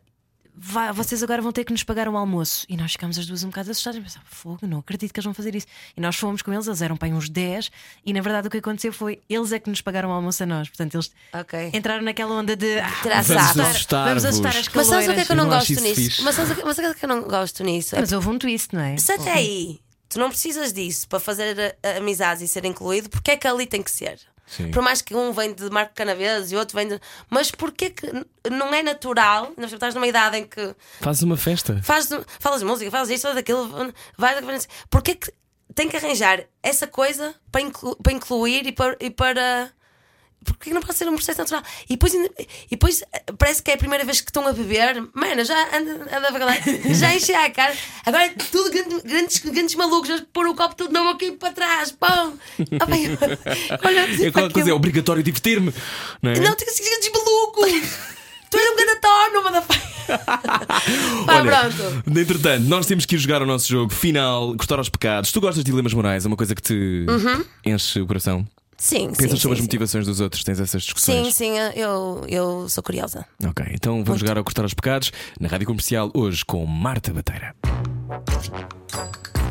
[0.56, 2.64] Vá, vocês agora vão ter que nos pagar um almoço.
[2.68, 4.00] E nós ficámos as duas um bocado assustadas.
[4.00, 5.66] Mas, fogo, não acredito que eles vão fazer isso.
[5.96, 7.70] E nós fomos com eles, eles eram para aí uns 10.
[8.06, 10.46] E na verdade o que aconteceu foi eles é que nos pagaram o almoço a
[10.46, 10.68] nós.
[10.68, 11.70] Portanto, eles Ok.
[11.74, 12.78] entraram naquela onda de.
[12.78, 12.88] Ah.
[13.22, 14.22] Vamos assustar-vos.
[14.22, 15.94] Vamos assustar as Mas sabes o que é que eu não, não gosto isso nisso?
[16.00, 16.22] fixe.
[16.22, 17.96] Mas sabes o que, o que eu não gosto nisso?
[17.96, 18.96] É Mas houve um twist, não é?
[18.96, 23.36] Se até aí tu não precisas disso para fazer amizades e ser incluído, porque é
[23.36, 24.20] que ali tem que ser?
[24.46, 24.70] Sim.
[24.70, 27.00] Por mais que um vem de Marco Canaveses e outro vem de.
[27.30, 28.06] Mas porquê que
[28.50, 29.52] não é natural?
[29.56, 31.80] Nós estás numa idade em que Fazes uma festa.
[31.82, 34.68] fazes, falas música, falas isto, falas daquilo, vais.
[34.90, 35.32] Porquê que
[35.74, 38.96] tem que arranjar essa coisa para, inclu- para incluir e para.
[39.00, 39.70] E para
[40.44, 41.62] Porquê que não pode ser um processo natural?
[41.88, 45.02] E depois, e depois eh, parece que é a primeira vez que estão a beber.
[45.14, 46.54] Mano, já anda, anda para lá,
[46.94, 47.74] já enchei a cara.
[48.04, 51.52] Agora é tudo grande- grandes, grandes malucos, já pôr o copo todo novo aqui para
[51.52, 51.92] trás.
[51.92, 52.34] Pão!
[52.80, 53.06] Ah, bem,
[53.84, 55.72] olha, É aquela coisa, é obrigatório divertir-me.
[56.22, 56.40] Não é?
[56.40, 57.70] Não, tem que ser grandes malucos!
[58.50, 59.94] tu és um grande torno, motherfucker!
[61.26, 62.18] Pá, Olha, pronto.
[62.18, 65.32] entretanto, nós temos que ir jogar o nosso jogo final, cortar aos pecados.
[65.32, 66.24] Tu gostas de dilemas morais?
[66.24, 67.06] É uma coisa que te
[67.64, 68.46] enche o coração?
[68.76, 69.62] Sim, Pensas sim, sobre sim, as sim.
[69.62, 70.42] motivações dos outros?
[70.44, 71.26] Tens essas discussões?
[71.26, 73.24] Sim, sim, eu, eu sou curiosa.
[73.46, 77.54] Ok, então vamos jogar ao cortar aos pecados na Rádio Comercial hoje com Marta Bateira.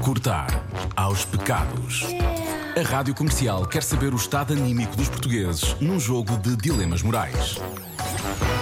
[0.04, 0.64] Cortar
[0.96, 2.04] aos pecados.
[2.78, 7.58] A Rádio Comercial quer saber o estado anímico dos portugueses num jogo de dilemas morais.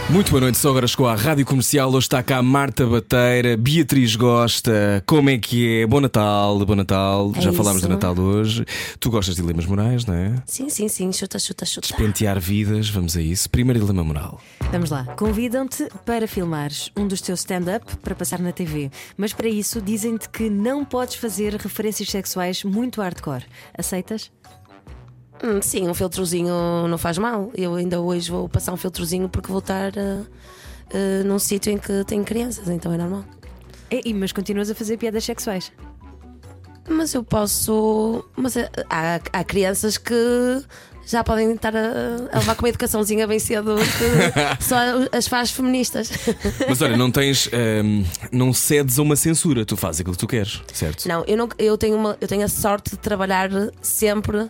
[0.10, 1.88] Muito boa noite, só agora chegou à Rádio Comercial.
[1.89, 5.02] Hoje está cá Marta Bateira, Beatriz Gosta.
[5.08, 5.88] Como é que é?
[5.88, 7.32] Bom Natal, bom Natal.
[7.34, 7.88] É Já falámos isso.
[7.88, 8.66] do Natal de hoje.
[9.00, 10.36] Tu gostas de dilemas morais, não é?
[10.46, 11.96] Sim, sim, sim, chuta, chuta, chuta.
[11.96, 13.50] Pentear vidas, vamos a isso.
[13.50, 14.42] Primeiro dilema moral.
[14.70, 15.06] Vamos lá.
[15.16, 18.92] Convidam-te para filmares um dos teus stand-up para passar na TV.
[19.16, 23.46] Mas para isso dizem-te que não podes fazer referências sexuais muito hardcore.
[23.78, 24.30] Aceitas?
[25.43, 27.51] Hum, sim, um filtrozinho não faz mal.
[27.55, 31.78] Eu ainda hoje vou passar um filtrozinho porque vou estar uh, uh, num sítio em
[31.78, 33.26] que tem crianças, então é normal.
[33.89, 35.72] É, e- mas continuas a fazer piadas sexuais.
[36.88, 38.24] Mas eu posso.
[38.36, 38.59] Mas uh,
[38.89, 40.13] há, há crianças que
[41.08, 41.80] já podem estar a,
[42.32, 44.76] a levar com uma educaçãozinha bem cedo que só
[45.12, 46.12] as faz feministas.
[46.70, 47.50] Mas olha, não tens.
[47.51, 51.08] ehm, não cedes a uma censura, tu fazes aquilo que tu queres, certo?
[51.08, 53.50] Não, eu, não, eu, tenho uma, eu tenho a sorte de trabalhar
[53.82, 54.50] sempre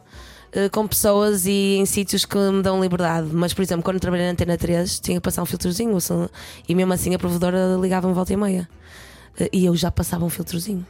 [0.51, 3.29] eh, com pessoas e em sítios que me dão liberdade.
[3.31, 5.97] Mas, por exemplo, quando trabalhei na Antena 3, tinha que passar um filtrozinho
[6.67, 8.69] e mesmo assim a provedora ligava-me volta e meia.
[9.39, 10.85] Eh, E eu já passava um filtrozinho.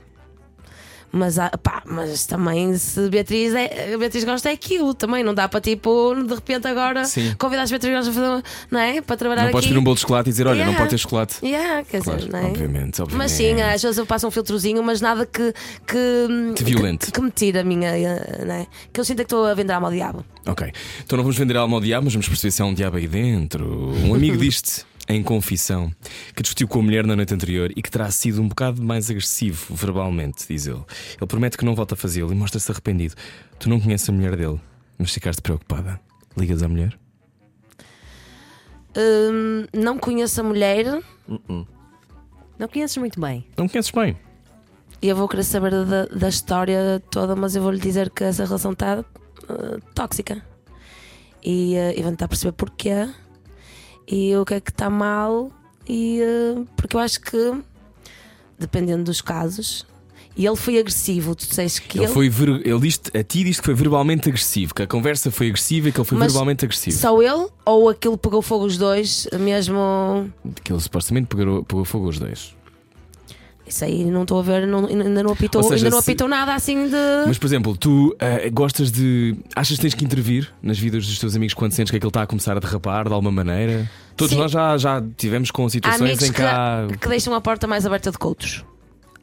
[1.14, 5.60] Mas, pá, mas também se Beatriz, é, Beatriz gosta é aquilo também, não dá para
[5.60, 7.36] tipo, de repente agora Sim.
[7.38, 9.02] convidar as Beatriz Gosta a fazer, não é?
[9.02, 9.54] Para trabalhar Não aqui.
[9.54, 10.78] podes pedir um bolo de chocolate e dizer: olha, não Yeah.
[10.78, 11.36] pode ter chocolate.
[11.46, 12.44] Yeah, quer Claro, dizer, não é?
[12.46, 13.18] obviamente, obviamente.
[13.30, 15.54] Mas sim, às vezes eu passo um filtrozinho, mas nada que.
[15.86, 17.08] que Te violente.
[17.08, 17.90] Que, que me tire a minha.
[17.90, 18.68] eh, Não é?
[18.94, 20.26] Que eu sinto que estou a vender alma ao diabo.
[20.48, 20.72] Ok.
[21.04, 23.08] Então não vamos vender alma ao diabo, mas vamos perceber se há um diabo aí
[23.08, 23.66] dentro.
[24.06, 25.92] Um amigo diz-te, em confissão,
[26.36, 29.10] que discutiu com a mulher na noite anterior e que terá sido um bocado mais
[29.10, 30.84] agressivo verbalmente, diz ele.
[31.18, 33.16] Ele promete que não volta a fazê-lo e mostra-se arrependido.
[33.60, 34.60] Tu não conheces a mulher dele,
[34.98, 36.00] mas ficaste preocupada.
[36.38, 36.98] Ligas à mulher?
[38.96, 40.86] Hum, não conheço a mulher
[42.60, 43.46] Não conheces muito bem.
[43.58, 44.18] Não conheces bem.
[45.02, 48.24] e eu vou querer saber da, da história toda, mas eu vou lhe dizer que
[48.24, 49.04] essa relação está
[49.50, 50.44] eh, tóxica.
[51.44, 53.10] E, e vou tentar perceber porquê
[54.08, 55.52] e o que é que está mal.
[55.88, 57.54] E, eh, porque eu acho que,
[58.58, 59.86] dependendo dos casos,
[60.36, 62.66] e ele foi agressivo, tu disseste que Ele, ele, foi ver...
[62.66, 65.92] ele diz a ti diz que foi verbalmente agressivo, que a conversa foi agressiva e
[65.92, 66.98] que ele foi Mas verbalmente agressivo.
[66.98, 70.32] Só ele ou aquilo pegou fogo os dois, mesmo.
[70.64, 72.56] Que ele supostamente pegou, pegou fogo os dois.
[73.72, 76.12] Isso aí não estou a ver, não- ainda não apitou, Ou seja, ainda não se-
[76.12, 76.96] apitou nada assim de.
[77.26, 79.34] Mas, por exemplo, tu ah, gostas de.
[79.56, 82.24] Achas que tens que intervir nas vidas dos teus amigos quando sentes que aquilo está
[82.24, 83.90] a começar a derrapar de alguma maneira?
[84.18, 84.40] Todos Sim.
[84.40, 86.86] nós já, já tivemos com situações em que há.
[86.92, 88.66] que, que deixam a porta mais aberta de que outros.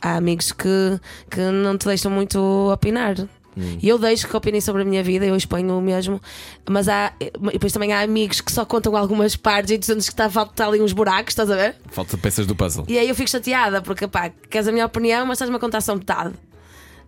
[0.01, 0.99] Há amigos que,
[1.31, 2.39] que não te deixam muito
[2.73, 3.17] opinar.
[3.59, 3.79] Hum.
[3.83, 6.21] E eu deixo que opinem sobre a minha vida, eu exponho o mesmo.
[6.69, 7.13] Mas há.
[7.21, 10.31] E depois também há amigos que só contam algumas partes e sentes que está a
[10.31, 11.77] faltar ali uns buracos, estás a ver?
[11.89, 12.85] Falta peças do puzzle.
[12.89, 15.81] E aí eu fico chateada, porque pá, queres a minha opinião, mas estás-me a contar
[15.81, 16.35] só metade.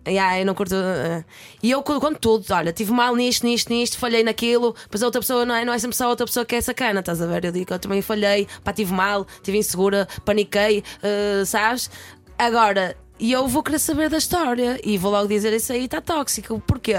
[0.05, 0.73] E aí eu não curto.
[0.75, 1.23] eh.
[1.61, 5.21] E eu conto tudo, olha, tive mal nisto, nisto, nisto, falhei naquilo, mas a outra
[5.21, 7.27] pessoa não é, não é sempre só a outra pessoa que é sacana, estás a
[7.27, 7.45] ver?
[7.45, 11.89] Eu digo eu também falhei, pá, tive mal, tive insegura, paniquei, eh, sabes?
[12.37, 12.97] Agora.
[13.21, 16.59] E eu vou querer saber da história e vou logo dizer isso aí está tóxico.
[16.65, 16.95] Porquê?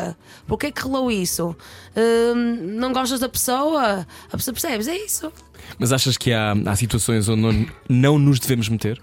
[0.47, 1.57] Porquê que rolou isso?
[1.97, 4.07] Hum, não gostas da pessoa?
[4.31, 4.87] A pessoa percebes?
[4.87, 5.33] É isso.
[5.81, 9.03] Mas achas que há, há situações onde não, não nos devemos meter?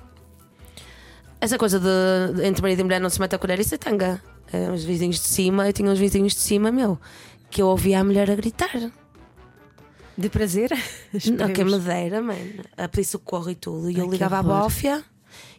[1.42, 3.78] Essa coisa de, de entre marido e mulher não se mete a colher, isso é
[3.78, 4.24] tanga.
[4.54, 6.98] É, os vizinhos de cima, eu tinha uns vizinhos de cima, meu,
[7.52, 8.92] que eu ouvia a mulher a gritar.
[10.18, 10.70] De prazer?
[11.38, 12.64] Não, que me dera, mano.
[12.78, 13.90] A pedir socorro e tudo.
[13.90, 15.04] E eu que ligava à bófia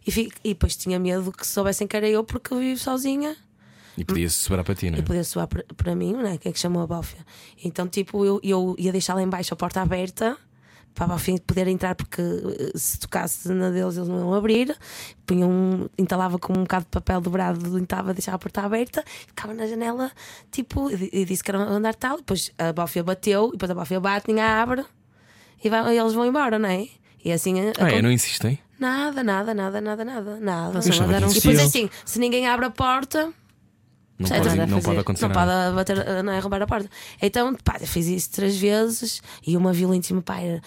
[0.06, 3.36] e, fi- e depois tinha medo que soubessem que era eu porque eu vivo sozinha.
[3.98, 5.00] E podia-se sobrar para ti, não é?
[5.00, 6.38] E podia soar para- mim, né?
[6.38, 7.18] Quem é que chamou a bófia?
[7.62, 10.38] Então, tipo, eu, eu ia deixar lá embaixo a porta aberta
[10.94, 14.76] para a bófia poder entrar, porque eh, se tocasse na deles eles não iam abrir.
[15.26, 19.52] Punha um, entalava com um bocado de papel dobrado, entalava, deixava a porta aberta, ficava
[19.54, 20.10] na janela,
[20.50, 22.16] tipo, e, e disse que era um andar tal.
[22.16, 24.84] Depois a bófia bateu, e depois a bófia bate, ninguém abre,
[25.62, 26.88] e, vai- e eles vão embora, não é?
[27.24, 27.60] E assim.
[27.60, 27.94] a- Ah, é?
[27.94, 28.58] acon- Não insistem?
[28.78, 30.80] Nada, nada, nada, nada, nada, nada.
[30.82, 33.30] Sabem que e depois é assim: se ninguém abre a porta,
[34.18, 34.48] Não Percebes?
[34.48, 35.72] pode, Nada a não pode acontecer não nada.
[35.72, 36.90] pode bater, não é roubar a porta.
[37.22, 40.60] Então, pá, eu fiz isso três vezes e uma violentíssima, pá, era,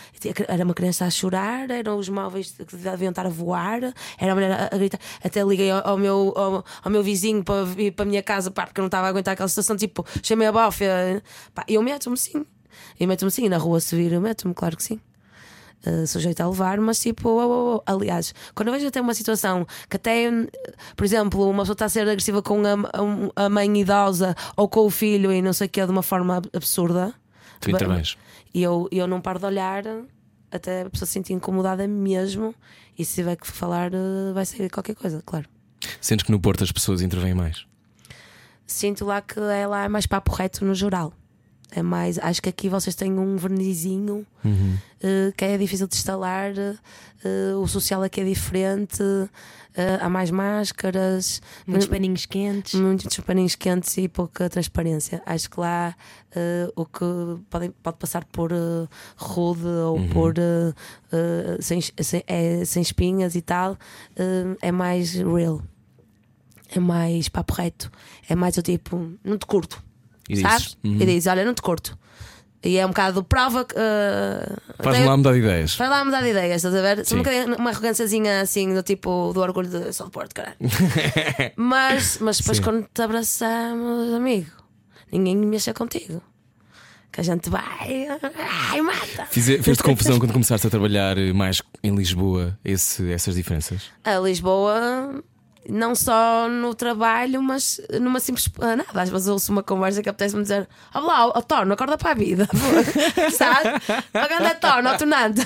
[0.47, 3.79] era uma criança a chorar, eram os móveis que deviam estar a voar,
[4.17, 4.99] era a mulher a, a gritar.
[5.23, 8.49] Até liguei ao, ao meu, ao, ao meu vizinho para vir para a minha casa,
[8.49, 11.21] pá, porque eu não estava a aguentar aquela situação, tipo, chamei a bófia.
[11.53, 12.43] Pá, eu meto-me sim.
[12.99, 14.99] Eu meto-me sim, na rua se vir, eu meto-me, claro que sim.
[15.85, 17.81] Uh, sujeito a levar, mas tipo, oh, oh, oh.
[17.85, 20.47] aliás, quando eu vejo até uma situação que até, hum,
[20.95, 24.85] por exemplo, uma pessoa está a ser agressiva com a, a mãe idosa ou com
[24.85, 27.13] o filho e não sei o que, de uma forma ab- absurda,
[27.59, 28.17] Tu intervens.
[28.53, 29.83] e eu, eu não paro de olhar
[30.49, 32.55] até a pessoa se sentir incomodada mesmo,
[32.97, 35.49] e se tiver que falar, uh, vai sair qualquer coisa, claro.
[35.99, 37.65] Sentes que no Porto as pessoas intervêm mais?
[38.65, 41.11] Sinto lá que é lá mais papo reto no geral.
[41.75, 44.25] É mais, acho que aqui vocês têm um vernizinho
[45.01, 49.01] eh, que é difícil de instalar, eh, o social aqui é diferente,
[49.75, 52.79] eh, há mais máscaras, Muitos paninhos quentes.
[52.79, 55.21] muitos paninhos quentes e pouca transparência.
[55.25, 55.95] Acho que lá
[56.75, 57.05] o que
[57.49, 58.51] pode, pode passar por
[59.17, 60.73] rude ou por eh,
[61.11, 63.77] eh, sem, sem, é, sem espinhas e tal
[64.61, 65.61] é mais real.
[66.75, 67.91] É mais papo reto.
[68.27, 69.83] É mais o tipo, não te curto.
[70.29, 70.61] E sabes?
[70.63, 70.97] dizes, uhum.
[71.01, 71.97] E dizes, olha, não te curto.
[72.65, 73.75] E é um bocado prova que.
[73.77, 75.75] eh, Faz-me lá mudar de ideias.
[75.75, 77.05] Vai lá mudar de ideias, estás a ver?
[77.05, 77.19] Sim.
[77.19, 80.55] Uma, uma arrogânciazinha assim, do tipo do orgulho de São Porto, caralho.
[81.57, 82.63] mas, mas depois Sim.
[82.63, 84.49] quando te abraçamos, amigo,
[85.11, 86.21] ninguém mexa contigo.
[87.11, 88.07] Que a gente vai.
[88.71, 89.25] Ai, mata!
[89.29, 93.83] Fez-te confusão quando começaste a trabalhar mais em Lisboa, esse- essas diferenças?
[94.03, 95.21] A Lisboa,
[95.69, 98.49] não só no trabalho, mas numa simples.
[98.59, 102.11] ah, Nada, às vezes ouço uma conversa que apetece-me dizer: Olá, ó Torno, acorda para
[102.11, 102.47] a vida.
[103.31, 103.69] Sabe?
[104.13, 105.45] A grande Torno, ó Tonante.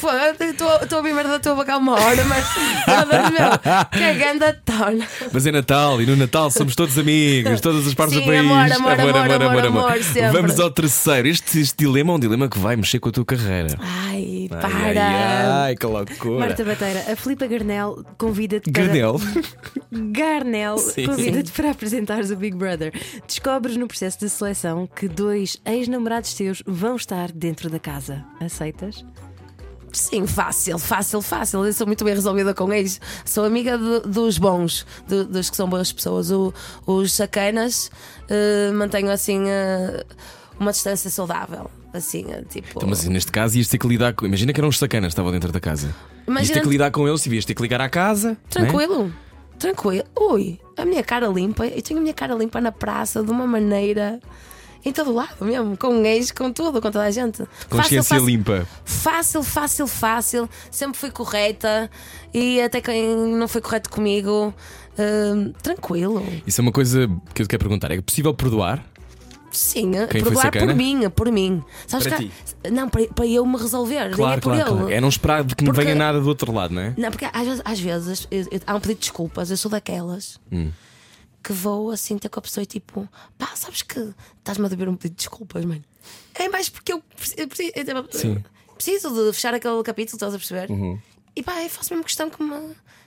[0.00, 2.44] Pô, eu Estou a ouvir merda da tua boca há uma hora, mas.
[3.32, 5.04] meu, é grande Torno.
[5.32, 8.40] Mas é Natal e no Natal somos todos amigos, todas as partes Sim, do país.
[8.40, 10.30] amor, amor, amor, amor, amor, sempre.
[10.32, 11.28] Vamos ao terceiro.
[11.28, 13.76] Este, este dilema é um dilema que vai mexer com a tua carreira.
[13.80, 14.68] Ai, Ai, para.
[14.68, 16.38] Ai, ai, que loucura.
[16.46, 18.82] Marta Bateira, a Filipa Garnel convida-te para.
[19.90, 21.06] Garnel Sim.
[21.06, 22.92] convida-te para apresentares o Big Brother.
[23.26, 28.24] Descobres no processo de seleção que dois ex-namorados teus vão estar dentro da casa.
[28.40, 29.04] Aceitas?
[29.92, 31.66] Sim, fácil, fácil, fácil.
[31.66, 32.98] Eu sou muito bem resolvida com eles.
[33.26, 36.30] Sou amiga de- dos bons, de- dos que são boas pessoas.
[36.30, 36.52] O-
[36.86, 37.90] os sacanas
[38.30, 40.02] eh, mantenho assim eh,
[40.58, 41.70] uma distância saudável.
[41.92, 42.68] Assim, eh, tipo.
[42.76, 44.24] Então, mas neste caso ias ter que lidar com.
[44.24, 45.88] Imagina que eram os sacanas que estavam dentro da casa.
[45.88, 48.38] Ias Imagina- ter que lidar com eles e ias ter que ligar à casa.
[48.58, 48.70] né?
[49.62, 50.04] Tranquilo.
[50.18, 51.64] Ui, a minha cara limpa.
[51.64, 54.18] Eu tenho a minha cara limpa na praça de uma maneira.
[54.84, 57.44] Em todo lado mesmo, com um ex, com tudo, com toda a gente.
[57.70, 58.66] Consciência limpa.
[58.84, 60.50] Fácil, fácil, fácil.
[60.68, 61.88] Sempre fui correta
[62.34, 64.52] e até quem não foi correto comigo,
[64.98, 66.26] hum, tranquilo.
[66.44, 67.92] Isso é uma coisa que eu te quero perguntar.
[67.92, 68.84] É possível perdoar?
[69.52, 70.66] Sim, Quem perdoar sacana?
[70.66, 71.62] por mim, por mim.
[71.86, 72.32] Sabes Para que- ti?
[72.72, 74.78] Não, para, para eu me resolver, nem é Claro, por claro, ele.
[74.78, 74.90] claro.
[74.94, 76.94] É não esperar de que me venha nada do outro lado, não é?
[76.96, 79.70] Não, porque às vezes, às vezes eu- eu- há um pedido de desculpas, eu sou
[79.70, 80.70] daquelas Hum.
[81.42, 83.06] que vou assim ter com a pessoa e tipo,
[83.36, 83.98] pá, sabes que
[84.38, 85.82] estás-me a dever um pedido de desculpas, mãe.
[86.34, 90.38] É mais porque eu preciso, eu preciso, eu preciso de fechar aquele capítulo, estás a
[90.38, 90.70] perceber?
[90.70, 90.98] Uhum.
[91.36, 92.56] E pá, eu faço mesmo questão que me,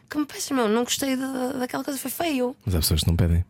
[0.10, 2.56] que me peças, meu, não gostei da- daquela coisa, foi feio.
[2.66, 3.44] Mas há pessoas que não pedem.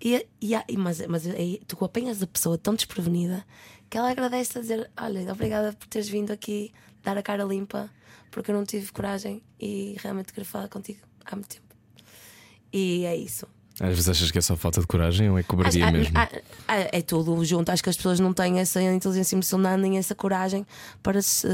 [0.00, 3.44] E, e, e- mas mas aí tu apanhas a pessoa tão desprevenida
[3.90, 6.72] que ela agradece a dizer: Olha, obrigada por teres vindo aqui
[7.02, 7.90] dar a cara limpa,
[8.30, 11.66] porque eu não tive coragem e realmente queria falar contigo há muito tempo.
[12.72, 13.46] E é isso.
[13.80, 16.18] Às vezes achas que é só falta de coragem ou é cobardia Acho- mesmo?
[16.18, 17.70] ah, ah, ah, é tudo junto.
[17.70, 20.66] Acho que as pessoas não têm essa inteligência emocional nem essa coragem
[21.02, 21.46] para, se,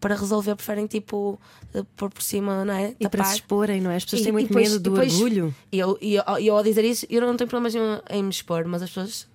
[0.00, 0.54] para resolver.
[0.56, 1.38] Preferem, tipo,
[1.74, 2.94] eh, pôr por cima, não é?
[2.98, 3.34] E para se Tapar.
[3.34, 3.96] exporem, não é?
[3.96, 5.54] As pessoas E- têm e muito depois- medo do depois- orgulho.
[5.70, 8.22] E eu, e eu, e eu ao dizer isso, eu não tenho problemas nenhum em
[8.22, 9.28] me expor, mas as pessoas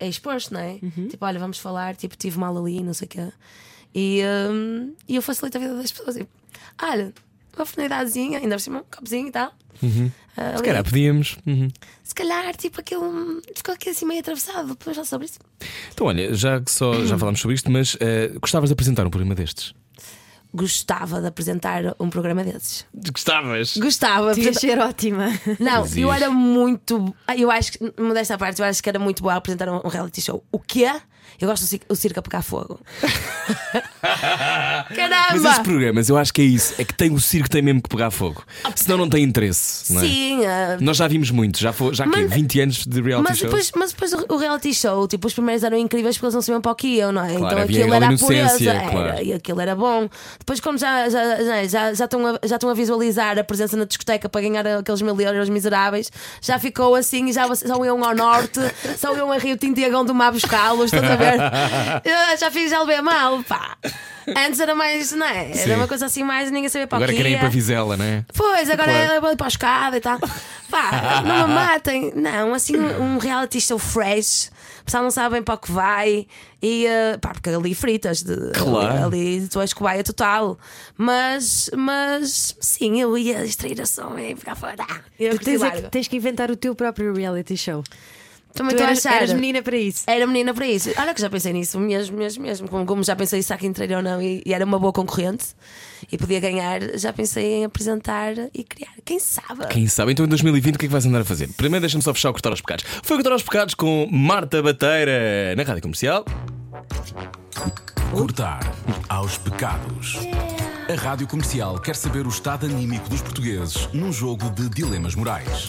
[0.00, 0.78] é expor-se, não é?
[0.82, 1.06] Uhum.
[1.08, 3.28] Tipo, olha, vamos falar, tipo, tive mal ali, não sei o quê.
[3.94, 6.16] E, hum, e eu facilito a vida das pessoas.
[6.16, 6.30] Tipo,
[6.82, 7.12] olha,
[7.54, 9.52] uma oportunidadezinha, ainda por cima, um copozinho e tal.
[9.80, 10.10] Ah,
[10.50, 10.56] Uhum.
[10.58, 11.36] Se calhar podíamos.
[11.46, 11.68] Uhum.
[12.02, 14.68] Se calhar, tipo, aquilo hum, ficou aqui assim meio atravessado.
[14.68, 15.38] Depois já sobre isso.
[15.92, 19.10] Então, olha, já que só já falámos sobre isto, mas eh, gostavas de apresentar um
[19.10, 19.74] programa destes?
[20.52, 22.86] Gostava de apresentar um programa desses.
[23.12, 23.76] Gostavas?
[23.76, 24.30] Gostava.
[24.30, 25.26] Apresenta- ser ótima.
[25.60, 27.14] Não, Mas eu era muito.
[27.36, 29.88] Eu acho que, modesta à parte, eu acho que era muito boa apresentar um, um
[29.88, 30.42] reality show.
[30.50, 30.90] O quê?
[31.40, 32.80] Eu gosto do circo, o circo a pegar fogo.
[34.02, 35.26] Caramba!
[35.32, 36.74] Mas esses programas, eu acho que é isso.
[36.78, 38.42] É que tem o circo tem mesmo que pegar fogo.
[38.74, 39.92] Senão não tem interesse.
[39.92, 40.04] Não é?
[40.04, 42.22] Sim, ah, Nós já vimos muito, já, foi, já quê?
[42.22, 45.62] Mas- 20 anos de reality mas depois, mas depois o- reality show, tipo, os primeiros
[45.64, 47.34] eram incríveis porque eles não sabiam para o que iam, não é?
[47.34, 48.58] então havia aquilo era a pureza,
[48.90, 48.98] claro.
[49.08, 50.08] era, e aquilo era bom.
[50.38, 53.76] Depois, como já, já, já, já, já, estão a, já estão a visualizar a presença
[53.76, 56.10] na discoteca para ganhar aqueles mil euros miseráveis,
[56.40, 58.60] já ficou assim e já só iam ao norte,
[58.98, 61.27] só iam a Rio Tinto e a Gondomar buscá-los, estás a ver?
[62.04, 63.76] Eu já fiz a mal, pá.
[64.36, 65.46] Antes era mais, não é?
[65.50, 65.74] Era Sim.
[65.74, 68.04] uma coisa assim mais, ninguém sabia para Agora o que querem ir para Vizela, não
[68.04, 68.24] é?
[68.34, 69.12] Pois, agora Claro.
[69.14, 70.18] é para ir para a escada e tal.
[70.70, 72.12] Pá, não me matem.
[72.14, 74.50] Não, assim, um reality show fresh.
[74.82, 76.26] O pessoal não sabe bem para o que vai.
[76.60, 78.22] E eh, pá, porque ali fritas.
[78.22, 79.06] De, Claro.
[79.06, 80.58] Ali, ali tu és cobaia total.
[80.96, 84.76] Mas, mas sim, eu ia extrair a som e ficar fora.
[84.78, 87.82] Ah, Eu tens, é que, tens que inventar o teu próprio reality show.
[88.58, 89.16] Também Tu estou a eras, achar.
[89.18, 90.02] eras menina para isso.
[90.08, 90.90] Era menina para isso.
[90.98, 92.68] Olha que já pensei nisso mesmo, mesmo, mesmo.
[92.68, 94.92] Como, como já pensei se há quem treine ou não e, e era uma boa
[94.92, 95.46] concorrente
[96.10, 98.90] e podia ganhar, já pensei em apresentar e criar.
[99.04, 99.64] Quem sabe?
[99.68, 100.10] Quem sabe?
[100.10, 101.48] Então em 2020 o que é que vais andar a fazer?
[101.56, 102.84] Primeiro deixa-me só fechar o Cortar aos Pecados.
[103.04, 106.24] Foi o Cortar aos Pecados com Marta Bateira na Rádio Comercial.
[108.10, 108.60] Cortar
[109.08, 110.18] aos pecados.
[110.88, 115.68] A Rádio Comercial quer saber o estado anímico dos portugueses num jogo de dilemas morais.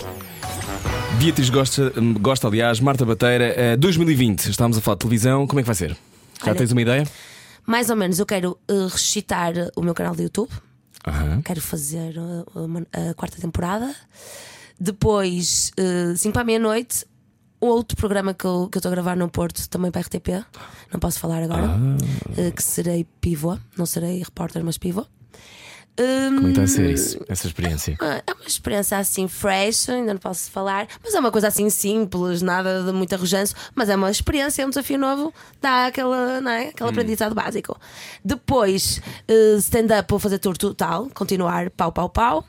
[1.20, 4.50] Beatriz gosta, gosta aliás, Marta Bateira, eh, 2020.
[4.50, 5.92] Estávamos a falar de televisão, como é que vai ser?
[6.44, 7.06] Já Olha- tens uma ideia?
[7.66, 10.50] Mais ou menos, eu quero uh, ressuscitar o meu canal de YouTube.
[11.06, 11.42] Aham.
[11.44, 13.94] Quero fazer uh, uma- a quarta temporada.
[14.80, 15.72] Depois,
[16.16, 17.06] 5 para a meia-noite,
[17.60, 20.46] outro programa que eu estou a gravar no Porto, também para a RTP.
[20.92, 21.68] Não posso falar agora.
[21.68, 23.58] uh, que serei pivô.
[23.78, 25.06] Não serei repórter, mas pivô.
[26.34, 27.98] Como está a ser isso, essa experiência?
[28.00, 31.70] Ah, É uma experiência assim fresh, ainda não posso falar, mas é uma coisa assim
[31.70, 36.40] simples, nada de muito arrojanço, mas é uma experiência, é um desafio novo, dá aquela,
[36.40, 36.68] não é?
[36.70, 37.78] aquele aprendizado básico.
[38.24, 42.46] Depois, eh, stand-up, vou fazer tour total, continuar pau, pau, pau.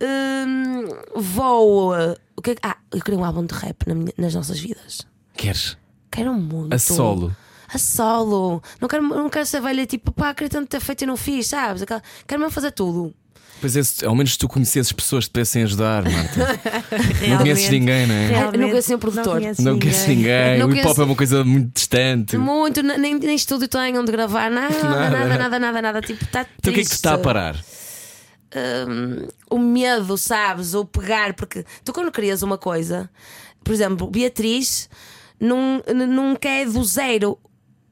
[0.00, 1.92] Hum, vou.
[2.38, 4.58] O que é que- ah, eu queria um álbum de rap na minha- nas nossas
[4.58, 5.00] vidas.
[5.36, 5.76] Queres?
[6.10, 6.74] Quero muito.
[6.74, 7.34] A solo?
[7.72, 8.62] A solo.
[8.80, 11.48] Não quero, não quero ser velha tipo, pá, queria tanto ter feito e não fiz,
[11.48, 11.82] sabes?
[11.82, 13.12] Aquela- Quero mesmo fazer tudo.
[13.60, 16.60] Pois é, ao menos tu conhecesses pessoas que te pudessem ajudar, Marta.
[17.28, 18.28] não conheces ninguém, não é?
[18.28, 18.58] Realmente.
[18.60, 19.34] não conheço nenhum produtor.
[19.58, 20.58] Não conheces ninguém.
[20.60, 22.36] Não o hip hop conheço- é uma coisa muito distante.
[22.38, 25.10] Muito, n- nem, nem estúdio tenho onde gravar, nada, Nada.
[25.10, 26.00] nada, nada, nada, nada.
[26.00, 27.56] Tipo, está Então o que é que te está a parar?
[28.54, 30.74] Hum, o medo, sabes?
[30.74, 33.10] Ou pegar, porque tu quando crias uma coisa,
[33.62, 34.88] por exemplo, Beatriz
[35.40, 37.38] nunca é do zero.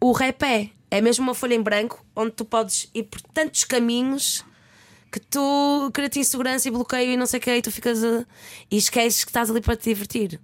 [0.01, 0.70] O rap é.
[1.01, 4.45] Mesmo uma folha em branco onde tu podes ir por tantos caminhos
[5.12, 8.24] que tu cria-te insegurança e bloqueio e não sei o que, e tu ficas a,
[8.70, 10.41] e esqueces que estás ali para te divertir.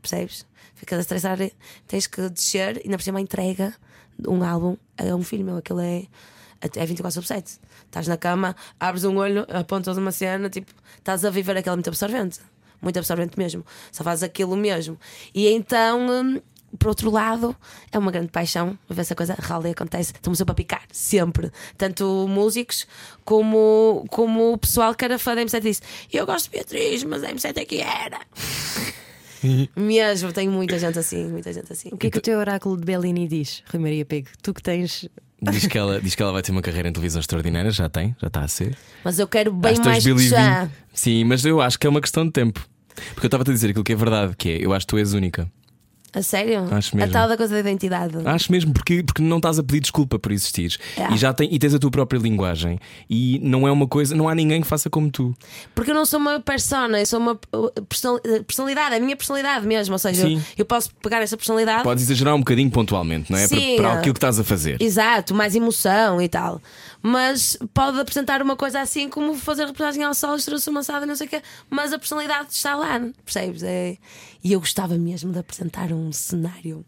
[0.00, 0.46] Percebes?
[0.74, 1.38] Ficas a estressar,
[1.86, 3.74] tens que descer e ainda por cima a entrega
[4.18, 6.04] de um álbum é um filme, meu, aquilo é,
[6.60, 7.60] é 24 sobre 7.
[7.86, 11.88] Estás na cama, abres um olho, apontas uma cena, tipo, estás a viver aquilo muito
[11.88, 12.40] absorvente.
[12.80, 13.64] Muito absorvente mesmo.
[13.90, 14.98] Só fazes aquilo mesmo.
[15.34, 16.40] E então, hum,
[16.78, 17.56] por outro lado,
[17.92, 20.12] é uma grande paixão ver se a coisa real e acontece.
[20.12, 21.50] Estamos sempre a picar, sempre.
[21.78, 22.86] Tanto músicos
[23.24, 25.82] como, como o pessoal que era fã da M7 disse:
[26.12, 28.20] Eu gosto de Beatriz, mas a M7 é que era.
[29.76, 31.88] mesmo, tenho muita gente assim, muita gente assim.
[31.92, 34.28] O que é que o teu oráculo de Bellini diz, Rui Maria Pego?
[34.42, 35.08] Tu que tens.
[35.42, 38.16] Diz que, ela, diz que ela vai ter uma carreira em televisão extraordinária, já tem,
[38.18, 38.76] já está a ser.
[39.04, 40.30] Mas eu quero bem mais que 2020.
[40.30, 40.70] já.
[40.92, 42.66] Sim, mas eu acho que é uma questão de tempo.
[43.12, 44.98] Porque eu estava a dizer aquilo que é verdade, que é eu acho que tu
[44.98, 45.50] és única.
[46.14, 46.66] A sério?
[46.70, 47.12] Acho A mesmo.
[47.12, 48.16] tal da coisa da identidade.
[48.24, 50.78] Acho mesmo, porque, porque não estás a pedir desculpa por existires.
[50.96, 51.12] É.
[51.12, 52.78] E já tem, e tens a tua própria linguagem.
[53.10, 55.34] E não é uma coisa, não há ninguém que faça como tu.
[55.74, 59.16] Porque eu não sou uma persona, eu sou uma uh, uh, personalidade, é a minha
[59.16, 59.92] personalidade mesmo.
[59.94, 61.82] Ou seja, eu, eu posso pegar essa personalidade.
[61.82, 63.48] Podes exagerar um bocadinho pontualmente, não é?
[63.48, 63.92] Para- Sim, para, é.
[63.98, 64.80] aquilo que estás a fazer.
[64.80, 66.60] Exato, mais emoção e tal.
[67.06, 71.26] Mas pode apresentar uma coisa assim como fazer reportagem ao sol, estrela maçada, não sei
[71.26, 73.62] o quê, mas a personalidade está lá, percebes?
[73.62, 73.98] É...
[74.42, 76.82] E eu gostava mesmo de apresentar um cenário.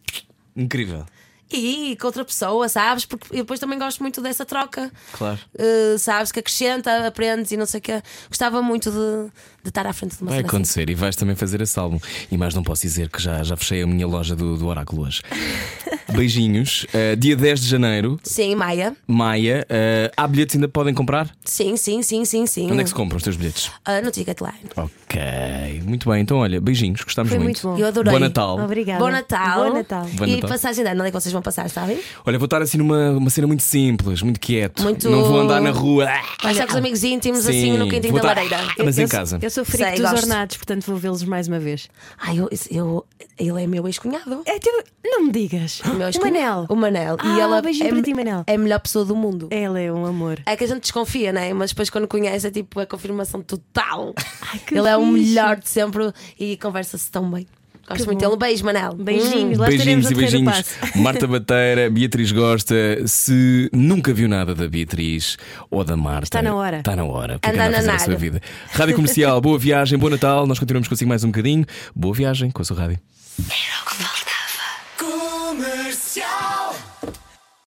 [0.57, 1.05] Incrível.
[1.53, 3.05] E com outra pessoa, sabes?
[3.05, 4.91] Porque eu depois também gosto muito dessa troca.
[5.13, 5.39] Claro.
[5.55, 6.33] Uh, sabes?
[6.33, 8.03] Que acrescenta, aprendes e não sei o quê.
[8.29, 9.31] Gostava muito de,
[9.67, 10.57] de estar à frente de uma Vai cena assim.
[10.57, 11.99] acontecer e vais também fazer esse álbum.
[12.31, 15.03] E mais não posso dizer que já, já fechei a minha loja do, do Oráculo
[15.07, 15.23] hoje.
[16.15, 16.85] Beijinhos.
[16.95, 18.95] Uh, dia 10 de janeiro, Sim, Maia.
[19.07, 19.67] Maia.
[19.71, 21.29] Uh, há bilhetes ainda podem comprar?
[21.45, 22.71] Sim, sim, sim, sim, sim.
[22.71, 23.71] Onde é que se compram os teus bilhetes?
[23.85, 24.55] Ah, no Ticketline.
[24.77, 26.21] Ok, muito bem.
[26.23, 27.67] Então, olha, beijinhos, gostamos Foi muito.
[27.67, 27.83] muito bom.
[27.83, 28.13] Eu adorei.
[28.13, 28.59] Bom Natal.
[28.61, 28.99] Obrigada.
[29.05, 29.65] Bom Natal.
[29.65, 30.07] Bom Natal.
[30.15, 30.51] Bom e Natal.
[30.51, 31.99] passagem de ano, onde é que vocês vão passar, sabem?
[32.25, 34.83] Olha, vou estar assim numa uma cena muito simples, muito quieto.
[34.83, 36.07] Muito- Não vou andar na rua.
[36.43, 38.59] Vai estar com os amigos íntimos Sim, assim no quintinho vou da lareira.
[38.85, 39.39] Mas eu, em casa.
[39.43, 40.25] Eu sou Sei, dos gosto.
[40.25, 41.89] ornados, portanto vou vê-los mais uma vez.
[42.19, 43.07] Ai, eu, eu,
[43.39, 44.43] ele é meu ex-cunhado.
[44.45, 44.85] É teu...
[45.05, 45.81] Não me digas.
[45.81, 46.21] O meu o.
[46.21, 46.67] Manel.
[46.69, 47.17] O Manel.
[47.19, 48.45] Ah, e ela beijinho é, para ti, Manel.
[48.47, 49.49] é a melhor pessoa do mundo.
[49.51, 50.41] Ele é um amor.
[50.45, 51.53] É que a gente desconfia, né?
[51.55, 54.15] Mas depois quando conhece é tipo a confirmação total.
[54.53, 55.29] Ai, que ele é o fixe.
[55.29, 57.47] melhor de sempre e conversa-se tão bem.
[57.89, 58.31] Gosto Que muito bom.
[58.31, 58.37] dele.
[58.41, 58.95] Beijo, Manel.
[58.95, 59.59] Beijinhos.
[59.59, 60.65] Lá Beijinhos e beijinhos.
[60.97, 62.75] Marta Bateira, Beatriz Gosta.
[63.07, 65.37] Se nunca viu nada da Beatriz
[65.71, 66.79] ou da Marta, Está na hora.
[66.79, 67.39] Está na hora.
[67.43, 68.43] É Anda anda a fazer na a sua vida?
[68.73, 70.47] Rádio Comercial, boa viagem, bom Natal.
[70.47, 71.65] Nós continuamos consigo mais um bocadinho.
[71.95, 72.99] Boa viagem com a sua rádio.